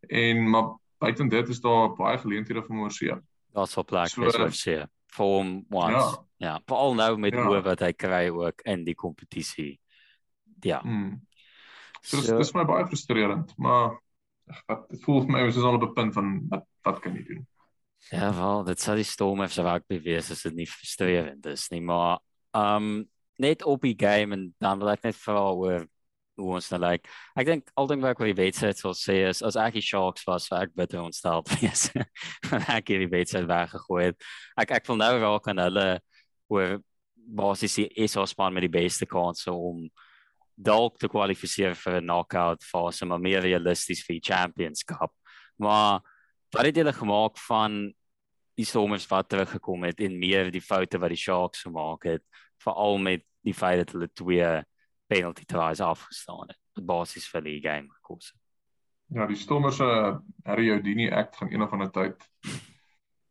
En 0.08 0.42
maar 0.52 0.74
buiten 1.00 1.30
dit 1.32 1.50
is 1.50 1.62
daar 1.64 1.94
baie 1.96 2.18
geleenthede 2.20 2.64
vir 2.64 2.76
Moorsee. 2.76 3.20
Daar's 3.56 3.78
op 3.80 3.92
plek 3.92 4.12
vir 4.16 4.32
so, 4.32 4.40
Moorsee 4.40 4.88
vir 5.16 5.32
hom 5.36 5.54
once. 5.70 5.96
Ja, 5.96 6.29
ja 6.40 6.58
veral 6.68 6.96
nou 6.96 7.12
met 7.20 7.36
ja. 7.36 7.46
hoe 7.46 7.62
wat 7.66 7.84
hy 7.84 7.92
kry 7.94 8.28
ook 8.32 8.64
in 8.68 8.86
die 8.88 8.96
kompetisie. 8.96 9.74
Ja. 10.64 10.82
Hmm. 10.82 11.20
So, 12.02 12.22
so 12.24 12.38
dis 12.40 12.54
my 12.56 12.64
baie 12.68 12.88
frustrerend, 12.88 13.52
maar 13.60 13.98
wat 14.68 14.88
dit 14.90 15.04
voel 15.04 15.24
vir 15.26 15.34
my 15.36 15.46
is 15.48 15.60
al 15.60 15.78
op 15.78 15.88
'n 15.90 15.94
punt 15.94 16.14
van 16.16 16.36
wat 16.50 16.66
wat 16.88 17.00
kan 17.04 17.16
jy 17.16 17.24
doen? 17.28 17.48
Ja, 18.10 18.34
wel, 18.34 18.64
dit 18.64 18.80
sal 18.80 18.96
die 18.96 19.04
storm 19.04 19.42
effe 19.44 19.62
raak 19.62 19.84
bewees 19.88 20.32
as 20.32 20.42
dit 20.48 20.56
nie 20.56 20.68
frustrerend 20.68 21.46
is 21.46 21.68
nie, 21.70 21.82
maar 21.82 22.20
um 22.56 23.10
net 23.40 23.64
op 23.64 23.82
die 23.82 23.96
game 23.96 24.36
en 24.36 24.56
dan 24.60 24.80
wil 24.80 24.90
ek 24.90 25.04
net 25.04 25.16
vra 25.16 25.52
oor 25.52 25.86
hoe 26.40 26.54
ons 26.56 26.70
nou 26.72 26.80
like. 26.82 27.08
Ek 27.36 27.48
dink 27.48 27.72
al 27.76 27.88
ding 27.88 28.02
wat 28.02 28.16
ek 28.16 28.22
oor 28.24 28.32
die 28.32 28.40
wedstryd 28.40 28.80
sal 28.80 28.96
sê 28.98 29.20
is 29.30 29.44
as 29.46 29.58
ek 29.60 29.78
die 29.80 29.86
Sharks 29.86 30.26
was, 30.28 30.48
sou 30.48 30.58
ek 30.60 30.76
bitter 30.76 31.02
ontstel 31.04 31.44
wees. 31.60 31.90
ek 32.78 32.92
het 32.92 33.04
die 33.04 33.12
wedstryd 33.12 33.50
weggegooi. 33.50 34.14
Ek 34.60 34.72
ek 34.80 34.88
wil 34.88 35.00
nou 35.02 35.12
raak 35.20 35.52
aan 35.52 35.64
hulle 35.68 35.88
oor 36.50 36.80
basies 37.14 37.78
die 37.78 38.08
SA 38.08 38.26
span 38.26 38.54
met 38.54 38.66
die 38.66 38.74
beste 38.74 39.06
kanse 39.10 39.54
om 39.54 39.86
dalk 40.60 40.98
te 41.00 41.08
kwalifiseer 41.08 41.76
vir 41.76 42.02
'n 42.02 42.06
knockout 42.06 42.64
fase, 42.64 43.06
maar 43.06 43.20
meer 43.20 43.42
realisties 43.42 44.04
vir 44.04 44.20
die 44.20 44.34
Champions 44.34 44.84
Cup. 44.84 45.14
Maar 45.58 46.02
wat 46.52 46.66
het 46.66 46.76
julle 46.76 46.94
gemaak 46.94 47.38
van 47.38 47.94
die 48.56 48.66
Stormers 48.66 49.08
wat 49.08 49.30
teruggekom 49.30 49.84
het 49.84 50.00
en 50.00 50.20
meer 50.20 50.52
die 50.52 50.62
foute 50.62 51.00
wat 51.00 51.10
die 51.10 51.18
Sharks 51.18 51.64
gemaak 51.64 52.04
het, 52.04 52.24
veral 52.60 52.98
met 52.98 53.24
die 53.42 53.54
feit 53.54 53.78
dat 53.78 53.94
hulle 53.96 54.10
twee 54.12 54.64
penalty 55.08 55.46
tries 55.46 55.80
afgestaan 55.80 56.50
het. 56.50 56.60
Op 56.76 56.86
basis 56.86 57.28
vir 57.28 57.42
die 57.42 57.60
game 57.62 57.88
gekos. 58.02 58.34
Ja, 59.16 59.26
die 59.26 59.36
Stormers 59.40 59.78
se 59.78 59.86
uh, 59.86 60.18
Harry 60.46 60.68
Houdini 60.70 61.10
act 61.10 61.38
gaan 61.38 61.52
een 61.52 61.62
of 61.62 61.72
ander 61.72 61.90
tyd 61.92 62.28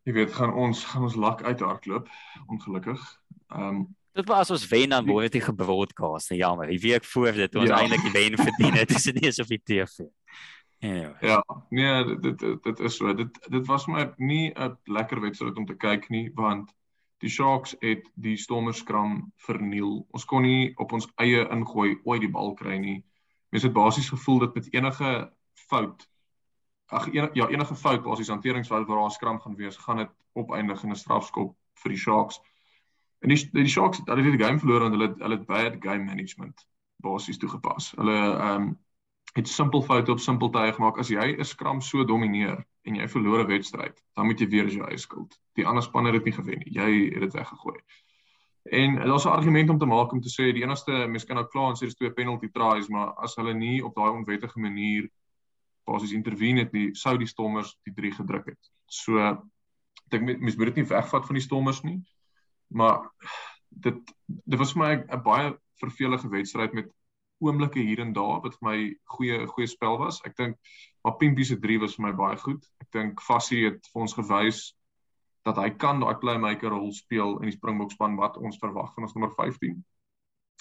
jy 0.09 0.15
weet 0.17 0.33
gaan 0.33 0.55
ons 0.57 0.85
gaan 0.89 1.05
ons 1.05 1.17
lak 1.21 1.43
uithardloop 1.45 2.09
ongelukkig. 2.49 3.01
Ehm 3.53 3.69
um, 3.69 3.87
dit 4.19 4.27
was 4.27 4.51
ons 4.51 4.65
wen 4.67 4.91
dan 4.91 5.07
word 5.07 5.33
dit 5.33 5.45
gebroadcast 5.45 6.33
en 6.35 6.41
jammer. 6.41 6.67
Die 6.67 6.81
week 6.83 7.05
voor 7.05 7.37
dit 7.37 7.55
ons 7.55 7.69
ja. 7.69 7.77
eintlik 7.79 8.03
die 8.09 8.15
wen 8.17 8.39
verdien 8.41 8.79
het, 8.81 8.91
is 8.91 9.05
dit 9.11 9.21
nie 9.21 9.31
so 9.31 9.45
op 9.45 9.53
die 9.53 9.61
TV. 9.63 10.09
Anyway. 10.81 11.15
Ja, 11.21 11.45
nee, 11.71 12.17
dit 12.17 12.39
dit 12.39 12.63
dit 12.65 12.81
is 12.81 12.97
so. 12.97 13.15
Dit 13.15 13.39
dit 13.51 13.67
was 13.67 13.87
maar 13.87 14.15
nie 14.17 14.51
'n 14.55 14.77
lekker 14.85 15.21
wedstryd 15.21 15.57
om 15.57 15.67
te 15.67 15.77
kyk 15.77 16.09
nie 16.09 16.31
want 16.35 16.75
die 17.19 17.31
Sharks 17.31 17.77
het 17.81 18.11
die 18.15 18.37
Stormerskram 18.37 19.33
verniel. 19.37 20.07
Ons 20.11 20.25
kon 20.25 20.43
nie 20.43 20.73
op 20.79 20.93
ons 20.93 21.09
eie 21.17 21.49
ingooi 21.51 21.99
ooit 22.05 22.21
die 22.21 22.31
bal 22.31 22.55
kry 22.55 22.79
nie. 22.79 23.05
Mens 23.51 23.65
het 23.65 23.73
basies 23.73 24.09
gevoel 24.09 24.39
dat 24.39 24.55
met 24.55 24.73
enige 24.73 25.33
fout 25.53 26.09
ag 26.89 27.09
en, 27.13 27.31
ja, 27.33 27.49
enige 27.49 27.75
fout 27.75 28.03
basies 28.03 28.29
hanteringsfout 28.29 28.87
waar 28.87 28.97
daar 28.97 29.07
'n 29.07 29.11
skram 29.11 29.41
gaan 29.41 29.57
wees, 29.57 29.77
gaan 29.77 29.97
dit 29.97 30.11
opeindig 30.33 30.83
in 30.83 30.91
'n 30.91 30.97
strafskop 30.97 31.57
vir 31.83 31.91
die 31.91 31.99
Sharks. 31.99 32.41
En 33.21 33.29
die 33.29 33.49
die 33.53 33.69
Sharks 33.69 33.99
het 33.99 34.09
hulle 34.09 34.31
die 34.31 34.45
game 34.45 34.59
verloor 34.59 34.81
want 34.81 34.95
hulle 34.95 35.15
hulle 35.19 35.37
het 35.37 35.47
bad 35.47 35.77
game 35.81 36.05
management 36.05 36.67
basies 36.97 37.39
toegepas. 37.39 37.93
Hulle 37.97 38.19
ehm 38.19 38.63
um, 38.63 38.79
het 39.33 39.49
simpel 39.49 39.83
foute 39.83 40.11
op 40.11 40.19
simpel 40.19 40.51
tye 40.51 40.73
gemaak. 40.73 40.99
As 40.99 41.09
jy 41.09 41.37
'n 41.39 41.45
skram 41.45 41.81
so 41.81 42.05
domineer 42.05 42.65
en 42.83 42.95
jy 42.95 43.09
verloor 43.09 43.45
'n 43.45 43.47
wedstryd, 43.47 44.03
dan 44.15 44.27
moet 44.27 44.41
jy 44.41 44.49
weer 44.49 44.67
as 44.67 44.75
jou 44.75 44.87
eie 44.89 44.99
skuld. 44.99 45.39
Die 45.55 45.67
ander 45.67 45.83
span 45.83 46.05
het 46.05 46.15
dit 46.15 46.25
nie 46.25 46.33
gewen 46.33 46.59
nie. 46.59 46.73
Jy 46.73 47.13
het 47.13 47.21
dit 47.21 47.33
weggegooi. 47.33 47.79
En 48.71 48.95
daar's 48.95 49.25
'n 49.25 49.29
argument 49.29 49.71
om 49.71 49.79
te 49.79 49.87
maak 49.87 50.13
om 50.13 50.21
te 50.21 50.29
sê 50.29 50.53
die 50.53 50.63
enigste 50.63 50.93
mens 50.93 51.25
kan 51.25 51.37
nou 51.37 51.47
klaar 51.47 51.71
en 51.71 51.77
sê 51.77 51.85
dis 51.85 51.95
twee 51.95 52.13
penalty 52.13 52.49
tries, 52.49 52.89
maar 52.89 53.15
as 53.15 53.35
hulle 53.37 53.55
nie 53.55 53.85
op 53.85 53.95
daai 53.95 54.11
onwettige 54.11 54.59
manier 54.59 55.11
basies 55.89 56.15
intervene 56.17 56.67
het 56.67 56.75
nie, 56.77 56.91
sou 56.95 57.17
die 57.19 57.29
Stormers 57.31 57.75
die 57.89 57.95
3 57.97 58.13
gedruk 58.21 58.53
het. 58.53 58.73
So 58.87 59.19
ek 59.25 59.43
dink 60.13 60.29
mens 60.39 60.57
moet 60.57 60.73
dit 60.73 60.83
nie 60.83 60.91
wegvat 60.93 61.27
van 61.27 61.41
die 61.41 61.45
Stormers 61.45 61.83
nie. 61.85 61.99
Maar 62.69 63.09
dit 63.71 64.15
dit 64.29 64.59
was 64.61 64.73
vir 64.77 64.83
my 64.85 64.93
'n 65.01 65.23
baie 65.25 65.53
vervelige 65.81 66.29
wedstryd 66.29 66.73
met 66.73 66.89
oomblikke 67.39 67.81
hier 67.81 68.01
en 68.03 68.13
daar 68.13 68.41
wat 68.43 68.57
vir 68.59 68.69
my 68.69 68.79
goeie 69.15 69.47
goeie 69.47 69.69
spel 69.71 69.99
was. 69.99 70.21
Ek 70.27 70.37
dink 70.37 70.57
maar 71.05 71.17
Pimpie 71.17 71.45
se 71.45 71.59
3 71.59 71.79
was 71.79 71.95
vir 71.97 72.09
my 72.09 72.13
baie 72.13 72.37
goed. 72.37 72.65
Ek 72.83 72.91
dink 72.93 73.23
Fassie 73.23 73.65
het 73.67 73.87
vir 73.93 74.03
ons 74.03 74.15
gewys 74.15 74.65
dat 75.47 75.57
hy 75.57 75.71
kan 75.81 76.01
daai 76.03 76.19
playmaker 76.21 76.75
rol 76.75 76.91
speel 76.93 77.39
in 77.39 77.49
die 77.49 77.57
Springbok 77.57 77.93
span 77.95 78.19
wat 78.19 78.37
ons 78.37 78.59
verwag 78.61 78.91
van 78.95 79.07
ons 79.07 79.15
nommer 79.15 79.33
15. 79.37 79.79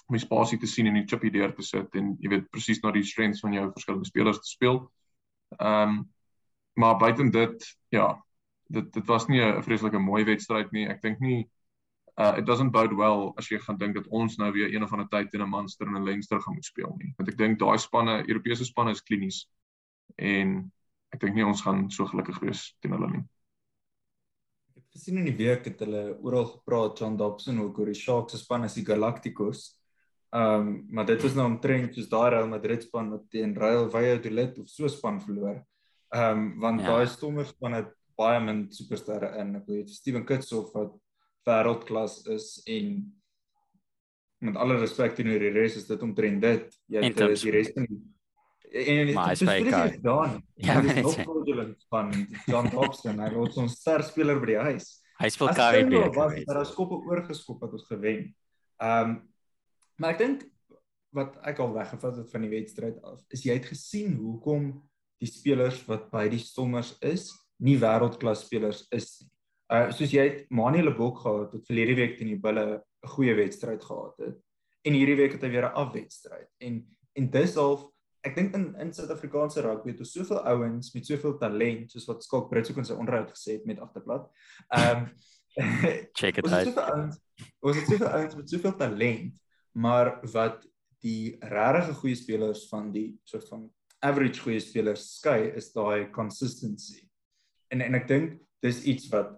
Om 0.08 0.16
die 0.16 0.24
spasie 0.24 0.60
te 0.62 0.70
sien 0.70 0.88
en 0.88 1.00
die 1.00 1.08
chippy 1.10 1.32
deur 1.34 1.52
te 1.56 1.66
sit 1.66 1.96
en 2.00 2.14
jy 2.22 2.32
weet 2.36 2.52
presies 2.54 2.84
na 2.84 2.94
die 2.96 3.04
strengths 3.04 3.44
van 3.44 3.58
jou 3.58 3.66
verskillende 3.74 4.08
spelers 4.08 4.40
te 4.44 4.54
speel. 4.54 4.86
Ehm 5.56 5.90
um, 5.90 6.16
maar 6.78 6.98
buiten 6.98 7.32
dit 7.32 7.78
ja, 7.90 8.26
dit 8.68 8.94
dit 8.94 9.06
was 9.06 9.28
nie 9.28 9.42
'n 9.42 9.64
vreeslike 9.64 10.00
mooi 10.00 10.24
wedstryd 10.24 10.72
nie. 10.72 10.88
Ek 10.88 11.02
dink 11.02 11.20
nie 11.20 11.50
uh 12.18 12.34
it 12.38 12.46
doesn't 12.46 12.72
bode 12.72 12.96
well 12.96 13.34
as 13.38 13.50
jy 13.50 13.60
gaan 13.62 13.78
dink 13.78 13.96
dat 13.96 14.08
ons 14.08 14.38
nou 14.38 14.52
weer 14.52 14.74
een 14.74 14.84
of 14.84 14.92
ander 14.92 15.08
tyd 15.08 15.30
teen 15.30 15.42
'n 15.42 15.50
Munster 15.50 15.88
en 15.88 15.96
'n 15.96 16.04
Leinster 16.04 16.42
gaan 16.42 16.54
moet 16.54 16.66
speel 16.66 16.96
nie. 16.98 17.14
Want 17.18 17.30
ek 17.30 17.38
dink 17.38 17.60
daai 17.60 17.78
spanne, 17.78 18.24
Europese 18.28 18.66
spanne 18.66 18.92
is 18.92 19.02
klinies 19.02 19.48
en 20.16 20.72
ek 21.14 21.20
dink 21.20 21.36
nie 21.36 21.46
ons 21.46 21.62
gaan 21.62 21.90
so 21.92 22.06
gelukkig 22.06 22.40
wees 22.40 22.76
teen 22.82 22.92
hulle 22.92 23.12
nie. 23.12 23.24
Ek 24.76 24.84
het 24.84 24.92
gesien 24.92 25.18
in 25.18 25.26
die 25.26 25.38
week 25.38 25.66
het 25.66 25.80
hulle 25.80 26.18
oral 26.22 26.46
gepraat 26.46 27.00
John 27.00 27.18
Dobson 27.18 27.60
ook 27.60 27.80
oor 27.80 27.86
die 27.86 28.02
Sharks 28.02 28.34
se 28.34 28.38
span 28.38 28.64
as 28.64 28.74
die 28.74 28.86
Galacticos. 28.86 29.77
Ehm 30.36 30.68
um, 30.68 30.86
maar 30.90 31.06
dit 31.06 31.22
was 31.24 31.36
nou 31.38 31.46
omtrent 31.48 31.94
soos 31.96 32.10
daai 32.12 32.30
Real 32.30 32.48
Madrid 32.52 32.84
span 32.84 33.10
wat 33.14 33.30
teen 33.32 33.56
Real 33.56 33.90
Valladolid 33.90 34.58
of 34.60 34.70
so 34.70 34.88
span 34.88 35.22
verloor. 35.22 35.62
Ehm 36.10 36.38
um, 36.38 36.60
want 36.60 36.82
ja. 36.82 36.88
daai 36.88 37.08
Stormers 37.08 37.54
span 37.56 37.74
het 37.74 37.94
baie 38.18 38.42
min 38.44 38.66
supersterre 38.74 39.38
in. 39.40 39.56
Ek 39.62 39.70
weet 39.72 39.94
Steven 39.94 40.26
Kitshoff 40.26 40.74
wat 40.76 40.98
wêreldklas 41.48 42.26
is 42.34 42.50
en 42.68 43.00
met 44.44 44.60
alle 44.60 44.78
respek 44.82 45.16
teenoor 45.16 45.42
die 45.42 45.56
res 45.56 45.80
is 45.80 45.88
dit 45.88 46.04
omtrent 46.04 46.42
dit. 46.42 46.78
Jy 46.92 47.08
het 47.08 47.18
die 47.18 47.56
res 47.56 47.74
van 47.74 47.88
die 47.90 48.04
en 48.72 49.08
en 49.08 49.08
dit 49.36 49.72
is 49.72 50.02
dan 50.02 50.44
ja 50.68 50.82
dit 50.82 50.96
is 50.96 51.02
nog 51.08 51.14
fraudulent 51.14 51.86
van 51.90 52.12
John 52.46 52.70
Dobson 52.70 53.20
hy 53.20 53.30
was 53.34 53.58
ons 53.58 53.80
ster 53.80 54.04
speler 54.04 54.40
by 54.40 54.52
die 54.52 54.60
huis. 54.60 54.90
Hy 55.18 55.30
speel 55.34 55.54
Caribbean 55.56 56.14
was 56.14 56.36
daar 56.46 56.62
as 56.62 56.74
koppe 56.76 57.00
oorgeskop 57.08 57.64
het 57.66 57.80
ons 57.80 57.88
gewen. 57.90 58.30
Ehm 58.78 59.10
um, 59.10 59.18
maar 59.98 60.16
ek 60.16 60.22
dink 60.24 60.46
wat 61.16 61.38
ek 61.48 61.60
al 61.60 61.74
weggevat 61.74 62.18
het 62.18 62.32
van 62.32 62.46
die 62.46 62.54
wedstryd 62.54 63.02
af 63.04 63.24
is 63.34 63.44
jy 63.44 63.58
het 63.58 63.66
gesien 63.66 64.16
hoekom 64.16 64.72
die 65.22 65.32
spelers 65.32 65.82
wat 65.88 66.12
by 66.12 66.28
die 66.30 66.42
stommers 66.42 66.94
is 67.02 67.32
nie 67.58 67.78
wêreldklas 67.82 68.46
spelers 68.46 68.86
is 68.92 69.20
nie 69.22 69.32
Uh 69.68 69.90
soos 69.92 70.14
jy 70.16 70.24
het 70.24 70.44
Manuel 70.56 70.88
Lebok 70.88 71.18
gehad 71.26 71.52
het 71.52 71.66
verlede 71.68 71.96
week 72.00 72.14
teen 72.16 72.30
die 72.32 72.40
Bulle 72.40 72.64
'n 72.80 73.10
goeie 73.12 73.34
wedstryd 73.36 73.84
gehad 73.84 74.16
het. 74.18 74.38
En 74.88 74.94
hierdie 74.94 75.18
week 75.20 75.34
het 75.34 75.42
hy 75.42 75.50
weer 75.50 75.68
'n 75.68 75.76
afwedstryd. 75.76 76.48
En 76.58 76.88
en 77.16 77.30
dis 77.30 77.56
half 77.56 77.84
ek 78.24 78.36
dink 78.36 78.56
in 78.56 78.76
in 78.80 78.94
Suid-Afrikaanse 78.94 79.62
rugby 79.62 79.92
het 79.92 80.00
ons 80.00 80.12
soveel 80.12 80.40
ouens 80.40 80.94
met 80.94 81.06
soveel 81.06 81.38
talent 81.38 81.92
soos 81.92 82.06
wat 82.06 82.24
Skalk 82.24 82.50
Brits 82.50 82.70
ook 82.70 82.78
in 82.78 82.86
sy 82.86 82.94
onderhoud 82.94 83.30
gesê 83.30 83.52
het 83.60 83.66
met 83.66 83.80
agterplat. 83.80 84.32
Um 84.70 85.12
check 86.20 86.38
it 86.38 86.48
out. 86.48 87.20
Ons 87.60 87.76
het 87.76 87.88
soveel 87.88 88.08
ouens 88.08 88.36
met 88.36 88.50
soveel 88.50 88.76
talent, 88.76 89.36
maar 89.78 90.18
wat 90.34 90.66
die 91.06 91.38
regtig 91.46 91.98
goeie 92.02 92.18
spelers 92.18 92.66
van 92.72 92.90
die 92.92 93.12
soort 93.28 93.48
van 93.52 93.68
average 94.06 94.42
goeie 94.42 94.62
spelers 94.62 95.06
skei 95.20 95.52
is 95.58 95.72
daai 95.74 96.10
consistency. 96.14 97.04
En 97.74 97.84
en 97.86 97.98
ek 97.98 98.08
dink 98.10 98.38
dis 98.66 98.84
iets 98.90 99.10
wat 99.14 99.36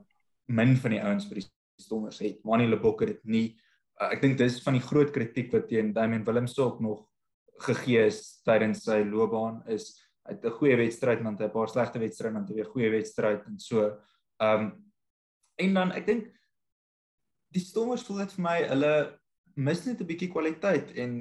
min 0.47 0.75
van 0.79 0.95
die 0.95 1.01
ouens 1.03 1.27
vir 1.29 1.41
die 1.41 1.47
Stormers 1.79 2.19
het. 2.23 2.39
Mani 2.43 2.67
Lebok 2.67 3.03
het 3.03 3.13
dit 3.13 3.25
nie. 3.25 3.45
Uh, 3.99 4.09
ek 4.13 4.23
dink 4.23 4.39
dis 4.39 4.59
van 4.63 4.75
die 4.75 4.83
groot 4.83 5.11
kritiek 5.15 5.51
wat 5.53 5.69
teen 5.71 5.93
Damian 5.95 6.25
Willems 6.27 6.57
ook 6.59 6.79
nog 6.83 7.05
gegee 7.59 8.05
is 8.07 8.39
tydens 8.47 8.85
sy 8.87 9.01
loopbaan 9.03 9.59
is 9.67 9.91
hy 10.23 10.35
het 10.35 10.45
'n 10.45 10.57
goeie 10.59 10.75
wedstryd 10.77 11.19
en 11.19 11.35
dan 11.35 11.47
'n 11.47 11.51
paar 11.51 11.67
slegte 11.67 11.99
wedstryde 11.99 12.35
en 12.35 12.45
dan 12.45 12.55
weer 12.55 12.65
goeie 12.65 12.91
wedstryd 12.91 13.45
en 13.45 13.59
so. 13.59 13.99
Ehm 14.39 14.59
um, 14.61 14.85
en 15.59 15.73
dan 15.73 15.91
ek 15.91 16.05
dink 16.05 16.27
die 17.51 17.61
Stormers 17.61 18.03
voel 18.03 18.17
dit 18.23 18.33
vir 18.33 18.43
my 18.43 18.57
hulle 18.63 19.18
mis 19.60 19.86
net 19.86 20.01
'n 20.01 20.07
bietjie 20.07 20.32
kwaliteit 20.32 20.93
en 20.95 21.20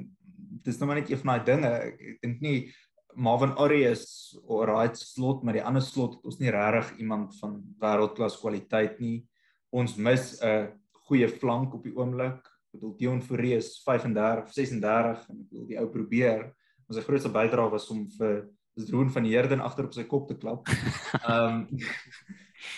dis 0.65 0.77
nou 0.79 0.87
maar 0.87 0.99
net 0.99 1.09
een 1.09 1.21
van 1.21 1.31
daai 1.33 1.45
dinge. 1.45 1.71
Ek, 1.87 2.21
dink 2.21 2.41
nie 2.41 2.73
Marvin 3.15 3.55
Arias 3.57 4.37
of 4.45 4.65
right 4.69 4.97
slot 4.97 5.43
maar 5.43 5.57
die 5.57 5.65
ander 5.65 5.83
slot 5.83 6.15
het 6.17 6.25
ons 6.25 6.39
nie 6.39 6.51
regtig 6.53 6.99
iemand 7.03 7.35
van 7.39 7.59
wêreldklas 7.81 8.39
kwaliteit 8.39 8.99
nie. 8.99 9.25
Ons 9.71 9.97
mis 9.97 10.39
'n 10.41 10.69
goeie 11.07 11.27
flank 11.27 11.73
op 11.73 11.83
die 11.83 11.95
oomblik. 11.95 12.39
Ek 12.39 12.79
bedoel 12.79 12.97
Dion 12.97 13.21
Fourie 13.21 13.55
is 13.57 13.81
35, 13.83 14.53
36 14.53 15.29
en 15.29 15.35
ek 15.39 15.49
bedoel 15.49 15.67
die 15.67 15.79
ou 15.79 15.87
probeer. 15.89 16.53
Ons 16.87 16.97
sy 16.97 17.03
grootste 17.03 17.29
bydrae 17.29 17.69
was 17.69 17.89
om 17.89 18.07
vir 18.17 18.49
Droon 18.79 19.09
van 19.11 19.23
die 19.23 19.35
Herden 19.35 19.59
agter 19.59 19.89
op 19.89 19.93
sy 19.93 20.05
kop 20.07 20.27
te 20.29 20.37
klap. 20.37 20.67
Ehm 21.27 21.67
um, 21.67 21.79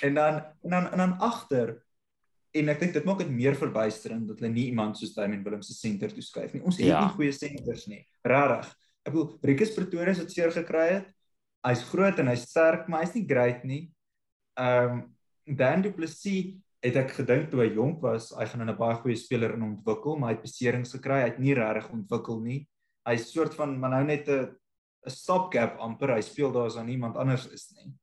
en 0.02 0.14
dan 0.14 0.42
en 0.64 0.70
dan 0.70 0.88
en 0.92 0.98
dan 0.98 1.14
agter 1.20 1.76
en 2.54 2.70
ek 2.74 2.80
dink 2.84 2.94
dit 2.94 3.06
maak 3.08 3.22
dit 3.24 3.32
meer 3.32 3.56
verbuisterend 3.56 4.28
dat 4.28 4.42
hulle 4.42 4.52
nie 4.52 4.68
iemand 4.72 4.98
soos 5.00 5.14
Damian 5.16 5.44
Willem 5.46 5.62
se 5.64 5.74
senter 5.74 6.12
toeskuif 6.12 6.54
nie. 6.54 6.64
Ons 6.68 6.78
het 6.82 6.90
ja. 6.90 7.06
nie 7.06 7.16
goeie 7.16 7.32
senters 7.36 7.88
nie. 7.88 8.02
Regtig. 8.28 8.74
Ek 9.06 9.14
bedoel 9.14 9.30
Rikus 9.50 9.74
Pretorius 9.76 10.22
het 10.22 10.34
seer 10.34 10.52
gekry 10.56 10.88
het. 10.98 11.08
Hy's 11.66 11.84
groot 11.92 12.20
en 12.20 12.32
hy's 12.32 12.48
sterk, 12.50 12.88
maar 12.90 13.06
hy's 13.06 13.16
nie 13.16 13.26
great 13.30 13.66
nie. 13.68 13.84
Ehm 14.60 15.02
um, 15.02 15.02
Dan 15.58 15.82
Du 15.82 15.90
Plessis 15.92 16.62
het 16.86 16.96
ek 16.96 17.16
gedink 17.18 17.50
toe 17.50 17.64
hy 17.64 17.72
jonk 17.74 18.02
was, 18.06 18.30
hy 18.38 18.46
gaan 18.46 18.62
'n 18.70 18.78
baie 18.78 18.96
goeie 19.02 19.18
speler 19.18 19.54
in 19.54 19.64
ontwikkel, 19.66 20.18
maar 20.18 20.30
hy 20.30 20.36
het 20.36 20.46
beserings 20.46 20.94
gekry. 20.94 21.18
Hy 21.22 21.30
het 21.30 21.40
nie 21.40 21.56
regtig 21.58 21.90
ontwikkel 21.92 22.40
nie. 22.42 22.60
Hy's 23.06 23.32
soort 23.34 23.54
van 23.58 23.80
maar 23.80 23.90
nou 23.90 24.04
net 24.04 24.30
'n 24.30 24.54
'n 25.06 25.10
stopgap 25.10 25.80
amper. 25.80 26.14
Hy 26.16 26.22
speel 26.22 26.52
daar 26.52 26.66
as 26.66 26.78
aan 26.78 26.90
iemand 26.90 27.18
anders 27.18 27.48
is 27.48 27.72
nie. 27.76 27.94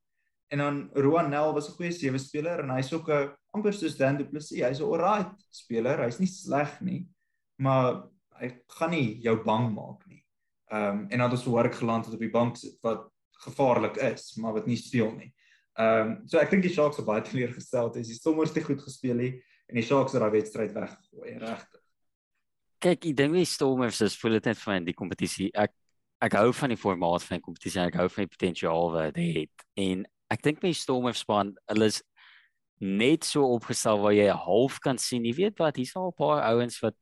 En 0.51 0.59
dan 0.59 0.91
Roan 0.95 1.31
Nel 1.31 1.53
was 1.53 1.69
'n 1.69 1.77
goeie 1.77 1.93
sewe 1.93 2.19
speler 2.19 2.61
en 2.61 2.71
hy's 2.71 2.93
ook 2.93 3.09
'n 3.09 3.31
amper 3.59 3.75
soos 3.77 3.99
Dan 3.99 4.21
Du 4.21 4.25
Plessis. 4.29 4.63
Hy's 4.63 4.81
'n 4.81 4.87
alright 4.87 5.35
speler. 5.51 6.05
Hy's 6.07 6.21
nie 6.23 6.31
sleg 6.31 6.81
nie, 6.81 7.07
maar 7.59 8.09
hy 8.41 8.53
gaan 8.79 8.91
nie 8.91 9.21
jou 9.23 9.37
bang 9.45 9.73
maak 9.75 10.07
nie. 10.07 10.23
Ehm 10.71 10.91
um, 10.91 11.07
en 11.11 11.19
dan 11.19 11.31
het 11.31 11.39
ons 11.39 11.47
verhoor 11.47 11.73
geland 11.73 12.05
het 12.07 12.15
op 12.15 12.21
die 12.21 12.31
bank 12.31 12.57
wat 12.83 13.09
gevaarlik 13.45 13.97
is, 13.97 14.37
maar 14.37 14.53
wat 14.53 14.67
nie 14.67 14.77
speel 14.77 15.13
nie. 15.17 15.33
Ehm 15.79 16.07
um, 16.07 16.29
so 16.29 16.39
ek 16.39 16.51
dink 16.51 16.63
die 16.63 16.73
Sharks 16.73 17.01
het 17.01 17.07
baie 17.07 17.23
teleurgestel. 17.23 17.93
Dit 17.93 18.03
is 18.03 18.15
die 18.15 18.21
sommers 18.21 18.53
te 18.53 18.63
goed 18.63 18.83
gespeel 18.83 19.19
hier 19.19 19.37
en 19.69 19.79
die 19.79 19.85
Sharks 19.87 20.13
het 20.13 20.23
daai 20.23 20.35
wedstryd 20.35 20.73
weggegooi, 20.75 21.39
regtig. 21.39 21.83
Kyk, 22.79 23.07
ek 23.11 23.17
dink 23.19 23.35
die 23.35 23.49
Stormers 23.49 24.01
is 24.07 24.17
voel 24.19 24.39
dit 24.39 24.53
net 24.53 24.59
van 24.63 24.85
die 24.87 24.95
kompetisie. 24.95 25.51
Ek 25.55 25.75
ek 26.23 26.35
hou 26.35 26.51
van 26.55 26.73
die 26.75 26.79
formaat 26.79 27.23
van 27.23 27.39
die 27.39 27.45
kompetisie. 27.47 27.81
Ek 27.85 27.99
hou 27.99 28.09
van 28.11 28.27
die 28.27 28.35
potensiaal 28.35 28.93
wat 28.95 29.15
dit 29.15 29.37
het. 29.37 29.67
En 29.79 30.05
ek 30.35 30.43
dink 30.43 30.63
my 30.63 30.73
Stormers 30.75 31.23
span, 31.25 31.55
hulle 31.71 31.89
is 31.91 32.03
net 32.81 33.25
so 33.25 33.45
opgestel 33.55 33.99
waar 34.03 34.15
jy 34.15 34.29
half 34.31 34.79
kan 34.81 34.99
sien. 34.99 35.25
Jy 35.25 35.35
weet 35.35 35.59
wat, 35.59 35.77
hier's 35.77 35.97
al 35.97 36.11
'n 36.11 36.19
paar 36.19 36.43
ouens 36.53 36.81
wat 36.81 36.95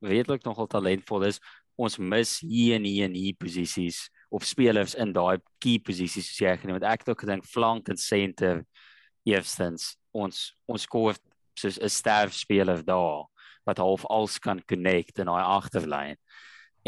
redelik 0.00 0.44
nogal 0.44 0.66
talentvol 0.66 1.24
is 1.28 1.40
ons 1.80 1.98
mis 1.98 2.40
hier 2.44 2.76
en 2.76 2.84
hier 2.84 3.08
en 3.08 3.14
hier 3.16 3.36
posisies 3.40 4.08
of 4.30 4.44
spelers 4.44 4.94
in 4.94 5.12
daai 5.12 5.40
key 5.58 5.78
posisies 5.78 6.28
soos 6.28 6.40
jy 6.44 6.56
genoem 6.60 6.80
het. 6.80 6.88
Ek 6.88 7.04
het 7.04 7.12
ook 7.12 7.24
gedink 7.24 7.44
flank 7.48 7.88
en 7.88 7.96
center 8.00 8.64
eerstens 9.28 9.96
ons 10.12 10.52
ons 10.68 10.86
koop 10.86 11.18
soos 11.58 11.78
'n 11.80 11.88
sterf 11.88 12.34
speler 12.34 12.84
daar 12.84 13.26
wat 13.66 13.78
half 13.78 14.04
als 14.06 14.38
kan 14.38 14.62
connect 14.66 15.18
in 15.18 15.26
daai 15.26 15.42
agterlyn. 15.42 16.16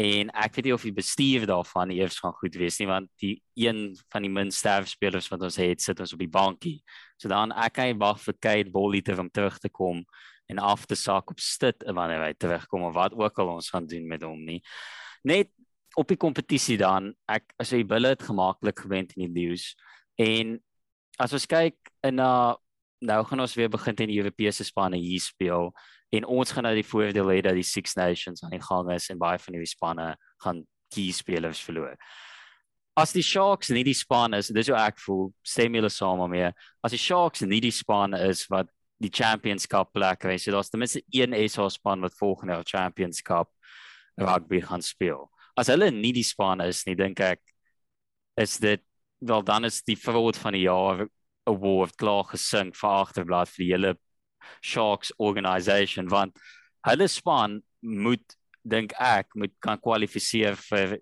En 0.01 0.31
ek 0.33 0.55
weet 0.55 0.65
nie 0.65 0.73
of 0.73 0.85
die 0.87 0.95
bestuur 0.95 1.45
daarvan 1.45 1.91
eers 1.93 2.17
gaan 2.23 2.33
goed 2.39 2.55
wees 2.57 2.79
nie 2.81 2.87
want 2.89 3.09
die 3.21 3.35
een 3.59 3.91
van 4.09 4.25
die 4.25 4.31
min 4.33 4.51
sterf 4.51 4.89
spelers 4.89 5.29
wat 5.29 5.45
ons 5.45 5.59
het 5.61 5.81
sit 5.81 5.99
ons 6.01 6.15
op 6.15 6.23
die 6.23 6.31
bankie. 6.31 6.79
So 7.21 7.29
dan 7.29 7.53
ek 7.53 7.77
kan 7.77 7.99
wag 8.01 8.21
vir 8.23 8.37
Kate 8.41 8.73
Boliter 8.73 9.21
om 9.21 9.29
terug 9.29 9.59
te 9.61 9.69
kom 9.69 10.01
en 10.49 10.59
af 10.59 10.87
te 10.89 10.97
sak 10.97 11.29
op 11.31 11.39
stit 11.39 11.85
wanneer 11.85 12.25
hy 12.25 12.33
terugkom 12.33 12.87
of 12.89 12.97
wat 12.97 13.13
ook 13.13 13.37
al 13.39 13.53
ons 13.55 13.69
gaan 13.69 13.85
doen 13.87 14.07
met 14.09 14.25
hom 14.25 14.41
nie. 14.41 14.61
Net 15.23 15.53
op 15.95 16.09
die 16.09 16.17
kompetisie 16.17 16.79
dan, 16.81 17.11
ek 17.29 17.53
as 17.61 17.71
hy 17.75 17.83
bulle 17.85 18.15
het 18.15 18.25
gemaklik 18.25 18.81
gewen 18.81 19.05
in 19.13 19.27
die 19.27 19.45
news 19.45 19.73
en 20.17 20.57
as 21.21 21.33
ons 21.37 21.45
kyk 21.45 21.77
in 22.07 22.17
na 22.17 22.57
nou 23.03 23.19
gaan 23.27 23.43
ons 23.43 23.53
weer 23.57 23.69
begin 23.69 23.97
teen 23.97 24.09
die 24.09 24.19
Europese 24.21 24.65
spanne 24.65 24.97
hier 24.97 25.21
speel 25.21 25.69
en 26.13 26.27
ons 26.29 26.51
gaan 26.53 26.67
nou 26.67 26.75
die 26.77 26.85
voordeel 26.85 27.31
hê 27.33 27.39
dat 27.45 27.57
die 27.57 27.65
Six 27.65 27.97
Nations 27.97 28.43
aan 28.43 28.53
die 28.53 28.61
gang 28.61 28.91
is 28.93 29.09
en 29.09 29.21
baie 29.21 29.39
van 29.41 29.57
die 29.57 29.69
spanne 29.69 30.13
gaan 30.43 30.61
key 30.93 31.09
spelers 31.15 31.61
verloor. 31.65 31.97
As 32.93 33.15
die 33.15 33.23
Sharks 33.25 33.71
nie 33.73 33.81
die 33.87 33.97
span 33.97 34.37
is, 34.37 34.51
dis 34.53 34.69
hoe 34.69 34.77
ek 34.77 34.99
voel, 35.01 35.31
stem 35.41 35.73
julle 35.79 35.89
saam 35.89 36.21
met 36.21 36.29
my. 36.29 36.51
As 36.85 36.93
die 36.93 37.01
Sharks 37.01 37.41
nie 37.41 37.61
die 37.63 37.73
span 37.73 38.13
is 38.13 38.45
wat 38.53 38.69
die 39.01 39.09
Champions 39.09 39.65
Cup 39.67 39.89
plek 39.95 40.21
kry, 40.21 40.37
so 40.37 40.53
daar's 40.53 40.69
ten 40.69 40.83
minste 40.83 41.01
een 41.11 41.33
SA 41.49 41.67
span 41.73 42.05
wat 42.05 42.13
volgende 42.19 42.53
jaar 42.59 42.69
Champions 42.69 43.23
Cup 43.25 43.49
rugby 44.21 44.61
gaan 44.61 44.85
speel. 44.85 45.25
As 45.57 45.71
hulle 45.73 45.89
nie 45.91 46.13
die 46.13 46.25
span 46.25 46.61
is 46.61 46.85
nie, 46.85 46.95
dink 46.95 47.19
ek 47.25 47.41
is 48.39 48.59
dit 48.61 48.81
wel 49.25 49.43
dan 49.45 49.65
is 49.65 49.81
die 49.87 49.97
fraud 49.97 50.37
van 50.37 50.53
die 50.53 50.65
jaar 50.67 51.05
award 51.49 51.97
klaar 51.99 52.27
gesink 52.29 52.77
vir 52.77 52.97
agterblad 53.01 53.51
vir 53.51 53.63
die 53.63 53.71
hele 53.73 53.93
Sharks 54.61 55.13
organisation 55.17 56.09
want 56.11 56.37
hulle 56.87 57.07
span 57.07 57.61
moet 57.81 58.37
dink 58.63 58.93
ek 58.99 59.35
moet 59.35 59.53
kan 59.63 59.79
kwalifiseer 59.79 60.55
vir 60.69 60.97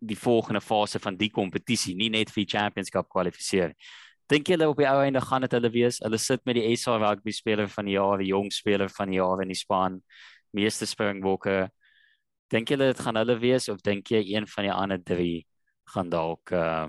die 0.00 0.16
volgende 0.16 0.62
fase 0.64 0.98
van 1.02 1.16
die 1.18 1.28
kompetisie, 1.28 1.94
nie 1.94 2.08
net 2.08 2.30
vir 2.32 2.44
die 2.44 2.50
Champions 2.54 2.90
Cup 2.90 3.10
kwalifiseer. 3.12 3.74
Dink 4.30 4.48
julle 4.48 4.68
op 4.70 4.78
die 4.78 4.86
ou 4.88 5.00
einde 5.02 5.20
gaan 5.20 5.44
dit 5.44 5.56
hulle 5.56 5.72
wees? 5.74 5.98
Hulle 6.04 6.18
sit 6.22 6.44
met 6.46 6.56
die 6.56 6.76
SA 6.78 6.96
rugby 7.02 7.34
speler 7.34 7.68
van 7.68 7.88
die 7.90 7.96
jaar, 7.96 8.22
die 8.22 8.30
jong 8.30 8.48
speler 8.54 8.88
van 8.94 9.10
die 9.10 9.18
jaar 9.18 9.42
in 9.42 9.50
die 9.50 9.58
span, 9.58 9.98
meeste 10.56 10.86
Springbokke. 10.86 11.66
Dink 12.50 12.70
julle 12.70 12.92
dit 12.92 13.02
gaan 13.02 13.18
hulle 13.20 13.36
wees 13.42 13.68
of 13.68 13.82
dink 13.82 14.10
jy 14.14 14.22
een 14.30 14.46
van 14.48 14.68
die 14.68 14.72
ander 14.74 15.02
drie 15.02 15.44
gaan 15.94 16.10
dalk 16.10 16.54
uh 16.54 16.88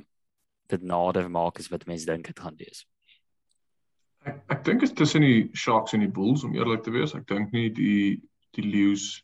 dit 0.71 0.83
nader 0.87 1.25
maak 1.27 1.57
as 1.59 1.67
wat 1.67 1.83
mense 1.83 2.07
dink 2.07 2.29
dit 2.29 2.37
gaan 2.39 2.55
wees? 2.55 2.85
Ek 4.25 4.41
ek 4.53 4.63
dink 4.67 4.83
is 4.85 4.93
tussen 4.93 5.23
die 5.25 5.49
Sharks 5.57 5.95
en 5.97 6.03
die 6.03 6.11
Bulls 6.13 6.43
om 6.45 6.53
eerlik 6.53 6.83
te 6.85 6.93
wees. 6.93 7.15
Ek 7.17 7.27
dink 7.29 7.53
nie 7.55 7.69
die 7.73 8.21
die 8.57 8.65
Lions 8.67 9.23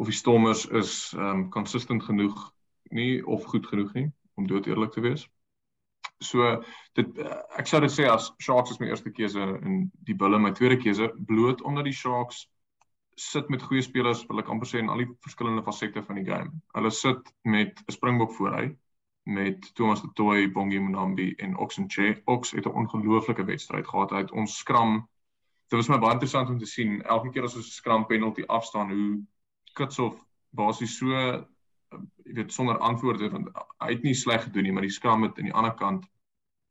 of 0.00 0.08
die 0.08 0.16
Stormers 0.16 0.64
is 0.80 1.12
um 1.14 1.48
consistent 1.54 2.02
genoeg 2.06 2.38
nie 2.96 3.20
of 3.22 3.44
goed 3.50 3.66
genoeg 3.68 3.92
nie 3.94 4.06
om 4.40 4.46
dood 4.48 4.66
eerlik 4.66 4.94
te 4.94 5.04
wees. 5.04 5.26
So 6.24 6.48
dit 6.98 7.20
ek 7.60 7.70
sou 7.70 7.80
dit 7.84 7.94
sê 7.94 8.08
as 8.10 8.32
Sharks 8.42 8.74
is 8.74 8.80
my 8.82 8.88
eerste 8.90 9.12
keuse 9.14 9.42
en 9.42 9.84
die 10.08 10.16
Bulls 10.18 10.42
my 10.42 10.54
tweede 10.56 10.80
keuse 10.82 11.12
bloot 11.30 11.62
omdat 11.62 11.86
die 11.86 11.94
Sharks 11.94 12.46
sit 13.18 13.50
met 13.50 13.62
goeie 13.66 13.82
spelers 13.82 14.24
wil 14.26 14.42
ek 14.42 14.50
amper 14.50 14.70
sê 14.70 14.82
in 14.82 14.90
al 14.90 15.02
die 15.02 15.10
verskillende 15.26 15.62
fasette 15.66 16.02
van 16.06 16.18
die 16.18 16.26
game. 16.26 16.52
Hulle 16.74 16.90
sit 16.94 17.32
met 17.44 17.78
'n 17.86 17.94
springbok 17.94 18.34
vooruit 18.34 18.74
met 19.28 19.74
Thomas 19.74 20.00
de 20.00 20.08
Toey, 20.12 20.50
Bongi 20.52 20.78
Mnambi 20.78 21.34
en 21.36 21.56
Oxenche. 21.56 22.22
Ox 22.24 22.50
het 22.50 22.64
'n 22.64 22.78
ongelooflike 22.80 23.44
wedstryd 23.44 23.88
gehad. 23.88 24.10
Hy 24.10 24.16
het 24.16 24.30
ons 24.30 24.58
skram. 24.58 25.08
Dit 25.68 25.78
was 25.78 25.88
my 25.88 25.98
baie 25.98 26.12
interessant 26.12 26.48
om 26.48 26.58
te 26.58 26.66
sien 26.66 27.02
elke 27.02 27.30
keer 27.30 27.42
as 27.42 27.56
ons 27.56 27.66
'n 27.66 27.70
skram 27.80 28.06
penalty 28.06 28.42
afstaan 28.46 28.90
hoe 28.90 29.20
Kitshof 29.72 30.26
basies 30.50 30.96
so 30.96 31.06
jy 32.24 32.34
weet 32.34 32.52
sonder 32.52 32.78
antwoorde 32.78 33.30
want 33.30 33.48
hy 33.78 33.92
het 33.92 34.02
nie 34.02 34.14
sleg 34.14 34.42
gedoen 34.42 34.62
nie, 34.62 34.72
maar 34.72 34.82
die 34.82 34.92
skram 34.92 35.22
het 35.22 35.38
aan 35.38 35.44
die 35.44 35.54
ander 35.54 35.74
kant 35.74 36.08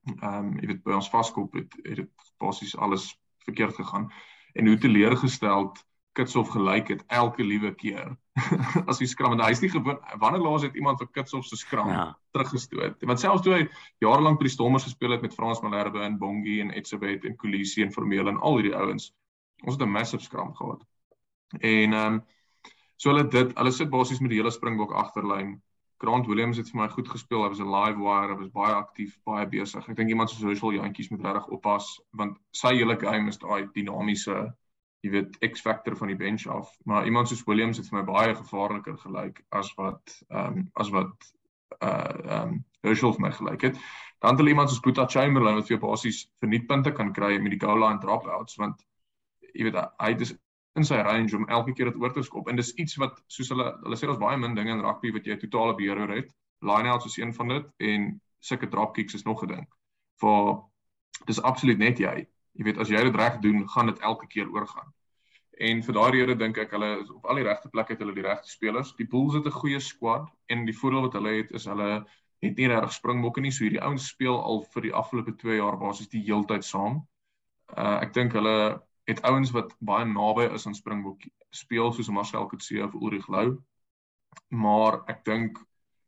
ehm 0.08 0.34
um, 0.34 0.60
jy 0.60 0.68
weet 0.68 0.84
by 0.84 0.91
ons 0.91 1.10
vaskop 1.10 1.53
het, 1.53 1.74
het 1.84 1.95
dit 1.95 2.12
basies 2.38 2.78
alles 2.78 3.10
verkeerd 3.47 3.76
gegaan. 3.76 4.12
En 4.53 4.68
hoe 4.68 4.78
teleurgesteld 4.78 5.86
Kitshof 6.18 6.49
gelyk 6.53 6.89
het 6.93 7.03
elke 7.13 7.45
liewe 7.45 7.74
keer. 7.78 8.15
As 8.89 8.99
hy 9.01 9.07
skram 9.09 9.36
en 9.36 9.43
hy's 9.45 9.61
nie 9.61 9.70
gewoon 9.74 9.99
wanneer 10.22 10.41
laas 10.41 10.65
het 10.65 10.76
iemand 10.80 11.01
vir 11.01 11.11
Kitshof 11.13 11.45
se 11.45 11.59
skram 11.59 11.91
ja. 11.93 12.07
teruggestoot? 12.34 13.05
Want 13.05 13.22
selfs 13.22 13.45
toe 13.45 13.53
hy 13.53 13.63
jare 14.03 14.26
lank 14.26 14.41
by 14.41 14.49
die 14.49 14.55
Stormers 14.55 14.88
gespeel 14.89 15.13
het 15.15 15.26
met 15.26 15.36
Frans 15.38 15.61
Malherbe 15.61 16.01
en 16.05 16.18
Bongi 16.22 16.59
en 16.63 16.74
Etzebeth 16.74 17.26
en 17.30 17.38
Kolisi 17.38 17.86
en 17.86 17.93
Formeel 17.93 18.34
en 18.34 18.41
al 18.41 18.59
hierdie 18.59 18.76
ouens 18.78 19.11
ons 19.65 19.74
het 19.74 19.82
'n 19.82 19.91
massive 19.91 20.24
skram 20.24 20.53
gehad. 20.55 20.82
En 21.59 21.93
ehm 21.93 22.13
um, 22.13 22.22
so 22.95 23.09
hulle 23.09 23.28
dit 23.28 23.57
hulle 23.57 23.72
sit 23.72 23.89
basies 23.89 24.20
met 24.20 24.30
die 24.30 24.38
hele 24.38 24.51
Springbok 24.51 24.93
agterlyn. 24.93 25.61
Grant 25.97 26.28
Williams 26.28 26.57
het 26.57 26.70
vir 26.70 26.82
my 26.82 26.89
goed 26.89 27.09
gespeel 27.09 27.43
hy 27.43 27.49
was 27.49 27.59
'n 27.59 27.74
live 27.74 27.97
wire 27.97 28.34
hy 28.34 28.39
was 28.39 28.51
baie 28.53 28.74
aktief 28.74 29.18
baie 29.26 29.45
besig. 29.45 29.89
Ek 29.89 29.95
dink 29.95 30.09
iemand 30.09 30.30
soos 30.30 30.43
Herschel 30.43 30.74
Jantjies 30.74 31.09
moet 31.09 31.22
regtig 31.22 31.47
oppas 31.47 32.01
want 32.11 32.38
sy 32.51 32.76
hele 32.76 32.97
game 32.97 33.28
is 33.30 33.38
daai 33.38 33.70
dinamiese 33.74 34.53
jy 35.08 35.14
weet 35.14 35.38
X 35.53 35.64
factor 35.64 35.95
van 35.95 36.12
die 36.12 36.20
bench 36.20 36.45
af, 36.51 36.72
maar 36.84 37.05
iemand 37.05 37.30
soos 37.30 37.45
Williams 37.47 37.80
het 37.80 37.88
vir 37.89 37.99
my 37.99 38.05
baie 38.08 38.34
gevaarliker 38.36 38.97
gelyk 39.03 39.43
as 39.55 39.72
wat 39.80 40.18
ehm 40.28 40.64
um, 40.64 40.66
as 40.84 40.91
wat 40.95 41.30
uh 41.80 41.91
ehm 41.91 42.58
um, 42.58 42.66
Herschel 42.86 43.14
vir 43.16 43.24
my 43.26 43.32
gelyk 43.36 43.64
het. 43.68 43.80
Dan 44.22 44.36
het 44.36 44.39
hulle 44.41 44.53
iemand 44.53 44.70
soos 44.70 44.84
Boeta 44.84 45.05
Chamberlain 45.08 45.58
wat 45.60 45.68
vir 45.68 45.80
basies 45.80 46.26
vernietpunte 46.41 46.91
kan 46.91 47.14
kry 47.14 47.38
met 47.39 47.55
die 47.55 47.62
goal 47.64 47.82
line 47.84 47.99
dropouts 48.03 48.60
want 48.62 48.84
jy 49.53 49.68
weet 49.68 49.80
hy 50.03 50.12
is 50.28 50.36
in 50.78 50.86
sy 50.86 50.99
range 51.01 51.36
om 51.36 51.47
elke 51.49 51.74
keer 51.74 51.91
dit 51.91 52.01
oor 52.01 52.14
te 52.14 52.24
skop 52.24 52.49
en 52.49 52.60
dis 52.60 52.74
iets 52.78 52.97
wat 53.01 53.18
soos 53.34 53.49
hulle 53.53 53.68
hulle 53.84 53.97
sê 53.97 54.10
daar's 54.10 54.22
baie 54.22 54.38
min 54.38 54.55
dinge 54.55 54.76
in 54.76 54.86
rugby 54.86 55.12
wat 55.16 55.26
jy 55.26 55.38
totale 55.41 55.76
beheer 55.76 55.99
oor 56.03 56.16
het. 56.20 56.32
Lineouts 56.62 57.10
is 57.12 57.18
een 57.18 57.34
van 57.34 57.53
dit 57.55 57.91
en 57.91 58.10
sulke 58.39 58.70
drop 58.74 58.95
kicks 58.95 59.14
is 59.14 59.26
nog 59.26 59.43
'n 59.43 59.53
ding. 59.53 59.68
Vir 60.22 60.58
dis 61.26 61.41
absoluut 61.41 61.78
net 61.78 61.99
jy 61.99 62.28
jy 62.58 62.66
weet 62.66 62.80
as 62.82 62.89
jy 62.89 63.01
dit 63.05 63.16
reg 63.16 63.39
doen, 63.43 63.66
gaan 63.70 63.91
dit 63.91 63.99
elke 63.99 64.28
keer 64.28 64.49
oorgaan. 64.49 64.93
En 65.60 65.82
vir 65.84 65.93
daardie 65.93 66.22
rede 66.22 66.38
dink 66.38 66.58
ek 66.62 66.74
hulle 66.76 66.89
is 67.01 67.10
op 67.10 67.26
al 67.26 67.39
die 67.39 67.45
regte 67.47 67.70
plekke 67.74 67.95
het 67.95 68.01
hulle 68.03 68.14
die 68.14 68.26
regte 68.26 68.49
spelers. 68.49 68.93
Die 68.97 69.08
Bulls 69.10 69.34
het 69.34 69.45
'n 69.45 69.60
goeie 69.60 69.80
squad 69.80 70.30
en 70.53 70.66
die 70.66 70.78
voordeel 70.80 71.08
wat 71.08 71.14
hulle 71.18 71.34
het 71.38 71.51
is 71.51 71.66
hulle 71.66 72.05
het 72.41 72.58
nie 72.58 72.68
regtig 72.68 72.93
springbokke 72.93 73.41
nie, 73.41 73.51
so 73.51 73.64
hierdie 73.64 73.82
ouens 73.82 74.08
speel 74.08 74.38
al 74.38 74.62
vir 74.74 74.82
die 74.82 74.93
afgelope 74.93 75.34
2 75.36 75.58
jaar 75.58 75.78
basies 75.78 76.10
die 76.10 76.22
heeltyd 76.22 76.66
saam. 76.66 77.01
Uh 77.74 77.97
ek 78.05 78.14
dink 78.14 78.34
hulle 78.34 78.82
het 79.08 79.24
ouens 79.24 79.51
wat 79.51 79.74
baie 79.80 80.05
naby 80.05 80.53
is 80.53 80.68
aan 80.68 80.76
springbok 80.76 81.26
speel 81.49 81.91
soos 81.93 82.10
Marcel 82.10 82.47
Coetzee 82.47 82.84
of 82.84 82.93
Ulrich 82.93 83.28
Lou. 83.28 83.58
Maar 84.49 85.01
ek 85.08 85.24
dink 85.26 85.58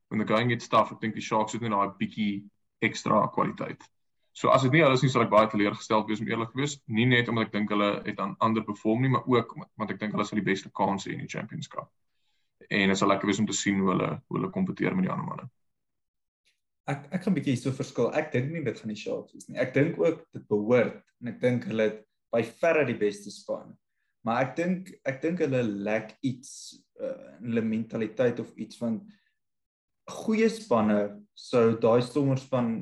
when 0.09 0.19
the 0.19 0.25
going 0.25 0.49
gets 0.49 0.67
tough, 0.67 0.91
ek 0.91 1.01
dink 1.01 1.13
die 1.13 1.25
Sharks 1.25 1.53
het 1.53 1.61
net 1.61 1.71
daai 1.71 1.95
bietjie 1.97 2.43
ekstra 2.81 3.27
kwaliteit. 3.33 3.81
So 4.33 4.49
as 4.53 4.63
dit 4.63 4.71
nie 4.71 4.81
hulle 4.83 4.95
is 4.95 5.03
nie 5.03 5.11
sal 5.11 5.25
ek 5.25 5.31
baie 5.33 5.47
teleurgesteld 5.51 6.07
wees 6.07 6.21
om 6.23 6.27
eerlik 6.29 6.51
te 6.53 6.59
wees, 6.61 6.77
nie 6.87 7.07
net 7.09 7.29
omdat 7.31 7.49
ek 7.49 7.55
dink 7.55 7.71
hulle 7.73 7.89
het 8.05 8.19
aan 8.23 8.35
ander 8.45 8.63
perform 8.63 9.01
nie, 9.03 9.11
maar 9.13 9.25
ook 9.27 9.55
want 9.57 9.91
ek 9.91 9.99
dink 9.99 10.13
hulle 10.15 10.25
sal 10.27 10.39
die 10.39 10.49
beste 10.51 10.71
kans 10.75 11.07
hê 11.07 11.15
in 11.15 11.23
die 11.25 11.31
Champions 11.31 11.67
Cup. 11.71 11.89
En 12.69 12.91
dit 12.91 12.99
sal 12.99 13.09
lekker 13.09 13.29
wees 13.29 13.41
om 13.41 13.47
te 13.49 13.57
sien 13.57 13.79
hoe 13.81 13.91
hulle 13.93 14.09
hoe 14.27 14.37
hulle 14.37 14.51
kompeteer 14.53 14.95
met 14.95 15.07
die 15.07 15.13
ander 15.13 15.27
manne. 15.27 15.49
Ek 16.89 17.05
ek 17.13 17.23
gaan 17.23 17.33
'n 17.33 17.39
bietjie 17.39 17.57
so 17.57 17.71
verskil. 17.71 18.13
Ek 18.13 18.31
dink 18.31 18.51
nie 18.51 18.63
dit 18.63 18.79
gaan 18.79 18.93
die 18.93 19.01
Sharks 19.01 19.33
wees 19.33 19.49
nie. 19.49 19.57
Ek 19.57 19.73
dink 19.73 19.99
ook 19.99 20.25
dit 20.33 20.47
behoort 20.47 21.03
en 21.21 21.33
ek 21.33 21.41
dink 21.41 21.65
hulle 21.69 21.89
het 21.89 22.03
by 22.31 22.43
verre 22.43 22.85
die 22.85 22.97
beste 22.97 23.31
span. 23.33 23.77
Maar 24.25 24.43
ek 24.47 24.55
dink 24.55 24.91
ek 25.05 25.21
dink 25.21 25.39
hulle 25.39 25.63
lack 25.63 26.15
iets 26.21 26.79
uh, 26.99 27.37
hulle 27.41 27.61
mentaliteit 27.61 28.39
of 28.39 28.51
iets 28.57 28.77
van 28.77 28.99
goeie 30.09 30.49
spanne 30.49 30.99
sou 31.37 31.77
daai 31.79 32.01
stommerspan 32.01 32.81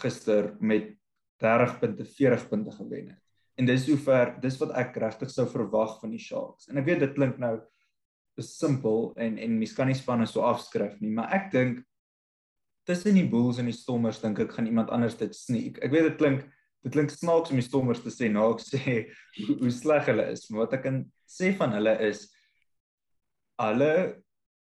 gister 0.00 0.54
met 0.60 0.94
30 1.42 1.78
punte, 1.78 2.04
40 2.04 2.48
punte 2.48 2.70
gewen 2.70 3.08
het. 3.08 3.20
En 3.54 3.66
dis 3.66 3.86
hoe 3.86 3.98
ver, 3.98 4.34
dis 4.42 4.56
wat 4.58 4.74
ek 4.78 4.96
regtig 4.98 5.30
sou 5.30 5.46
verwag 5.50 5.98
van 6.00 6.10
die 6.14 6.22
Sharks. 6.22 6.66
En 6.70 6.80
ek 6.80 6.88
weet 6.88 7.04
dit 7.04 7.14
klink 7.14 7.38
nou 7.42 7.56
simpel 8.42 9.12
en 9.20 9.36
en 9.38 9.58
mens 9.60 9.74
kan 9.76 9.86
nie 9.86 9.94
spanne 9.94 10.26
so 10.26 10.42
afskryf 10.42 10.96
nie, 10.98 11.12
maar 11.14 11.30
ek 11.36 11.52
dink 11.52 11.84
tussen 12.88 13.14
die 13.14 13.28
Bulls 13.30 13.60
en 13.62 13.70
die 13.70 13.76
Stormers 13.76 14.18
dink 14.20 14.40
ek 14.42 14.56
gaan 14.56 14.66
iemand 14.66 14.90
anders 14.90 15.14
dit 15.20 15.36
sneak. 15.36 15.78
Ek 15.78 15.94
weet 15.94 16.10
dit 16.10 16.18
klink 16.18 16.42
dit 16.84 16.92
klink 16.92 17.14
snaaks 17.14 17.54
om 17.54 17.60
die 17.60 17.64
Stormers 17.64 18.02
te 18.02 18.10
sê 18.12 18.28
nou 18.28 18.50
ek 18.56 18.64
sê 18.64 18.82
hoe, 19.46 19.54
hoe 19.62 19.72
sleg 19.72 20.10
hulle 20.10 20.26
is, 20.34 20.48
maar 20.50 20.66
wat 20.66 20.76
ek 20.80 20.84
kan 20.88 21.00
sê 21.30 21.54
van 21.56 21.78
hulle 21.78 21.94
is 22.10 22.26
hulle 23.62 23.94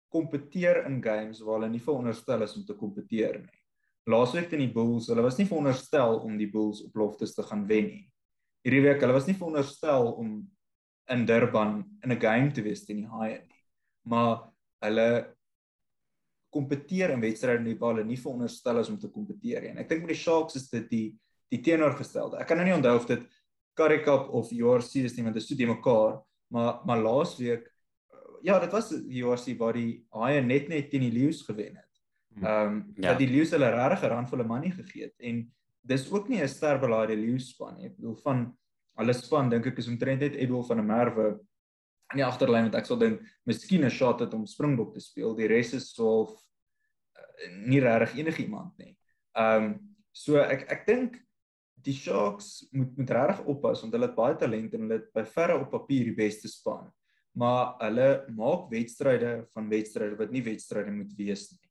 kompeteer 0.10 0.82
in 0.90 0.98
games 1.06 1.44
waar 1.46 1.60
hulle 1.60 1.70
nie 1.76 1.86
veronderstel 1.86 2.42
is 2.42 2.58
om 2.58 2.66
te 2.66 2.76
kompeteer 2.76 3.44
nie 3.44 3.59
laasweek 4.08 4.50
teen 4.50 4.64
die 4.64 4.74
Bulls, 4.74 5.10
hulle 5.12 5.24
was 5.26 5.38
nie 5.40 5.48
veronderstel 5.50 6.20
om 6.24 6.38
die 6.38 6.50
Bulls 6.52 6.84
op 6.86 6.96
loftes 6.96 7.36
te 7.36 7.44
gaan 7.44 7.66
wen 7.68 7.90
nie. 7.90 8.06
Hierdie 8.66 8.84
week, 8.84 9.02
hulle 9.04 9.16
was 9.16 9.28
nie 9.28 9.38
veronderstel 9.38 10.12
om 10.12 10.40
in 11.10 11.26
Durban 11.26 11.84
in 12.04 12.12
'n 12.12 12.20
game 12.20 12.52
te 12.52 12.62
wees 12.62 12.86
teen 12.86 13.02
die 13.02 13.10
Haie 13.10 13.40
nie. 13.42 13.64
Maar 14.06 14.52
hulle 14.82 15.36
kompeteer 16.50 17.12
in 17.12 17.22
wedstryde 17.22 17.64
nie 17.64 17.78
waar 17.78 17.96
hulle 17.96 18.06
nie 18.06 18.18
veronderstel 18.18 18.80
is 18.80 18.90
om 18.90 19.00
te 19.00 19.10
kompeteer 19.10 19.62
nie. 19.62 19.70
En 19.70 19.78
ek 19.78 19.90
dink 19.90 20.02
met 20.02 20.16
die 20.16 20.24
Sharks 20.24 20.56
is 20.56 20.70
dit 20.70 20.90
die 20.90 21.20
die 21.50 21.62
teenoorgestelde. 21.62 22.38
Ek 22.38 22.48
kan 22.48 22.58
nou 22.58 22.66
nie 22.66 22.76
onthou 22.76 22.96
of 22.96 23.08
dit 23.08 23.24
Currie 23.74 24.04
Cup 24.04 24.30
of 24.30 24.52
URC 24.52 24.96
is 24.96 25.16
nie, 25.18 25.24
want 25.24 25.34
dit 25.34 25.42
is 25.42 25.50
so 25.50 25.56
die 25.56 25.66
mekaar, 25.66 26.22
maar 26.52 26.82
maar 26.86 27.02
laasweek 27.02 27.68
ja, 28.42 28.60
dit 28.60 28.72
was 28.72 28.92
URC 28.92 29.58
waar 29.58 29.74
die 29.74 30.06
Haie 30.16 30.42
net 30.42 30.70
net 30.70 30.90
teen 30.92 31.06
die 31.08 31.14
Lions 31.14 31.42
gewen 31.48 31.76
het. 31.76 31.89
Hm. 32.36 32.46
Ehm 32.46 32.68
um, 32.68 32.94
ja. 32.96 33.10
dat 33.12 33.18
die 33.18 33.28
Lions 33.28 33.52
hulle 33.52 33.70
regtig 33.74 34.04
'n 34.04 34.14
randvolle 34.14 34.44
money 34.44 34.72
gegee 34.72 35.04
het 35.04 35.16
en 35.18 35.52
dis 35.82 36.12
ook 36.12 36.30
nie 36.30 36.42
'n 36.42 36.48
sterbelaide 36.48 37.16
Lions 37.16 37.50
span 37.50 37.76
nie. 37.76 37.86
Ek 37.86 37.96
bedoel 37.96 38.16
van 38.24 38.58
hulle 39.00 39.14
span 39.14 39.50
dink 39.50 39.66
ek 39.66 39.78
is 39.78 39.88
omtrent 39.88 40.22
net 40.22 40.36
Edwin 40.36 40.64
van 40.64 40.78
der 40.78 40.86
Merwe 40.86 41.28
in 42.14 42.18
die 42.22 42.26
agterlyn 42.26 42.70
wat 42.70 42.76
ek 42.76 42.86
sal 42.86 43.00
dink 43.00 43.22
miskien 43.46 43.86
'n 43.86 43.90
shot 43.90 44.20
het 44.20 44.34
om 44.34 44.46
Springbok 44.46 44.94
te 44.94 45.00
speel. 45.00 45.36
Die 45.36 45.48
res 45.48 45.74
is 45.74 45.94
swaalf 45.94 46.32
uh, 47.18 47.66
nie 47.66 47.80
regtig 47.80 48.20
enige 48.20 48.44
iemand 48.44 48.78
nie. 48.78 48.98
Ehm 49.36 49.64
um, 49.64 49.96
so 50.12 50.38
ek 50.38 50.72
ek 50.72 50.86
dink 50.88 51.20
die 51.84 51.94
Sharks 51.94 52.68
moet 52.72 52.98
moet 52.98 53.10
regtig 53.10 53.46
oppas 53.46 53.82
want 53.82 53.94
hulle 53.94 54.10
het 54.10 54.18
baie 54.18 54.36
talent 54.36 54.74
en 54.74 54.82
hulle 54.86 55.00
het 55.00 55.12
by 55.16 55.24
verre 55.24 55.60
op 55.60 55.72
papier 55.72 56.10
die 56.10 56.18
beste 56.18 56.48
span. 56.52 56.90
Maar 57.40 57.78
hulle 57.86 58.10
maak 58.36 58.70
wedstryde 58.72 59.48
van 59.54 59.70
wedstryde 59.70 60.18
wat 60.20 60.32
nie 60.32 60.44
wedstryde 60.44 60.92
moet 60.92 61.14
wees 61.18 61.50
nie. 61.52 61.69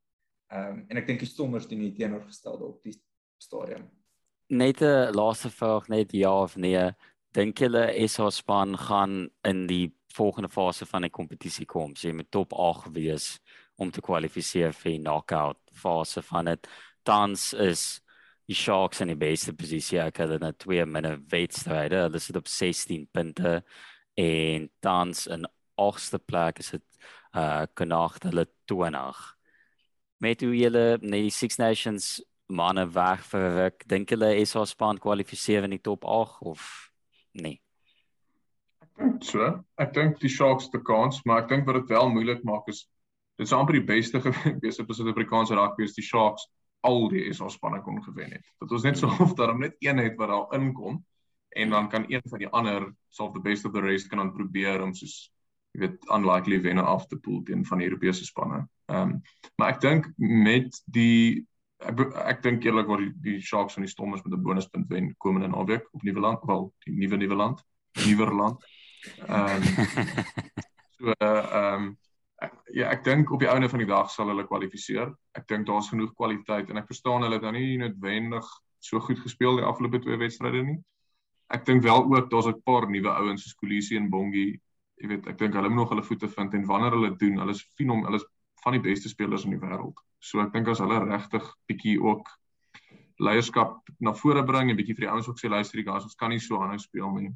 Ehm 0.49 0.71
um, 0.73 0.85
en 0.89 0.97
ek 0.97 1.07
dink 1.07 1.21
die 1.21 1.29
Stormers 1.29 1.69
doen 1.69 1.83
die 1.85 1.93
teenoorgestelde 1.93 2.65
op 2.65 2.83
die 2.83 2.95
stadium. 3.37 3.85
Net 4.49 4.81
'n 4.81 5.13
laaste 5.13 5.51
vraag 5.51 5.89
net 5.89 6.13
ja 6.13 6.33
of 6.43 6.57
nee. 6.57 6.91
Dink 7.37 7.59
julle 7.59 8.09
SA 8.09 8.31
span 8.31 8.79
gaan 8.79 9.29
in 9.45 9.67
die 9.67 9.93
volgende 10.15 10.49
fase 10.49 10.87
van 10.87 11.03
die 11.03 11.11
kompetisie 11.11 11.67
kom? 11.67 11.95
Sy 11.97 12.13
moet 12.13 12.31
top 12.31 12.53
8 12.53 12.89
wees 12.95 13.39
om 13.77 13.91
te 13.91 14.01
kwalifiseer 14.01 14.73
vir 14.73 14.93
die 14.93 14.99
knockout 14.99 15.61
fase 15.73 16.23
van 16.23 16.45
dit. 16.45 16.69
Tans 17.03 17.53
is 17.53 18.01
die 18.47 18.55
Sharks 18.55 19.01
in 19.01 19.09
die 19.09 19.21
beste 19.21 19.53
posisie. 19.53 20.01
Ek 20.01 20.17
hulle 20.17 20.53
twee 20.57 20.85
minne 20.87 21.19
wedstryde. 21.29 22.09
Hulle 22.09 22.19
sit 22.19 22.37
op 22.37 22.49
16 22.49 23.07
punte 23.13 23.63
en 24.17 24.71
tans 24.81 25.27
in 25.27 25.45
agste 25.77 26.19
plek 26.19 26.59
is 26.59 26.71
dit 26.71 26.85
uh 27.37 27.67
Connacht 27.75 28.25
hulle 28.25 28.49
20 28.65 29.38
met 30.19 30.43
hoe 30.43 30.55
julle 30.57 30.99
net 31.01 31.29
die 31.29 31.35
Six 31.35 31.59
Nations 31.59 32.19
manne 32.49 32.87
weg 32.95 33.25
'n 33.35 33.55
week, 33.55 33.89
dink 33.89 34.11
julle 34.11 34.47
SA 34.47 34.65
span 34.65 34.99
kwalifiseer 34.99 35.65
in 35.65 35.77
die 35.77 35.85
top 35.85 36.05
8 36.05 36.43
of 36.43 36.91
nee? 37.33 37.61
Ek 38.81 38.91
dink 38.99 39.25
so. 39.25 39.65
Ek 39.77 39.93
dink 39.95 40.21
die 40.21 40.29
Sharks 40.33 40.71
te 40.71 40.79
kans, 40.79 41.21
maar 41.25 41.43
ek 41.43 41.49
dink 41.49 41.67
wat 41.67 41.75
dit 41.75 41.89
wel 41.89 42.09
moeilik 42.11 42.45
maak 42.45 42.69
is 42.69 42.89
dit 43.39 43.47
is 43.47 43.53
amper 43.53 43.79
die 43.79 43.87
beste 43.87 44.21
gewees 44.21 44.81
op 44.83 44.89
die 44.89 44.97
Suid-Afrikaanse 44.99 45.55
rugby 45.55 45.85
is 45.85 45.95
die 45.95 46.03
Sharks 46.03 46.49
al 46.87 47.09
die 47.13 47.27
SA 47.35 47.49
spanne 47.49 47.83
kon 47.83 48.01
gewen 48.03 48.33
het. 48.33 48.45
Dit 48.59 48.71
was 48.71 48.83
net 48.83 48.99
so 48.99 49.11
of 49.25 49.35
daar 49.39 49.55
net 49.59 49.77
een 49.79 49.99
het 50.03 50.17
wat 50.19 50.33
daar 50.33 50.59
inkom 50.59 51.05
en 51.49 51.71
dan 51.71 51.89
kan 51.89 52.05
een 52.09 52.23
van 52.25 52.39
die 52.39 52.49
ander 52.49 52.89
self 53.09 53.33
the 53.33 53.41
best 53.41 53.65
of 53.65 53.73
the 53.73 53.81
rest 53.81 54.09
kan 54.09 54.19
dan 54.19 54.33
probeer 54.35 54.83
om 54.83 54.95
soos 54.95 55.31
jy 55.73 55.85
weet 55.85 56.11
unlikely 56.11 56.61
wenne 56.65 56.83
af 56.83 57.07
te 57.07 57.17
pool 57.17 57.43
teen 57.45 57.65
van 57.65 57.79
die 57.79 57.87
Europese 57.87 58.25
spanne. 58.25 58.65
Ehm 58.89 59.01
um, 59.01 59.23
maar 59.57 59.75
ek 59.75 59.81
dink 59.81 60.07
met 60.17 60.83
die 60.87 61.47
ek 61.85 62.01
ek 62.33 62.43
dink 62.43 62.65
eerlik 62.65 62.89
word 62.89 63.05
die, 63.05 63.15
die 63.27 63.41
Sharks 63.45 63.77
van 63.77 63.85
die 63.85 63.91
Stormers 63.93 64.23
met 64.25 64.33
'n 64.33 64.43
bonuspunt 64.43 64.89
wen 64.89 65.15
komende 65.17 65.49
naweek 65.49 65.89
op 65.93 66.03
Nieuweland, 66.03 66.45
wel 66.47 66.73
die 66.87 66.95
nuwe 66.97 67.17
Nieuweland, 67.17 67.65
Nieuwerland. 68.05 68.65
Ehm 69.27 69.57
um, 69.57 69.63
so 70.97 71.13
ehm 71.19 71.75
um, 71.75 71.99
ja, 72.73 72.89
ek 72.95 73.05
dink 73.05 73.31
op 73.31 73.41
die 73.41 73.51
einde 73.51 73.69
van 73.69 73.79
die 73.79 73.89
dag 73.89 74.11
sal 74.11 74.29
hulle 74.33 74.47
kwalifiseer. 74.47 75.13
Ek 75.33 75.47
dink 75.49 75.67
daar's 75.67 75.89
genoeg 75.89 76.15
kwaliteit 76.15 76.71
en 76.71 76.77
ek 76.77 76.87
verstaan 76.87 77.23
hulle 77.23 77.35
het 77.35 77.45
nou 77.45 77.53
nie 77.53 77.79
noodwendig 77.79 78.47
so 78.79 79.01
goed 79.01 79.19
gespeel 79.19 79.59
die 79.59 79.67
afgelope 79.67 80.01
twee 80.01 80.17
wedstryde 80.17 80.63
nie. 80.63 80.79
Ek 81.51 81.67
dink 81.67 81.83
wel 81.83 82.05
ook 82.05 82.31
daar's 82.31 82.49
'n 82.49 82.63
paar 82.65 82.89
nuwe 82.89 83.11
ouens 83.11 83.43
soos 83.43 83.55
Kolisi 83.55 83.97
en 83.97 84.11
Bongi 84.11 84.49
jy 84.99 85.09
weet 85.13 85.29
ek 85.31 85.39
dink 85.39 85.55
hulle 85.55 85.69
moet 85.69 85.83
nog 85.83 85.93
hulle 85.93 86.07
voete 86.07 86.29
vind 86.29 86.55
en 86.55 86.67
wanneer 86.67 86.97
hulle 86.97 87.17
doen, 87.17 87.39
hulle 87.43 87.55
is 87.55 87.65
finom, 87.79 88.05
hulle 88.07 88.21
is 88.21 88.27
van 88.65 88.77
die 88.77 88.83
beste 88.83 89.09
spelers 89.09 89.45
in 89.45 89.55
die 89.55 89.63
wêreld. 89.63 89.99
So 90.21 90.43
ek 90.43 90.53
dink 90.53 90.69
as 90.69 90.83
hulle 90.83 91.01
regtig 91.05 91.45
bietjie 91.71 91.99
ook 92.03 92.31
leierskap 93.19 93.83
na 94.01 94.15
vore 94.15 94.45
bring 94.47 94.71
en 94.71 94.79
bietjie 94.79 94.97
vir 94.97 95.07
die 95.07 95.13
ouens 95.13 95.29
ook 95.29 95.39
sê 95.41 95.51
luister 95.51 95.81
die 95.81 95.87
guys, 95.87 96.07
ons 96.07 96.19
kan 96.19 96.31
nie 96.31 96.43
so 96.43 96.61
aanhou 96.63 96.79
speel 96.83 97.13
nie. 97.17 97.31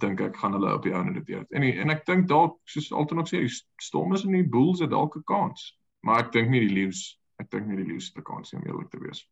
Dink 0.00 0.20
ek 0.24 0.36
gaan 0.40 0.56
hulle 0.56 0.72
op 0.76 0.84
die 0.84 0.94
ouene 0.94 1.14
dit 1.18 1.32
eer. 1.34 1.46
En 1.50 1.64
die, 1.64 1.72
en 1.80 1.92
ek 1.92 2.04
dink 2.08 2.28
dalk 2.30 2.58
soos 2.70 2.92
altyd 2.92 3.18
nog 3.18 3.28
sê, 3.28 3.42
die 3.44 3.52
Stormers 3.82 4.24
en 4.24 4.36
die 4.36 4.48
Bulls 4.48 4.80
het 4.84 4.92
dalk 4.92 5.16
'n 5.16 5.24
kans. 5.28 5.72
Maar 6.02 6.24
ek 6.26 6.32
dink 6.32 6.50
nie 6.50 6.60
die 6.66 6.74
Leeu's, 6.74 7.18
ek 7.40 7.50
dink 7.50 7.66
nie 7.66 7.76
die 7.76 7.88
Leeu's 7.92 8.08
het 8.08 8.18
'n 8.18 8.28
kans 8.28 8.52
om 8.54 8.64
eerlik 8.66 8.90
te 8.90 9.00
wees. 9.00 9.26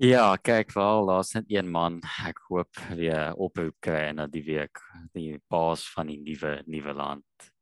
Ja, 0.00 0.36
kyk 0.36 0.72
wel, 0.72 1.06
daar's 1.06 1.34
net 1.34 1.44
een 1.48 1.70
man. 1.70 2.00
Ek 2.24 2.38
hoop 2.48 2.72
weer 2.96 3.34
oproep 3.36 3.76
kry 3.80 4.12
na 4.12 4.26
die 4.26 4.42
week, 4.42 4.80
die 5.12 5.40
baas 5.48 5.84
van 5.92 6.06
die 6.06 6.16
nuwe 6.16 6.62
nuwe 6.66 6.94
land. 6.94 7.52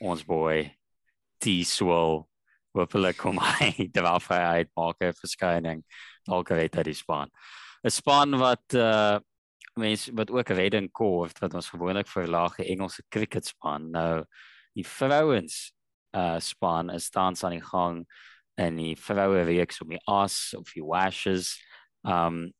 Ons 0.00 0.24
boy 0.24 0.74
T 1.44 1.60
Swell. 1.68 2.24
Hoopelik 2.74 3.18
kom 3.20 3.38
hy 3.38 3.88
daar 3.92 4.22
vryheid 4.22 4.70
maak 4.76 5.02
'n 5.04 5.12
verskyning. 5.12 5.84
Dalk 6.24 6.48
weet 6.48 6.74
hy 6.80 6.82
die 6.88 6.96
span. 6.96 7.30
'n 7.84 7.90
Span 7.92 8.38
wat 8.40 8.74
uh 8.74 9.20
mense 9.76 10.12
wat 10.14 10.30
ook 10.30 10.50
redding 10.54 10.88
kort 10.92 11.38
wat 11.42 11.54
ons 11.54 11.68
gewoonlik 11.68 12.06
vir 12.08 12.28
lage 12.30 12.64
Engelse 12.64 13.02
cricket 13.10 13.44
span. 13.44 13.90
Nou 13.90 14.24
die 14.74 14.86
vrouens 14.86 15.72
uh 16.16 16.38
span 16.40 16.90
is 16.90 17.10
tans 17.10 17.44
aan 17.44 17.58
die 17.58 17.68
gang 17.72 18.04
en 18.56 18.76
die 18.76 18.94
vroue 18.96 19.44
reeks 19.44 19.80
op 19.82 19.90
die 19.90 20.00
as 20.06 20.54
of 20.56 20.70
die 20.72 20.84
washes 20.84 21.58
um 22.02 22.52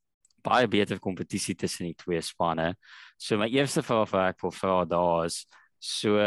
baie 0.45 0.69
beter 0.69 0.99
kompetisie 1.01 1.55
tussen 1.55 1.87
die 1.87 1.97
twee 1.97 2.21
spanne. 2.21 2.75
So 3.17 3.39
my 3.39 3.49
eerste 3.49 3.83
vraag 3.83 4.11
wat 4.13 4.35
ek 4.35 4.43
wil 4.43 4.53
vra 4.53 4.85
daar 4.85 5.25
is 5.25 5.47
so 5.81 6.19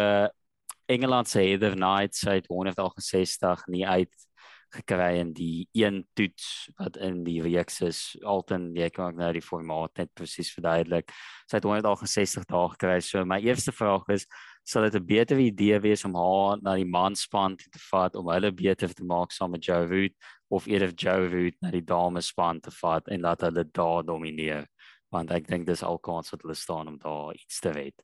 Engeland 0.87 1.27
se 1.27 1.41
Heather 1.43 1.75
Knight 1.75 2.15
sê 2.15 2.39
168 2.47 3.67
nie 3.67 3.85
uit 3.85 4.13
gekry 4.75 5.17
in 5.21 5.31
die 5.35 5.67
een 5.75 6.01
toets 6.15 6.69
wat 6.79 6.97
in 7.03 7.21
die 7.23 7.39
reeks 7.43 7.79
is 7.85 7.99
alten 8.23 8.69
jy 8.75 8.89
kan 8.91 9.11
ook 9.11 9.19
nou 9.19 9.31
die 9.35 9.43
formaat 9.43 9.99
net 9.99 10.11
presies 10.15 10.51
verduidelik. 10.55 11.11
Sy 11.47 11.59
het 11.59 11.67
168 11.67 12.47
dae 12.51 12.71
gekry. 12.75 12.97
So 13.03 13.23
my 13.25 13.39
eerste 13.43 13.71
vraag 13.75 14.07
is 14.15 14.27
sal 14.63 14.83
dit 14.87 14.95
'n 14.95 15.05
beter 15.05 15.39
idee 15.39 15.79
wees 15.79 16.05
om 16.05 16.15
haar 16.15 16.59
na 16.61 16.75
die 16.75 16.87
manspan 16.87 17.55
te 17.57 17.79
vat 17.91 18.15
om 18.15 18.27
hulle 18.27 18.51
beter 18.51 18.93
te 18.93 19.03
maak 19.03 19.31
saam 19.31 19.51
met 19.51 19.63
Joe 19.63 19.87
Root 19.87 20.15
of 20.49 20.67
eerder 20.67 20.91
Joe 20.95 21.27
Root 21.27 21.55
na 21.61 21.71
die 21.71 21.83
damespan 21.83 22.59
te 22.59 22.71
vat 22.71 23.07
en 23.07 23.21
laat 23.21 23.41
hulle 23.41 23.63
daar 23.63 24.03
domineer 24.03 24.67
want 25.11 25.31
ek 25.31 25.47
dink 25.47 25.65
dis 25.67 25.83
al 25.83 25.99
kans 25.99 26.31
wat 26.31 26.41
hulle 26.41 26.55
staan 26.55 26.87
om 26.87 26.97
daar 26.97 27.33
iets 27.33 27.59
te 27.59 27.71
wen. 27.71 27.95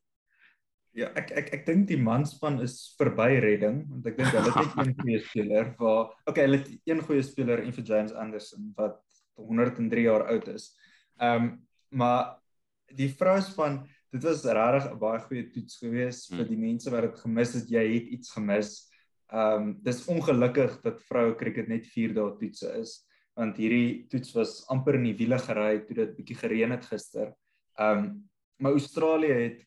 Ja, 0.94 1.08
ek 1.18 1.32
ek 1.34 1.48
ek 1.56 1.64
dink 1.66 1.88
die 1.90 1.98
manspan 1.98 2.60
is 2.62 2.94
verby 2.98 3.40
redding 3.42 3.80
want 3.90 4.06
ek 4.06 4.18
dink 4.20 4.30
hulle 4.30 4.52
het 4.54 4.76
net 4.78 4.78
een 4.86 4.94
goeie 5.00 5.22
speler 5.24 5.72
waar 5.80 6.12
okay, 6.30 6.44
hulle 6.46 6.60
het 6.60 6.70
een 6.86 7.02
goeie 7.02 7.24
speler 7.26 7.64
en 7.64 7.74
vir 7.74 7.88
James 7.88 8.14
Anderson 8.14 8.68
wat 8.78 9.00
103 9.40 10.04
jaar 10.06 10.28
oud 10.30 10.48
is. 10.54 10.70
Ehm 11.18 11.48
um, 11.48 11.52
maar 11.94 12.40
die 12.90 13.06
vrouspan 13.10 13.84
dit 14.14 14.22
was 14.26 14.44
regtig 14.46 14.86
'n 14.92 14.98
baie 14.98 15.20
goeie 15.26 15.44
toets 15.54 15.78
geweest 15.82 16.30
vir 16.30 16.44
hmm. 16.44 16.48
die 16.52 16.62
mense 16.62 16.90
wat 16.90 17.06
dit 17.08 17.20
gemis 17.22 17.54
het. 17.58 17.70
Jy 17.70 17.84
het 17.94 18.14
iets 18.18 18.30
gemis. 18.36 18.70
Ehm 19.32 19.62
um, 19.62 19.74
dis 19.82 20.04
ongelukkig 20.06 20.80
dat 20.86 21.02
vroue 21.10 21.34
cricket 21.34 21.68
net 21.68 21.86
4 21.90 22.14
dae 22.14 22.38
toetse 22.38 22.70
is 22.80 23.02
want 23.34 23.56
hierdie 23.58 24.06
toets 24.10 24.30
was 24.36 24.60
amper 24.70 24.94
in 24.94 25.08
die 25.08 25.18
wiele 25.18 25.38
gery 25.42 25.80
toe 25.86 25.96
dit 26.04 26.16
bietjie 26.16 26.38
gereën 26.38 26.70
het 26.70 26.86
gister. 26.86 27.34
Ehm 27.78 27.98
um, 27.98 28.28
maar 28.62 28.78
Australië 28.78 29.34
het 29.34 29.64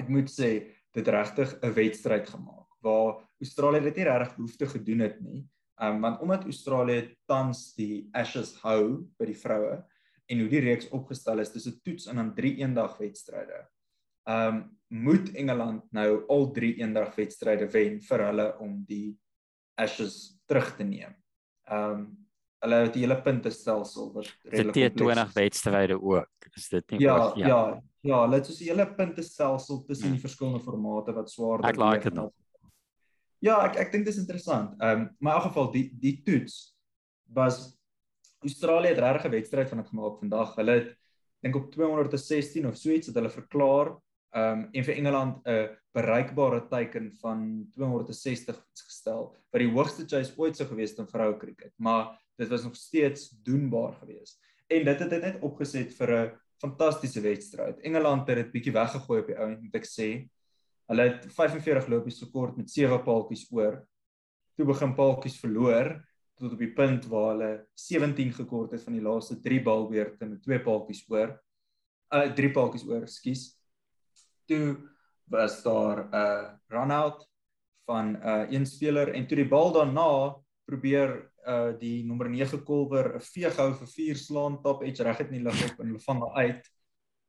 ek 0.00 0.08
moet 0.08 0.30
sê 0.32 0.50
dit 0.96 1.08
regtig 1.08 1.52
'n 1.62 1.74
wedstryd 1.76 2.28
gemaak 2.28 2.68
waar 2.80 3.20
Australië 3.40 3.80
dit 3.80 3.96
nie 4.00 4.08
regtig 4.08 4.36
behoefte 4.36 4.66
gedoen 4.66 5.00
het 5.04 5.20
nie. 5.20 5.40
Ehm 5.80 5.94
um, 5.94 6.00
want 6.00 6.20
omdat 6.20 6.44
Australië 6.44 7.16
tans 7.26 7.74
die 7.74 8.08
Ashes 8.12 8.54
hou 8.64 9.06
by 9.18 9.26
die 9.30 9.36
vroue 9.36 9.80
en 10.30 10.40
hoe 10.40 10.48
die 10.48 10.62
reeks 10.64 10.88
opgestel 10.94 11.40
is, 11.40 11.52
dis 11.52 11.66
'n 11.66 11.80
toets 11.84 12.06
en 12.06 12.16
dan 12.16 12.34
3 12.34 12.56
eendag 12.60 12.98
wedstryde. 12.98 13.66
Ehm 14.28 14.56
um, 14.56 14.78
moet 14.88 15.32
Engeland 15.34 15.84
nou 15.92 16.24
al 16.28 16.50
3 16.52 16.74
eendag 16.82 17.14
wedstryde 17.16 17.70
wen 17.72 18.00
vir 18.00 18.24
hulle 18.26 18.58
om 18.58 18.84
die 18.86 19.18
Ashes 19.74 20.40
terug 20.46 20.76
te 20.76 20.84
neem. 20.84 21.14
Ehm 21.64 21.92
um, 21.92 22.16
hulle 22.60 22.74
het 22.84 22.92
die 22.92 23.06
hele 23.06 23.16
puntestelsel 23.22 24.12
wat 24.12 24.26
redelik 24.44 24.96
20 24.96 25.32
wedstryde 25.32 25.96
ook. 25.96 26.48
Is 26.56 26.68
dit 26.68 26.90
nie 26.90 27.00
ja, 27.00 27.16
ook, 27.16 27.36
ja, 27.36 27.46
ja, 27.46 27.82
Ja, 28.00 28.22
hulle 28.22 28.38
het 28.40 28.46
so 28.46 28.52
'n 28.52 28.68
hele 28.68 28.86
puntestelsel 28.94 29.84
tussen 29.84 30.08
die 30.08 30.18
hmm. 30.18 30.26
verskillende 30.26 30.60
formate 30.60 31.12
wat 31.12 31.30
swaarder. 31.30 31.68
Ek 31.68 31.76
like 31.76 32.02
dit 32.08 32.14
nog. 32.14 32.32
Ja, 33.38 33.64
ek 33.64 33.76
ek 33.76 33.92
dink 33.92 34.04
dit 34.04 34.14
is 34.14 34.20
interessant. 34.20 34.74
Ehm 34.80 35.00
um, 35.00 35.16
maar 35.18 35.36
in 35.36 35.40
elk 35.40 35.48
geval 35.48 35.70
die 35.72 35.90
die 36.00 36.22
toets 36.22 36.76
was 37.32 37.78
Australië 38.40 38.94
het 38.94 38.98
regtig 38.98 39.24
'n 39.24 39.30
wedstryd 39.30 39.68
van 39.68 39.78
dit 39.78 39.88
gemaak 39.88 40.18
vandag. 40.18 40.54
Hulle 40.56 40.72
het 40.72 40.96
dink 41.40 41.56
op 41.56 41.70
216 41.70 42.66
of 42.66 42.76
so 42.76 42.90
iets 42.90 43.06
het 43.06 43.16
hulle 43.16 43.30
verklaar 43.30 43.96
ehm 44.30 44.58
um, 44.58 44.68
en 44.72 44.84
vir 44.84 44.94
Engeland 44.94 45.46
'n 45.46 45.68
bereikbare 45.92 46.68
teiken 46.68 47.12
van 47.20 47.66
260 47.74 48.66
gestel 48.72 49.36
wat 49.50 49.60
die 49.60 49.70
hoogste 49.70 50.04
chase 50.06 50.32
ooit 50.36 50.56
sou 50.56 50.68
gewees 50.68 50.90
het 50.90 50.98
in 50.98 51.08
vroue 51.08 51.36
cricket, 51.36 51.72
maar 51.76 52.18
dit 52.36 52.48
was 52.48 52.62
nog 52.62 52.76
steeds 52.76 53.30
doenbaar 53.42 53.92
geweest. 53.92 54.38
En 54.66 54.84
dit 54.84 54.98
het 54.98 55.10
dit 55.10 55.22
net 55.22 55.40
opgeset 55.42 55.94
vir 55.94 56.10
'n 56.10 56.30
fantastiese 56.60 57.22
wedstryd. 57.24 57.80
Engeland 57.86 58.28
het 58.28 58.36
dit 58.42 58.52
bietjie 58.52 58.74
weggegooi 58.74 59.20
op 59.22 59.30
die 59.30 59.38
ou 59.38 59.48
end, 59.48 59.62
moet 59.64 59.80
ek 59.80 59.88
sê. 59.88 60.10
Hulle 60.90 61.06
het 61.06 61.26
45 61.32 61.88
lopies 61.88 62.20
gekort 62.20 62.58
met 62.58 62.70
7 62.70 63.00
paaltjies 63.06 63.46
oor. 63.54 63.80
Toe 64.58 64.66
begin 64.68 64.94
paaltjies 64.96 65.38
verloor 65.40 65.94
tot 66.40 66.54
op 66.56 66.60
die 66.60 66.72
punt 66.72 67.06
waar 67.12 67.30
hulle 67.34 67.50
17 67.78 68.32
gekort 68.32 68.72
het 68.72 68.82
van 68.84 68.96
die 68.96 69.04
laaste 69.04 69.36
3 69.44 69.60
balbeurte 69.64 70.28
met 70.28 70.42
2 70.44 70.62
paaltjies 70.64 71.04
oor. 71.12 71.34
Uh 72.10 72.28
3 72.36 72.52
paaltjies 72.56 72.86
oor, 72.88 73.06
skus. 73.08 73.44
Toe 74.50 74.76
was 75.30 75.62
daar 75.62 76.04
'n 76.04 76.14
uh, 76.14 76.48
run 76.68 76.90
out 76.90 77.28
van 77.86 78.12
'n 78.12 78.26
uh, 78.26 78.50
een 78.50 78.66
speler 78.66 79.14
en 79.14 79.26
toe 79.26 79.36
die 79.36 79.48
bal 79.48 79.72
daarna 79.72 80.36
probeer 80.64 81.29
uh 81.48 81.72
die 81.78 82.02
nommer 82.04 82.28
9 82.28 82.64
kolwer 82.64 83.14
'n 83.16 83.24
veeg 83.24 83.56
hou 83.56 83.72
vir 83.78 83.88
vier 83.94 84.16
slaan 84.16 84.60
top 84.62 84.82
edge 84.82 85.04
reg 85.04 85.18
het 85.18 85.30
in 85.30 85.38
die 85.38 85.46
lug 85.48 85.64
op 85.70 85.80
en 85.80 85.86
hulle 85.86 86.04
vang 86.04 86.20
hom 86.20 86.36
uit. 86.36 86.70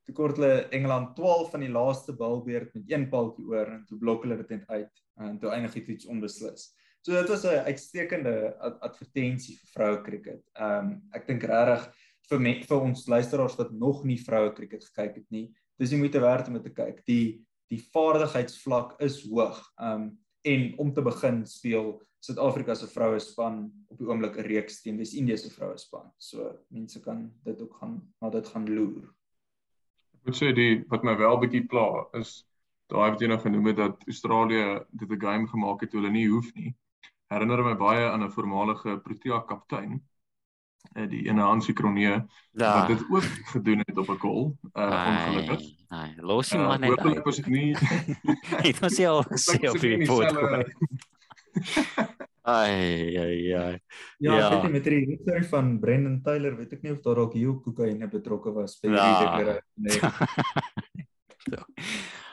Toe 0.04 0.14
kort 0.14 0.36
hulle 0.36 0.68
Engeland 0.74 1.14
12 1.16 1.50
van 1.50 1.60
die 1.60 1.70
laaste 1.70 2.12
balbeurt 2.12 2.74
met 2.74 2.90
een 2.90 3.08
paltjie 3.08 3.46
oor 3.46 3.66
en 3.66 3.84
toe 3.86 3.98
blok 3.98 4.24
hulle 4.24 4.36
dit 4.36 4.50
net 4.50 4.64
uit 4.68 5.02
en 5.16 5.38
toe 5.38 5.50
eindig 5.50 5.74
dit 5.74 5.88
iets 5.88 6.06
onbeslis. 6.06 6.72
So 7.02 7.12
dit 7.12 7.28
was 7.28 7.44
'n 7.44 7.64
uitstekende 7.66 8.56
advertensie 8.80 9.56
vir 9.58 9.68
vroue 9.74 10.02
cricket. 10.02 10.42
Ehm 10.54 10.86
um, 10.86 11.02
ek 11.12 11.26
dink 11.26 11.42
regtig 11.42 11.92
vir 12.30 12.40
me, 12.40 12.52
vir 12.62 12.80
ons 12.80 13.06
luisteraars 13.06 13.56
wat 13.58 13.72
nog 13.72 14.04
nie 14.04 14.18
vroue 14.18 14.52
cricket 14.54 14.84
gekyk 14.84 15.14
het 15.14 15.30
nie, 15.30 15.52
dis 15.78 15.90
die 15.90 15.98
moeite 15.98 16.20
werd 16.20 16.48
om 16.48 16.62
te 16.62 16.70
kyk. 16.70 17.04
Die 17.06 17.44
die 17.72 17.80
vaardigheidsvlak 17.92 19.00
is 19.00 19.22
hoog. 19.24 19.58
Ehm 19.80 20.02
um, 20.02 20.18
en 20.44 20.78
om 20.78 20.92
te 20.92 21.02
begin 21.02 21.46
speel 21.46 22.02
Suid-Afrika 22.22 22.74
se 22.78 22.86
vroue 22.86 23.18
span 23.18 23.64
op 23.90 23.98
die 23.98 24.06
oomblik 24.06 24.36
'n 24.38 24.46
reeks 24.46 24.82
teen 24.82 24.96
Wes-Indië 24.96 25.36
se 25.36 25.50
vroue 25.50 25.78
span. 25.78 26.12
So 26.18 26.52
mense 26.70 27.00
kan 27.00 27.32
dit 27.44 27.60
ook 27.62 27.74
gaan 27.80 28.00
na 28.20 28.30
dit 28.30 28.48
gaan 28.48 28.68
loer. 28.74 29.10
Ek 30.14 30.24
moet 30.24 30.36
sê 30.38 30.52
die 30.54 30.84
wat 30.88 31.02
my 31.02 31.16
wel 31.16 31.38
bietjie 31.38 31.66
pla 31.66 32.06
is 32.20 32.44
daai 32.86 33.10
wat 33.10 33.20
jy 33.20 33.26
nou 33.26 33.40
genoem 33.40 33.66
het 33.66 33.76
dat 33.76 34.06
Australië 34.06 34.84
dit 34.90 35.10
'n 35.10 35.20
game 35.20 35.48
gemaak 35.48 35.80
het 35.80 35.92
hoe 35.92 36.00
hulle 36.00 36.12
nie 36.12 36.28
hoef 36.28 36.54
nie. 36.54 36.74
Herinner 37.26 37.64
my 37.64 37.74
baie 37.74 38.06
aan 38.10 38.22
'n 38.22 38.30
voormalige 38.30 39.00
Protea 39.02 39.40
kaptein 39.40 40.02
eh 40.94 41.08
die 41.08 41.26
ene 41.28 41.40
Hansie 41.40 41.74
Kronee 41.74 42.22
ja. 42.52 42.78
wat 42.78 42.86
dit 42.88 43.04
ook 43.10 43.22
gedoen 43.54 43.78
het 43.78 43.98
op 43.98 44.08
'n 44.08 44.18
kol 44.18 44.58
uh 44.74 45.06
ongelukkig. 45.10 45.60
Nee, 45.88 46.14
los 46.16 46.52
hom 46.52 46.60
maar 46.60 46.78
net. 46.78 46.88
Hoopelik 46.88 47.24
was 47.24 47.36
dit 47.36 47.46
nie. 47.46 47.76
Dit 48.62 48.78
was 48.78 48.96
ja 48.96 49.08
al 49.08 49.22
gesê 49.22 49.68
op 49.68 49.78
die 49.80 50.06
foto. 50.06 50.62
Ai 52.42 53.16
ai 53.18 53.54
ai. 53.54 53.78
Ja, 54.18 54.34
ja. 54.34 54.48
weet 54.50 54.64
jy 54.64 54.70
met 54.72 54.84
die 54.90 55.18
storie 55.20 55.46
van 55.46 55.78
Brendan 55.80 56.18
Taylor, 56.26 56.56
weet 56.58 56.72
ek 56.74 56.82
nie 56.82 56.92
of 56.94 57.02
daar 57.04 57.20
dalk 57.20 57.36
hier 57.38 57.54
kokaine 57.62 58.08
betrokke 58.10 58.50
was 58.56 58.74
by 58.82 58.90
ja. 58.90 59.04
die 59.06 59.14
seker 59.22 59.62
nee. 59.78 60.00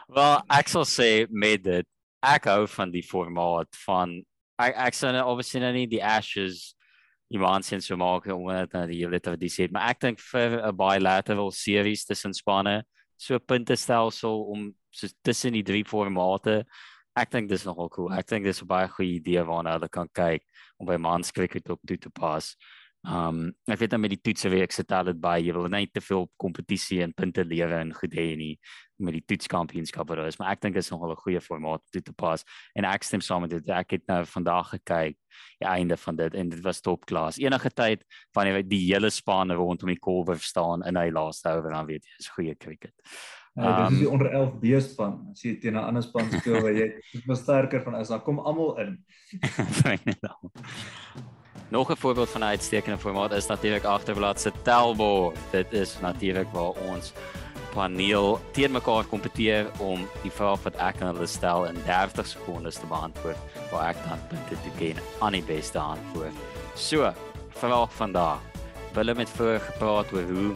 Wel, 0.10 0.36
ek 0.58 0.72
sal 0.74 0.88
sê 0.90 1.12
met 1.30 1.62
dit 1.64 1.88
ek 2.26 2.50
hou 2.50 2.66
van 2.74 2.90
die 2.92 3.06
formaat 3.06 3.70
van 3.86 4.18
ek 4.60 4.82
ek 4.90 4.98
sien 4.98 5.22
obviously 5.22 5.62
nou 5.62 5.72
nie 5.78 5.88
die 5.92 6.02
Ashes 6.04 6.74
iemand 7.30 7.66
sien 7.66 7.82
so 7.82 7.98
maak 8.00 8.26
om 8.34 8.50
dit 8.50 8.74
na 8.74 8.86
die 8.90 9.04
hele 9.04 9.20
tyd 9.22 9.46
sê, 9.54 9.70
maar 9.70 9.94
ek 9.94 10.02
dink 10.02 10.20
vir 10.32 10.58
'n 10.58 10.76
bilateral 10.76 11.52
series 11.54 12.06
tussen 12.06 12.34
spanne, 12.34 12.82
so 13.18 13.38
puntestelsel 13.38 14.50
om 14.50 14.74
so 14.90 15.08
tussen 15.24 15.54
die 15.54 15.64
drie 15.64 15.86
formate 15.86 16.66
ek 17.16 17.32
dink 17.32 17.50
dis 17.50 17.66
nogal 17.66 17.90
cool. 17.90 18.14
Ek 18.14 18.28
dink 18.28 18.46
dis 18.46 18.62
'n 18.62 18.68
baie 18.68 18.88
goeie 18.88 19.20
idee 19.20 19.44
waarna 19.44 19.78
hulle 19.78 19.90
kan 19.90 20.08
kyk 20.14 20.44
om 20.80 20.88
by 20.88 20.98
mans 20.98 21.32
cricket 21.32 21.70
op 21.70 21.80
toe 21.86 21.98
te 21.98 22.10
pas. 22.10 22.56
Um 23.08 23.54
ek 23.72 23.80
weet 23.80 23.92
dan 23.92 24.02
met 24.02 24.12
die 24.12 24.20
toetse 24.20 24.50
week 24.52 24.74
sit 24.76 24.90
hulle 24.92 25.14
dit 25.14 25.22
baie. 25.22 25.44
Jy 25.46 25.54
wil 25.56 25.70
net 25.72 25.94
te 25.94 26.02
veel 26.02 26.28
kompetisie 26.38 27.02
en 27.02 27.14
punte 27.16 27.46
lewe 27.48 27.80
en 27.80 27.94
goed 27.94 28.12
hê 28.12 28.36
nie 28.36 28.58
met 29.00 29.16
die 29.16 29.24
toetskampioenskap 29.24 30.10
wat 30.10 30.18
daar 30.20 30.28
is, 30.28 30.36
maar 30.40 30.52
ek 30.52 30.60
dink 30.60 30.76
dit 30.76 30.84
is 30.84 30.92
nogal 30.92 31.12
'n 31.12 31.24
goeie 31.24 31.40
formaat 31.40 31.82
toe 31.92 32.02
te 32.02 32.14
pas. 32.14 32.44
En 32.76 32.84
ek 32.84 33.04
stem 33.04 33.22
saam 33.22 33.42
met 33.42 33.52
dit. 33.52 33.70
Ek 33.70 33.92
het 33.92 34.04
nou 34.08 34.26
vandag 34.26 34.70
gekyk 34.76 35.16
die 35.60 35.68
einde 35.68 35.96
van 35.96 36.16
dit 36.16 36.34
en 36.34 36.50
dit 36.50 36.62
was 36.62 36.82
top 36.82 37.06
klas. 37.06 37.40
Enige 37.40 37.70
tyd 37.70 38.04
wanneer 38.34 38.68
die 38.68 38.92
hele 38.92 39.10
span 39.10 39.52
rondom 39.52 39.88
die 39.88 40.00
kolwe 40.00 40.38
staan 40.38 40.84
in 40.84 40.96
hy 40.96 41.10
laaste 41.10 41.50
oor 41.50 41.72
dan 41.72 41.86
weet 41.86 42.04
jy 42.04 42.18
dis 42.18 42.30
goeie 42.30 42.56
cricket. 42.56 42.94
Ja, 43.54 43.82
dit 43.82 43.92
is 43.92 43.98
die 43.98 44.06
ehm, 44.06 44.14
onder 44.14 44.32
11 44.32 44.60
B 44.60 44.82
span. 44.82 45.28
As 45.32 45.42
jy 45.42 45.60
teen 45.60 45.74
'n 45.74 45.84
ander 45.84 46.04
span 46.04 46.32
speel 46.40 46.62
waar 46.62 46.74
jy 46.74 46.94
is 47.12 47.40
sterker 47.40 47.84
van 47.84 47.96
is, 47.96 48.08
dan 48.08 48.22
kom 48.22 48.40
almal 48.40 48.80
in. 48.80 49.04
Nog 51.70 51.92
'n 51.92 51.96
voorbeeld 51.96 52.30
van 52.30 52.42
'n 52.42 52.54
uitstekende 52.54 52.98
formaat 52.98 53.32
is 53.32 53.48
natuurlik 53.48 53.84
agterblad 53.84 54.42
se 54.42 54.52
Telbo. 54.62 55.34
Dit 55.52 55.74
is 55.74 56.00
natuurlik 56.00 56.48
waar 56.52 56.74
ons 56.90 57.14
paneel 57.74 58.40
teen 58.52 58.72
mekaar 58.72 59.06
kompeteer 59.06 59.68
om 59.78 60.08
die 60.24 60.32
vraag 60.32 60.64
wat 60.64 60.76
ek 60.76 61.02
aan 61.02 61.14
hulle 61.14 61.28
stel 61.28 61.66
in 61.70 61.78
30 61.86 62.28
sekondes 62.28 62.80
te 62.80 62.88
beantwoord, 62.90 63.38
waar 63.72 63.94
ek 63.94 64.02
dan 64.08 64.22
punte 64.32 64.58
te 64.64 64.72
ken 64.78 65.02
aan 65.20 65.38
die 65.38 65.44
beste 65.44 65.80
antwoord. 65.80 66.34
So, 66.76 67.14
vraag 67.50 67.94
vandag. 67.94 68.42
Hulle 68.94 69.16
met 69.16 69.30
voor 69.30 69.60
gepraat 69.60 70.14
oor 70.14 70.24
hoe 70.24 70.56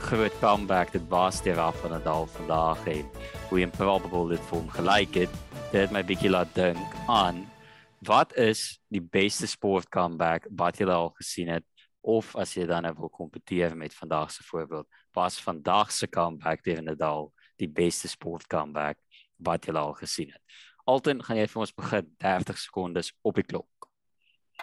groot 0.00 0.34
comeback 0.40 0.92
dit 0.92 1.04
was 1.08 1.42
deur 1.42 1.58
af 1.58 1.76
van 1.80 1.90
Nadal 1.90 2.26
vandag 2.26 2.86
en 2.86 3.06
hoe 3.48 3.60
improbable 3.60 4.28
dit 4.28 4.42
vir 4.48 4.58
hom 4.58 4.68
gelyk 4.70 5.14
het. 5.24 5.38
Dit 5.72 5.80
het 5.80 5.94
my 5.94 6.02
bietjie 6.06 6.30
laat 6.30 6.50
dink 6.54 6.94
aan 7.06 7.44
wat 8.06 8.36
is 8.38 8.78
die 8.94 9.02
beste 9.02 9.46
sport 9.46 9.88
comeback 9.90 10.46
wat 10.50 10.78
jy 10.78 10.86
al 10.86 11.10
gesien 11.18 11.50
het 11.52 11.66
of 12.00 12.34
as 12.36 12.54
jy 12.56 12.66
dan 12.66 12.86
wil 12.96 13.10
kompeteer 13.10 13.76
met 13.76 13.94
vandag 13.94 14.30
se 14.32 14.42
voorbeeld, 14.42 14.86
was 15.12 15.40
vandag 15.42 15.92
se 15.92 16.08
comeback 16.08 16.62
deur 16.64 16.82
Nadal 16.82 17.32
die 17.56 17.68
beste 17.68 18.08
sport 18.08 18.46
comeback 18.46 18.98
wat 19.36 19.66
jy 19.66 19.74
al 19.74 19.92
gesien 19.98 20.32
het. 20.32 20.42
Alten, 20.88 21.20
gaan 21.22 21.36
jy 21.36 21.46
vir 21.46 21.60
ons 21.60 21.74
begin 21.74 22.14
30 22.18 22.58
sekondes 22.58 23.12
op 23.22 23.36
die 23.36 23.44
klok. 23.44 23.77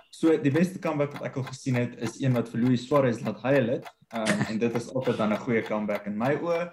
So 0.09 0.37
die 0.39 0.51
beste 0.51 0.79
comeback 0.79 1.17
wat 1.17 1.25
ek 1.27 1.39
al 1.41 1.47
gesien 1.49 1.75
het 1.75 1.97
is 2.03 2.19
een 2.21 2.33
wat 2.33 2.49
vir 2.49 2.61
Luis 2.63 2.85
Suarez 2.87 3.19
laat 3.25 3.41
huil 3.43 3.67
het. 3.77 3.89
Um, 4.15 4.45
en 4.47 4.59
dit 4.61 4.75
is 4.75 4.93
altyd 4.93 5.17
dan 5.17 5.33
'n 5.33 5.43
goeie 5.43 5.61
comeback 5.61 6.05
in 6.05 6.17
my 6.17 6.35
oë. 6.39 6.71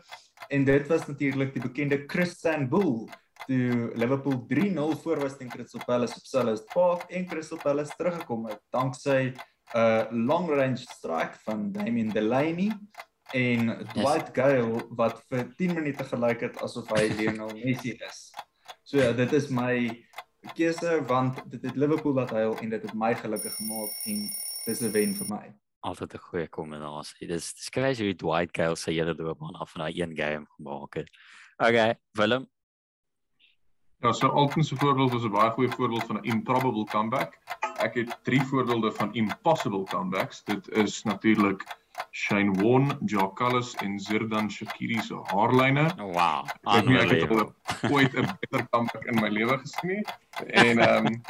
En 0.49 0.65
dit 0.65 0.89
was 0.89 1.07
natuurlik 1.07 1.53
die 1.53 1.63
bekende 1.63 2.05
Christian 2.07 2.69
Bull 2.69 3.09
toe 3.47 3.91
Liverpool 3.95 4.47
3-0 4.49 4.97
voor 5.03 5.21
was 5.21 5.37
teen 5.37 5.49
Crystal 5.49 5.81
Palace 5.85 6.15
op 6.15 6.25
Selhurst 6.25 6.67
Park 6.73 7.03
en 7.11 7.27
Crystal 7.27 7.59
Palace 7.59 7.93
teruggekom 7.97 8.47
het 8.47 8.61
danksy 8.71 9.33
'n 9.33 9.37
uh, 9.75 10.05
long 10.11 10.49
range 10.49 10.77
strike 10.77 11.39
van 11.45 11.73
Damien 11.73 12.09
Delaney 12.09 12.71
en 13.33 13.87
Dwight 13.93 14.29
yes. 14.29 14.37
Gale 14.37 14.87
wat 14.91 15.23
vir 15.29 15.55
10 15.57 15.75
minute 15.75 16.05
gelyk 16.05 16.41
het 16.41 16.63
asof 16.63 16.89
hy 16.93 17.09
Lionel 17.17 17.55
Messi 17.65 17.97
is. 18.09 18.31
So 18.83 18.99
ja, 18.99 19.13
dit 19.13 19.33
is 19.33 19.49
my 19.49 19.89
keuse 20.55 21.05
want 21.07 21.43
dit 21.51 21.63
het 21.63 21.77
Liverpool 21.77 22.13
laat 22.13 22.31
huil 22.31 22.57
en 22.59 22.71
dit 22.71 22.83
het 22.83 22.95
my 22.95 23.15
gelukkig 23.15 23.55
gemaak 23.55 24.07
en 24.07 24.29
dis 24.65 24.81
'n 24.81 24.91
wen 24.91 25.15
vir 25.15 25.29
my. 25.29 25.55
Altyd 25.81 26.15
'n 26.15 26.19
goeie 26.19 26.49
kombinasie. 26.49 27.27
Dis 27.27 27.53
skryf 27.57 27.99
jy 27.99 28.15
Dwight 28.15 28.57
Gale 28.57 28.77
se 28.77 28.91
hele 28.91 29.15
loopbaan 29.15 29.55
af 29.55 29.71
van 29.71 29.81
daai 29.81 30.03
een 30.03 30.17
game 30.17 30.47
gemaak 30.57 30.95
het. 30.95 31.11
Okay, 31.57 31.99
Willem. 32.13 32.49
Ja, 34.03 34.13
so 34.13 34.29
Alton 34.29 34.65
se 34.65 34.77
voorbeeld 34.77 35.13
was 35.13 35.25
'n 35.25 35.31
baie 35.31 35.51
goeie 35.51 35.71
voorbeeld 35.71 36.05
van 36.05 36.17
'n 36.17 36.25
improbable 36.25 36.85
comeback. 36.85 37.39
Ek 37.79 37.95
het 37.95 38.19
drie 38.23 38.43
voorbeelde 38.43 38.93
van 38.93 39.15
impossible 39.15 39.85
comebacks. 39.85 40.45
Dit 40.45 40.69
is 40.69 41.03
natuurlik 41.03 41.82
Shane 42.11 42.53
Warne, 42.63 42.99
Joe 43.05 43.33
Callis 43.33 43.75
en 43.75 43.99
Zirdan 44.01 44.51
Shakiri 44.51 45.01
se 45.01 45.15
haarlyne. 45.15 45.87
Oh, 45.99 46.13
wow. 46.13 46.49
Ek 46.77 46.89
het 47.11 47.31
al 47.31 47.55
ooit 47.91 48.15
'n 48.15 48.29
beter 48.41 48.69
comeback 48.71 49.05
in 49.05 49.21
my 49.21 49.29
lewe 49.29 49.59
gesien 49.59 49.89
nie. 49.91 50.05
En 50.47 50.79
ehm 50.79 51.07
um, 51.07 51.21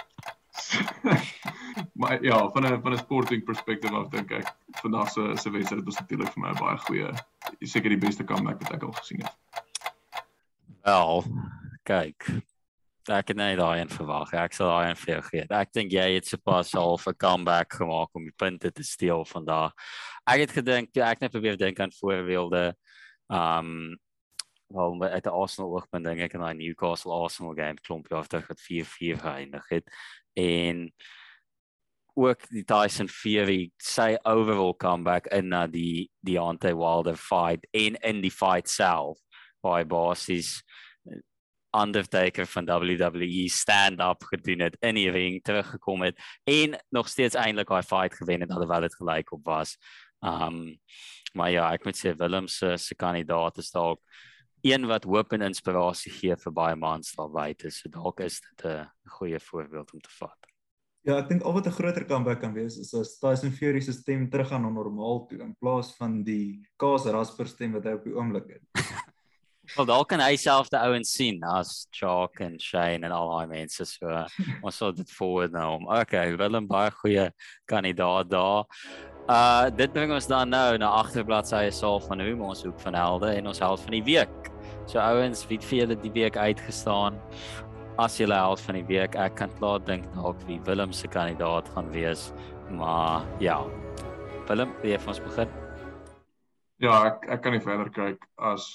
maar 2.01 2.23
ja, 2.23 2.51
van 2.51 2.63
'n 2.63 2.83
van 2.83 2.93
'n 2.93 2.99
sporting 2.99 3.45
perspektief 3.45 3.91
af 3.91 4.09
dink 4.09 4.31
ek 4.31 4.55
vandag 4.71 5.11
se 5.11 5.33
se 5.35 5.51
wedstryd 5.51 5.85
was 5.85 5.99
natuurlik 5.99 6.33
vir 6.33 6.43
my 6.43 6.53
baie 6.53 6.79
goeie 6.79 7.13
seker 7.61 7.89
die 7.89 7.99
beste 7.99 8.25
comeback 8.25 8.63
wat 8.63 8.73
ek 8.73 8.83
al 8.83 8.93
gesien 8.93 9.23
het. 9.23 9.37
Wel, 10.83 11.25
kyk, 11.83 12.27
ek 13.09 13.33
het 13.33 13.37
net 13.37 13.59
daai 13.59 13.81
en 13.81 13.89
verwag. 13.89 14.33
Ek 14.35 14.53
sal 14.55 14.69
daai 14.69 14.91
en 14.91 14.97
vir 14.97 15.15
jou 15.15 15.23
gee. 15.31 15.47
Ek 15.51 15.73
dink 15.73 15.93
jy 15.93 16.07
het 16.15 16.27
sopas 16.27 16.75
al 16.75 16.99
'n 16.99 17.15
comeback 17.19 17.73
gemaak 17.73 18.11
om 18.15 18.25
die 18.25 18.37
punte 18.37 18.71
te 18.71 18.83
steel 18.83 19.25
vandag. 19.25 19.73
Ek 20.27 20.41
het 20.41 20.53
gedink 20.53 20.93
toe 20.93 21.03
ek 21.03 21.21
net 21.21 21.33
probeer 21.33 21.57
dink 21.57 21.81
aan 21.81 21.93
voorbeelde. 21.93 22.75
Um 23.29 23.99
wel 24.73 25.03
uit 25.03 25.25
die 25.25 25.33
Arsenal 25.33 25.75
oogpunt 25.75 26.05
dink 26.05 26.21
ek 26.21 26.35
aan 26.35 26.47
daai 26.47 26.55
Newcastle 26.55 27.13
Arsenal 27.13 27.55
game 27.55 27.81
klompie 27.83 28.17
af 28.17 28.29
terug 28.29 28.49
wat 28.49 28.61
4-4 28.61 29.21
geëindig 29.21 29.69
het 29.69 29.85
en 30.35 30.93
ook 32.15 32.49
die 32.49 32.65
Tyson 32.65 33.09
Fury 33.09 33.71
sy 33.81 34.17
overall 34.29 34.75
comeback 34.77 35.29
in 35.33 35.49
na 35.53 35.67
die 35.67 36.11
die 36.25 36.39
Ante 36.41 36.75
Wilder 36.77 37.17
fight 37.17 37.67
en 37.73 37.97
in 38.03 38.21
die 38.25 38.33
fight 38.33 38.69
self 38.69 39.21
by 39.65 39.83
bosses 39.85 40.61
Undertaker 41.73 42.47
van 42.47 42.67
WWE 42.67 43.49
stand-up 43.49 44.23
gedoen 44.23 44.61
het 44.61 44.77
in 44.81 44.95
die 44.95 45.11
ring 45.11 45.43
teruggekom 45.43 46.03
het 46.03 46.21
en 46.45 46.77
nog 46.91 47.09
steeds 47.09 47.35
eintlik 47.35 47.69
daai 47.69 47.83
fight 47.83 48.17
gewen 48.17 48.41
het 48.41 48.51
alhoewel 48.51 48.81
dit 48.81 48.95
gelyk 48.95 49.33
op 49.33 49.45
was. 49.45 49.77
Um 50.21 50.79
maar 51.33 51.51
ja, 51.51 51.71
ek 51.73 51.87
moet 51.89 51.97
sê 51.97 52.13
Willem 52.17 52.47
se 52.49 52.77
se 52.77 52.95
kandidaat 52.95 53.59
is 53.59 53.71
dalk 53.73 54.01
een 54.63 54.87
wat 54.87 55.05
hoop 55.05 55.33
en 55.33 55.43
inspirasie 55.43 56.13
gee 56.13 56.37
vir 56.37 56.53
baie 56.53 56.77
mans 56.77 57.15
daar 57.17 57.31
buite. 57.33 57.71
So 57.71 57.89
dalk 57.89 58.21
is 58.21 58.41
dit 58.41 58.65
'n 58.65 58.91
goeie 59.19 59.41
voorbeeld 59.41 59.93
om 59.93 60.01
te 60.01 60.11
vat. 60.19 60.39
Ja, 61.03 61.19
ek 61.19 61.29
dink 61.29 61.43
al 61.43 61.53
wat 61.53 61.67
'n 61.67 61.71
groter 61.71 62.05
comeback 62.07 62.41
kan 62.41 62.53
wees 62.55 62.79
is 62.79 62.95
as 62.95 63.19
Tyson 63.19 63.51
Fury 63.51 63.81
se 63.81 63.93
stem 63.93 64.31
teruggaan 64.31 64.63
na 64.63 64.71
normaal 64.71 65.27
toe 65.27 65.39
in 65.39 65.57
plaas 65.59 65.97
van 65.97 66.23
die 66.23 66.63
Kaas 66.77 67.07
Rasper 67.07 67.47
stem 67.47 67.73
wat 67.73 67.85
hy 67.85 67.93
op 67.93 68.05
die 68.05 68.15
oomblik 68.15 68.47
het. 68.47 68.63
Wel 69.63 69.87
dalk 69.87 70.09
kan 70.11 70.21
hy 70.21 70.35
self 70.41 70.67
die 70.73 70.79
ouens 70.83 71.13
sien 71.15 71.37
as 71.47 71.87
Chalk 71.95 72.41
en 72.43 72.57
Shane 72.59 73.07
en 73.07 73.13
al 73.15 73.29
daai 73.31 73.53
mense 73.53 73.87
so. 73.87 74.11
Ons 74.67 74.81
sal 74.83 74.95
dit 74.97 75.11
forward 75.15 75.55
nou 75.55 75.69
om. 75.77 75.85
Okay, 76.03 76.35
Willem 76.37 76.67
baie 76.71 76.91
goeie 76.99 77.29
kandidaat 77.71 78.31
daar. 78.33 78.67
Uh 79.31 79.71
dit 79.71 79.93
bring 79.95 80.11
ons 80.11 80.27
dan 80.27 80.51
nou 80.51 80.79
na 80.83 80.89
agterbladsy 80.99 81.69
sal 81.71 82.03
van 82.09 82.21
hoe 82.21 82.35
ons 82.43 82.65
hoek 82.67 82.81
van 82.83 82.99
helde 82.99 83.31
en 83.37 83.47
ons 83.53 83.63
held 83.63 83.85
van 83.85 83.95
die 83.95 84.03
week. 84.09 84.51
So 84.91 84.99
ouens, 84.99 85.45
wie 85.47 85.61
het 85.61 85.69
vir 85.69 85.79
julle 85.79 85.99
die 86.03 86.13
week 86.17 86.37
uitgestaan? 86.37 87.21
As 88.03 88.19
julle 88.19 88.35
held 88.35 88.61
van 88.67 88.81
die 88.81 88.87
week, 88.89 89.15
ek 89.15 89.39
kan 89.39 89.55
klaar 89.61 89.79
dink 89.87 90.11
dalk 90.17 90.43
wie 90.49 90.59
Willem 90.67 90.91
se 90.93 91.07
kandidaat 91.07 91.71
gaan 91.77 91.93
wees. 91.95 92.33
Maar 92.75 93.23
ja. 93.39 93.61
Willem, 94.51 94.75
wie 94.83 94.97
het 94.97 95.07
ons 95.07 95.23
begin? 95.23 95.55
Ja, 96.83 96.99
ek 97.13 97.31
ek 97.31 97.47
kan 97.47 97.55
nie 97.55 97.63
verder 97.63 97.95
kyk 97.95 98.27
as 98.43 98.67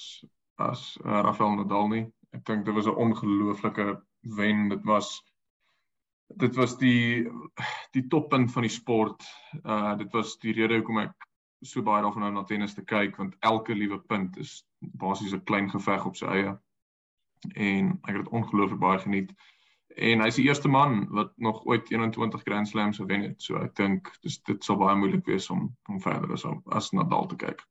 as 0.58 0.98
uh, 1.04 1.22
Rafael 1.22 1.56
Nadal 1.56 1.88
nie. 1.88 2.04
Ek 2.36 2.44
dink 2.44 2.64
dit 2.66 2.74
was 2.74 2.86
'n 2.86 3.00
ongelooflike 3.04 4.02
wen. 4.20 4.68
Dit 4.68 4.84
was 4.84 5.22
dit 6.36 6.56
was 6.56 6.76
die 6.78 7.30
die 7.90 8.06
toppunt 8.06 8.52
van 8.52 8.62
die 8.62 8.72
sport. 8.72 9.24
Uh 9.64 9.96
dit 9.96 10.12
was 10.12 10.38
die 10.38 10.52
rede 10.52 10.80
hoekom 10.80 10.98
ek 10.98 11.28
so 11.66 11.82
baie 11.82 12.02
daarvan 12.02 12.22
hou 12.22 12.32
na 12.32 12.44
tennis 12.44 12.74
te 12.74 12.84
kyk 12.84 13.16
want 13.16 13.36
elke 13.40 13.74
liewe 13.74 13.98
punt 13.98 14.36
is 14.36 14.64
basies 14.78 15.32
'n 15.32 15.44
klein 15.44 15.70
geveg 15.70 16.04
op 16.06 16.16
sy 16.16 16.26
eie. 16.26 16.58
En 17.54 17.98
ek 18.02 18.14
het 18.14 18.24
dit 18.24 18.34
ongelooflik 18.34 18.78
baie 18.78 18.98
geniet. 18.98 19.32
En 19.96 20.20
hy's 20.20 20.36
die 20.38 20.46
eerste 20.46 20.68
man 20.68 21.08
wat 21.10 21.32
nog 21.36 21.64
ooit 21.64 21.90
21 21.90 22.42
Grand 22.42 22.68
Slams 22.68 22.96
gewen 22.96 23.22
het. 23.22 23.42
So 23.42 23.56
ek 23.56 23.74
dink 23.74 24.12
dis 24.22 24.42
dit 24.42 24.64
sal 24.64 24.76
baie 24.76 24.96
moeilik 24.96 25.26
wees 25.26 25.50
om 25.50 25.76
om 25.88 26.00
verder 26.00 26.32
as 26.32 26.44
as 26.66 26.92
Nadal 26.92 27.26
te 27.26 27.36
kyk. 27.36 27.64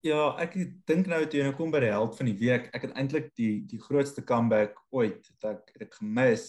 Ja, 0.00 0.30
ek 0.40 0.54
dink 0.88 1.10
nou 1.12 1.20
toe 1.28 1.42
ek 1.44 1.58
kom 1.58 1.72
by 1.74 1.82
die 1.84 1.92
held 1.92 2.14
van 2.16 2.28
die 2.30 2.38
week, 2.40 2.70
ek 2.72 2.86
het 2.86 2.94
eintlik 2.96 3.26
die 3.36 3.66
die 3.68 3.80
grootste 3.82 4.24
comeback 4.24 4.78
ooit 4.96 5.26
wat 5.44 5.68
ek 5.74 5.82
het 5.82 5.98
gemis 5.98 6.46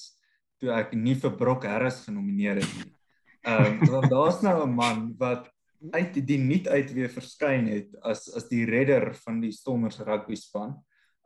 toe 0.62 0.72
ek 0.72 0.94
nie 0.96 1.18
vir 1.20 1.34
Brock 1.36 1.66
Harris 1.68 2.00
genomineer 2.06 2.62
het 2.62 2.78
nie. 2.78 2.94
Ehm 3.42 3.82
um, 3.90 4.08
daar's 4.08 4.40
nou 4.46 4.64
'n 4.64 4.76
man 4.76 5.16
wat 5.20 5.50
uit 5.92 6.22
die 6.28 6.38
nuut 6.38 6.68
uit 6.68 6.94
weer 6.94 7.10
verskyn 7.10 7.68
het 7.68 7.92
as 8.06 8.30
as 8.36 8.48
die 8.48 8.64
redder 8.66 9.12
van 9.26 9.42
die 9.42 9.52
Stormers 9.52 10.00
rugby 10.00 10.36
span. 10.36 10.78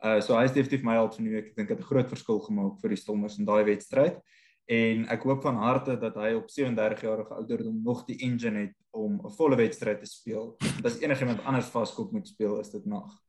Uh 0.01 0.21
so 0.21 0.34
hy 0.34 0.45
is 0.45 0.55
definitief 0.55 0.84
my 0.84 0.95
held 0.97 1.15
van 1.15 1.26
die 1.26 1.36
week. 1.36 1.51
Ek 1.51 1.55
dink 1.55 1.67
dit 1.67 1.78
het 1.78 1.86
'n 1.86 1.91
groot 1.91 2.09
verskil 2.09 2.39
gemaak 2.39 2.82
vir 2.82 2.89
die 2.89 3.01
Stormers 3.03 3.38
in 3.38 3.45
daai 3.45 3.65
wedstryd 3.65 4.17
en 4.66 5.05
ek 5.13 5.24
hoop 5.24 5.43
van 5.45 5.59
harte 5.61 5.97
dat 6.01 6.16
hy 6.18 6.34
op 6.34 6.49
37 6.49 7.01
jarige 7.01 7.34
ouderdom 7.34 7.82
nog 7.84 8.05
die 8.05 8.18
engine 8.26 8.59
het 8.59 8.76
om 8.91 9.20
'n 9.22 9.36
volle 9.38 9.55
wedstryd 9.55 9.99
te 9.99 10.09
speel. 10.09 10.55
Want 10.57 10.86
as 10.86 10.99
enigiemand 10.99 11.43
anders 11.43 11.70
vaskop 11.70 12.11
moet 12.11 12.28
speel, 12.28 12.59
is 12.59 12.70
dit 12.70 12.86
nog. 12.86 13.22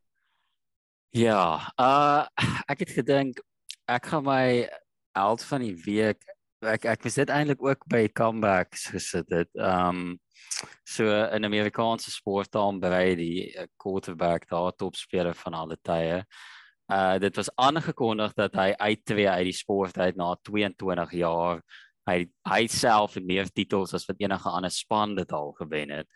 Ja, 1.10 1.72
uh 1.80 2.26
ek 2.68 2.78
het 2.78 2.90
gedink 2.90 3.40
ek 3.88 4.06
gaan 4.06 4.24
my 4.24 4.68
held 5.12 5.44
van 5.44 5.60
die 5.60 5.76
week 5.84 6.24
ek 6.60 6.84
ek 6.84 7.02
was 7.02 7.14
dit 7.14 7.30
eintlik 7.30 7.62
ook 7.62 7.84
by 7.88 8.08
comebacks 8.08 8.86
gesit 8.92 9.30
het. 9.30 9.50
Um 9.54 10.18
so 10.84 11.04
in 11.08 11.44
Amerikaanse 11.44 12.10
sport 12.10 12.52
dan 12.52 12.80
by 12.80 13.14
die 13.14 13.68
quarterback 13.76 14.48
daar 14.48 14.72
topspeler 14.72 15.34
van 15.34 15.54
alle 15.54 15.76
tye. 15.82 16.24
Uh 16.86 17.18
dit 17.18 17.36
was 17.36 17.50
aangekondig 17.54 18.34
dat 18.38 18.54
hy 18.54 18.70
uittreë 18.78 19.30
uit 19.40 19.48
die 19.50 19.58
sport 19.58 19.98
uit 19.98 20.16
na 20.16 20.36
22 20.46 21.12
jaar. 21.18 21.62
Hy 22.06 22.26
hy 22.46 22.66
self 22.70 23.16
het 23.18 23.26
meer 23.26 23.50
titels 23.50 23.94
as 23.94 24.06
wat 24.06 24.20
enige 24.22 24.48
ander 24.48 24.70
span 24.70 25.16
dit 25.18 25.32
al 25.32 25.50
gewen 25.58 25.90
het. 25.90 26.06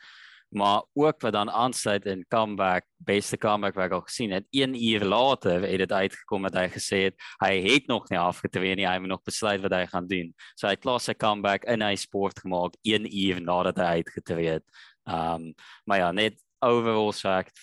Maar 0.50 0.82
ook 0.94 1.20
wat 1.20 1.32
dan 1.32 1.50
aansluit 1.50 2.06
in 2.06 2.24
comeback, 2.28 2.84
beste 2.96 3.36
comeback 3.38 3.74
wat 3.74 3.84
ek 3.84 3.92
al 3.94 4.00
gesien 4.06 4.32
het, 4.34 4.46
1 4.50 4.74
uur 4.74 5.04
later 5.04 5.62
het 5.62 5.78
dit 5.78 5.92
uitgekom 5.92 6.42
dat 6.48 6.56
hy 6.58 6.64
gesê 6.74 6.98
het 7.06 7.26
hy 7.38 7.52
het 7.62 7.86
nog 7.86 8.08
nie 8.10 8.18
afgetree 8.18 8.74
nie, 8.74 8.86
hy 8.86 8.98
moet 8.98 9.14
nog 9.14 9.22
besluit 9.22 9.62
wat 9.62 9.74
hy 9.74 9.84
gaan 9.86 10.06
doen. 10.10 10.32
So 10.58 10.66
hy 10.66 10.74
het 10.74 10.82
klaar 10.82 11.02
sy 11.02 11.14
comeback 11.14 11.66
in 11.70 11.82
hy 11.86 11.94
sport 11.94 12.42
gemaak 12.42 12.74
1 12.82 13.06
uur 13.06 13.42
nadat 13.42 13.78
hy 13.78 14.02
uitgetree 14.02 14.58
het. 14.58 14.66
Um 15.06 15.52
maar 15.86 15.98
ja, 15.98 16.12
net 16.12 16.38
overall 16.60 17.14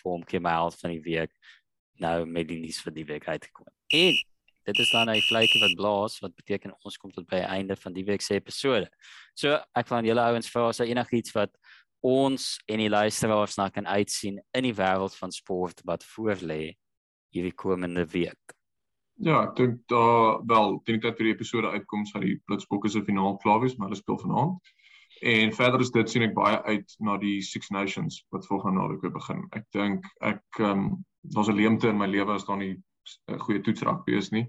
hom 0.03 0.23
keer 0.23 0.41
my 0.41 0.55
held 0.55 0.79
van 0.79 0.91
die 0.91 1.03
week 1.03 1.31
nou 2.03 2.25
met 2.25 2.47
die 2.47 2.59
nuus 2.59 2.81
vir 2.83 2.93
die 2.93 3.05
week 3.05 3.27
uitgekom. 3.27 3.67
En 3.93 4.17
dit 4.67 4.79
is 4.83 4.91
dan 4.91 5.09
'n 5.09 5.21
vletjie 5.21 5.61
wat 5.61 5.75
blaas 5.75 6.19
wat 6.19 6.35
beteken 6.35 6.75
ons 6.83 6.97
kom 6.97 7.11
tot 7.11 7.27
by 7.27 7.35
die 7.35 7.51
einde 7.57 7.75
van 7.75 7.93
die 7.93 8.03
week 8.03 8.21
se 8.21 8.33
episode. 8.33 8.89
So 9.33 9.59
ek 9.75 9.87
van 9.87 10.05
julle 10.05 10.21
ouens 10.21 10.49
vra 10.49 10.67
as 10.67 10.77
daar 10.77 10.87
enigiets 10.87 11.31
wat 11.31 11.51
ons 11.99 12.59
en 12.67 12.77
die 12.77 12.89
luisteraars 12.89 13.55
na 13.57 13.69
kan 13.69 13.87
uitsien 13.87 14.41
in 14.53 14.63
die 14.63 14.75
wêreld 14.75 15.15
van 15.15 15.31
sport 15.31 15.81
wat 15.85 16.03
voor 16.03 16.35
lê 16.41 16.75
hierdie 17.33 17.55
komende 17.55 18.05
week. 18.05 18.53
Ja, 19.17 19.43
ek 19.47 19.55
dink 19.55 19.79
daar 19.89 20.45
wel, 20.45 20.81
teen 20.85 20.99
die 20.99 21.07
tyd 21.07 21.17
vir 21.17 21.25
die 21.25 21.33
episode 21.33 21.71
uitkom 21.73 22.05
sal 22.05 22.21
die 22.21 22.37
Blitsbokke 22.45 22.89
se 22.89 23.01
finaal 23.03 23.37
klaar 23.41 23.63
wees, 23.63 23.75
maar 23.75 23.89
hulle 23.89 23.97
speel 23.97 24.19
vanaand. 24.21 24.73
En 25.25 25.53
verder 25.53 25.81
is 25.81 25.91
dit 25.91 26.09
sien 26.09 26.21
ek 26.27 26.35
baie 26.37 26.59
uit 26.69 26.95
na 27.01 27.17
die 27.17 27.41
Six 27.41 27.71
Nations 27.73 28.19
wat 28.29 28.45
volgende 28.45 28.77
naweek 28.77 29.01
weer 29.01 29.15
begin. 29.15 29.47
Ek 29.57 29.65
dink 29.73 30.05
ek 30.21 30.43
ehm 30.61 30.83
um, 30.85 31.05
daar's 31.33 31.49
'n 31.49 31.55
leemte 31.55 31.87
in 31.87 31.97
my 31.97 32.07
lewe 32.07 32.33
as 32.33 32.45
daar 32.45 32.57
nie 32.57 32.75
'n 33.31 33.39
goeie 33.39 33.61
toetsrugby 33.61 34.17
is 34.17 34.31
nie 34.31 34.47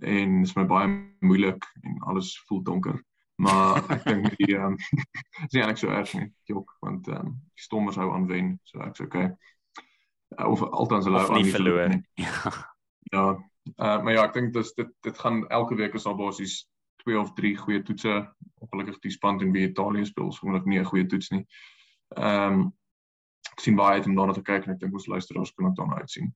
en 0.00 0.40
dit 0.40 0.48
is 0.48 0.56
my 0.56 0.64
baie 0.66 0.88
moeilik 1.20 1.64
en 1.82 1.98
alles 2.10 2.38
voel 2.46 2.62
donker. 2.62 3.04
Maar 3.42 3.82
ek 3.94 4.04
dink 4.04 4.36
die 4.38 4.54
ehm 4.56 4.74
um, 4.74 4.78
is 5.46 5.52
nie 5.54 5.62
eintlik 5.62 5.82
so 5.82 5.92
erg 5.94 6.14
nie, 6.18 6.30
jok, 6.50 6.74
want 6.84 7.08
ehm 7.08 7.30
um, 7.30 7.36
die 7.54 7.66
stommers 7.66 7.98
hou 8.00 8.10
aan 8.14 8.26
wen, 8.30 8.56
so 8.64 8.82
ek's 8.86 9.02
okay. 9.04 9.30
Uh, 10.36 10.48
of 10.50 10.62
altans 10.62 11.06
hulle 11.08 11.22
hou 11.22 11.36
aan 11.36 11.46
nie 11.46 11.54
verloor 11.54 11.94
nie. 11.94 12.02
Ja. 12.26 12.56
Ja, 13.08 13.28
uh, 13.32 14.02
maar 14.04 14.12
ja, 14.12 14.24
ek 14.26 14.34
dink 14.34 14.50
dis 14.52 14.74
dit 14.76 14.90
dit 15.06 15.22
gaan 15.22 15.46
elke 15.54 15.78
week 15.78 15.94
is 15.96 16.06
al 16.06 16.18
basies 16.18 16.66
twee 17.04 17.16
of 17.18 17.32
drie 17.38 17.54
goeie 17.56 17.80
toetse. 17.82 18.18
Ongelukkig 18.60 18.98
die 19.06 19.14
span 19.14 19.40
in 19.40 19.54
Italië 19.54 20.04
speel, 20.04 20.32
so 20.32 20.48
moet 20.50 20.66
nie 20.66 20.80
'n 20.80 20.90
goeie 20.90 21.06
toets 21.06 21.30
nie. 21.30 21.46
Ehm 22.16 22.52
um, 22.52 22.66
ek 23.58 23.64
sien 23.64 23.78
baie 23.78 23.98
uit 23.98 24.06
om 24.06 24.14
daarna 24.14 24.36
te 24.36 24.44
kyk 24.46 24.68
en 24.68 24.76
ek 24.76 24.84
dink 24.84 24.94
ons 24.94 25.08
luisteraars 25.10 25.50
kan 25.56 25.66
ook 25.66 25.78
daarna 25.80 26.02
uitsien. 26.04 26.30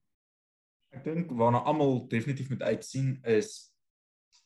Ek 0.93 1.05
dink 1.07 1.31
waarna 1.39 1.63
almal 1.63 2.01
definitief 2.11 2.49
moet 2.51 2.65
uitsien 2.67 3.15
is 3.23 3.71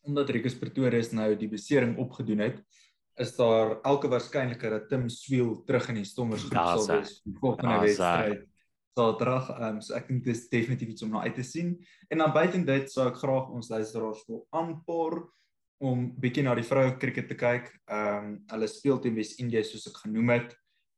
omdat 0.08 0.30
Rikus 0.32 0.56
Pretorius 0.56 1.10
nou 1.12 1.34
die 1.36 1.50
besering 1.52 1.98
opgedoen 2.00 2.40
het, 2.46 2.62
is 3.20 3.34
daar 3.36 3.74
elke 3.82 4.08
waarskynlikheid 4.08 4.72
dat 4.72 4.86
Tim 4.88 5.10
Swiel 5.12 5.58
terug 5.68 5.90
in 5.92 6.00
die 6.00 6.08
stommers 6.08 6.46
groep 6.46 6.86
sal 6.86 6.86
wees 7.02 7.18
vir 7.26 7.40
volgende 7.42 7.80
wedstryd. 7.84 8.46
Sal 8.98 9.16
terug, 9.20 9.50
um, 9.58 9.82
so 9.84 9.98
ek 9.98 10.08
dink 10.10 10.24
dis 10.26 10.46
definitief 10.50 10.94
iets 10.94 11.06
om 11.06 11.12
na 11.14 11.26
uit 11.26 11.36
te 11.38 11.44
sien. 11.46 11.74
En 12.14 12.24
dan 12.24 12.32
buiten 12.34 12.64
dit 12.66 12.88
sou 12.94 13.10
ek 13.10 13.20
graag 13.20 13.50
ons 13.58 13.70
luisteraars 13.74 14.24
wil 14.30 14.46
aanpoor 14.56 15.20
om 15.86 16.08
bietjie 16.18 16.46
na 16.46 16.56
die 16.58 16.66
vroue 16.66 16.96
kriket 17.02 17.28
te 17.30 17.38
kyk. 17.38 17.74
Ehm 17.90 18.30
um, 18.30 18.32
hulle 18.54 18.70
speel 18.72 19.02
teen 19.02 19.18
Wes-Indië 19.18 19.66
soos 19.66 19.90
ek 19.92 20.00
genoem 20.06 20.38
het. 20.38 20.56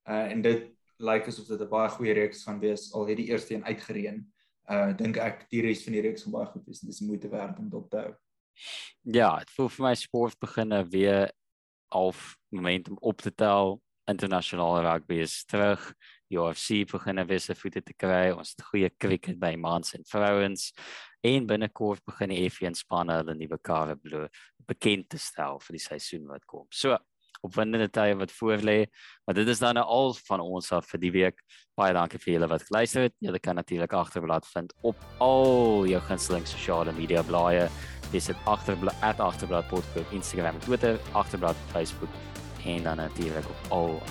Uh 0.08 0.28
en 0.36 0.44
dit 0.46 0.70
lyk 1.00 1.28
asof 1.28 1.48
dit 1.48 1.62
'n 1.62 1.70
baie 1.70 1.90
goeie 1.90 2.14
reeks 2.14 2.44
gaan 2.44 2.60
wees 2.60 2.92
al 2.94 3.08
het 3.08 3.18
die 3.18 3.30
eerste 3.32 3.54
een 3.56 3.66
uitgereën. 3.66 4.20
Uh 4.70 4.94
dink 4.98 5.18
ek 5.18 5.50
die 5.50 5.62
res 5.62 5.84
van 5.84 5.94
die 5.94 6.02
reeks 6.02 6.24
gaan 6.24 6.36
baie 6.36 6.46
goed 6.46 6.66
wees. 6.66 6.80
Dis 6.80 7.00
moeite 7.02 7.30
werd 7.30 7.60
om 7.60 7.70
dop 7.70 7.90
te 7.90 7.98
hou. 7.98 8.14
Ja, 9.02 9.38
dit 9.40 9.50
voel 9.56 9.70
vir 9.70 9.86
my 9.86 9.96
sport 9.96 10.40
beginne 10.40 10.84
weer 10.90 11.32
half 11.92 12.38
momentum 12.50 12.98
op 13.00 13.22
te 13.22 13.32
tel. 13.32 13.82
Internasionale 14.10 14.82
rugby 14.82 15.22
is 15.24 15.46
terug. 15.46 15.94
UFC 16.30 16.86
beginne 16.92 17.26
weer 17.26 17.40
se 17.40 17.56
voete 17.56 17.82
te 17.82 17.94
kry. 17.94 18.32
Ons 18.32 18.54
het 18.56 18.66
goeie 18.66 18.90
cricket 18.98 19.40
by 19.40 19.56
mans 19.56 19.94
en 19.94 20.06
vrouens 20.06 20.74
en 21.22 21.46
binnekort 21.46 22.04
begin 22.06 22.30
die 22.30 22.50
F1 22.50 22.78
spanne 22.78 23.18
hulle 23.20 23.36
nuwe 23.36 23.58
karre 23.62 23.98
bekend 24.70 25.10
te 25.10 25.18
stel 25.18 25.60
vir 25.60 25.78
die 25.78 25.84
seisoen 25.84 26.28
wat 26.28 26.46
kom. 26.46 26.68
So, 26.72 26.98
opwindende 27.46 27.90
tye 27.90 28.16
wat 28.20 28.32
voor 28.32 28.64
lê. 28.66 28.86
Maar 29.26 29.36
dit 29.36 29.48
is 29.48 29.60
dan 29.60 29.78
nou 29.80 29.86
al 29.86 30.14
van 30.28 30.44
ons 30.44 30.72
af 30.72 30.88
vir 30.92 31.00
die 31.00 31.12
week. 31.12 31.44
Baie 31.80 31.94
dankie 31.94 32.20
vir 32.20 32.34
julle 32.34 32.50
wat 32.52 32.66
geluister 32.68 33.08
het. 33.08 33.16
Julle 33.24 33.40
kan 33.40 33.56
natuurlik 33.56 33.94
agterblad 33.94 34.48
vind 34.48 34.74
op 34.82 35.06
al 35.20 35.86
jou 35.88 36.02
gunsteling 36.02 36.48
sosiale 36.48 36.94
media 36.94 37.24
blaaie. 37.24 37.70
Dis 38.12 38.26
dit 38.26 38.38
agterblad 38.46 38.96
@agterblad 39.02 39.68
podcast 39.68 40.12
Instagram, 40.12 40.60
Twitter, 40.60 41.00
agterblad 41.14 41.56
Facebook 41.72 42.10
en 42.66 42.84
dan 42.84 42.98
natuurlik 42.98 43.46
op 43.50 43.72
al 43.72 44.02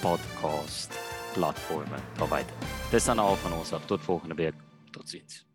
podcast 0.00 0.98
platforms. 1.34 2.02
Alright. 2.18 2.52
Dis 2.90 3.04
dan 3.04 3.18
al 3.18 3.36
van 3.36 3.52
ons 3.52 3.72
af. 3.72 3.86
Tot 3.86 4.00
volgende 4.00 4.34
week. 4.34 4.54
Totsiens. 4.90 5.49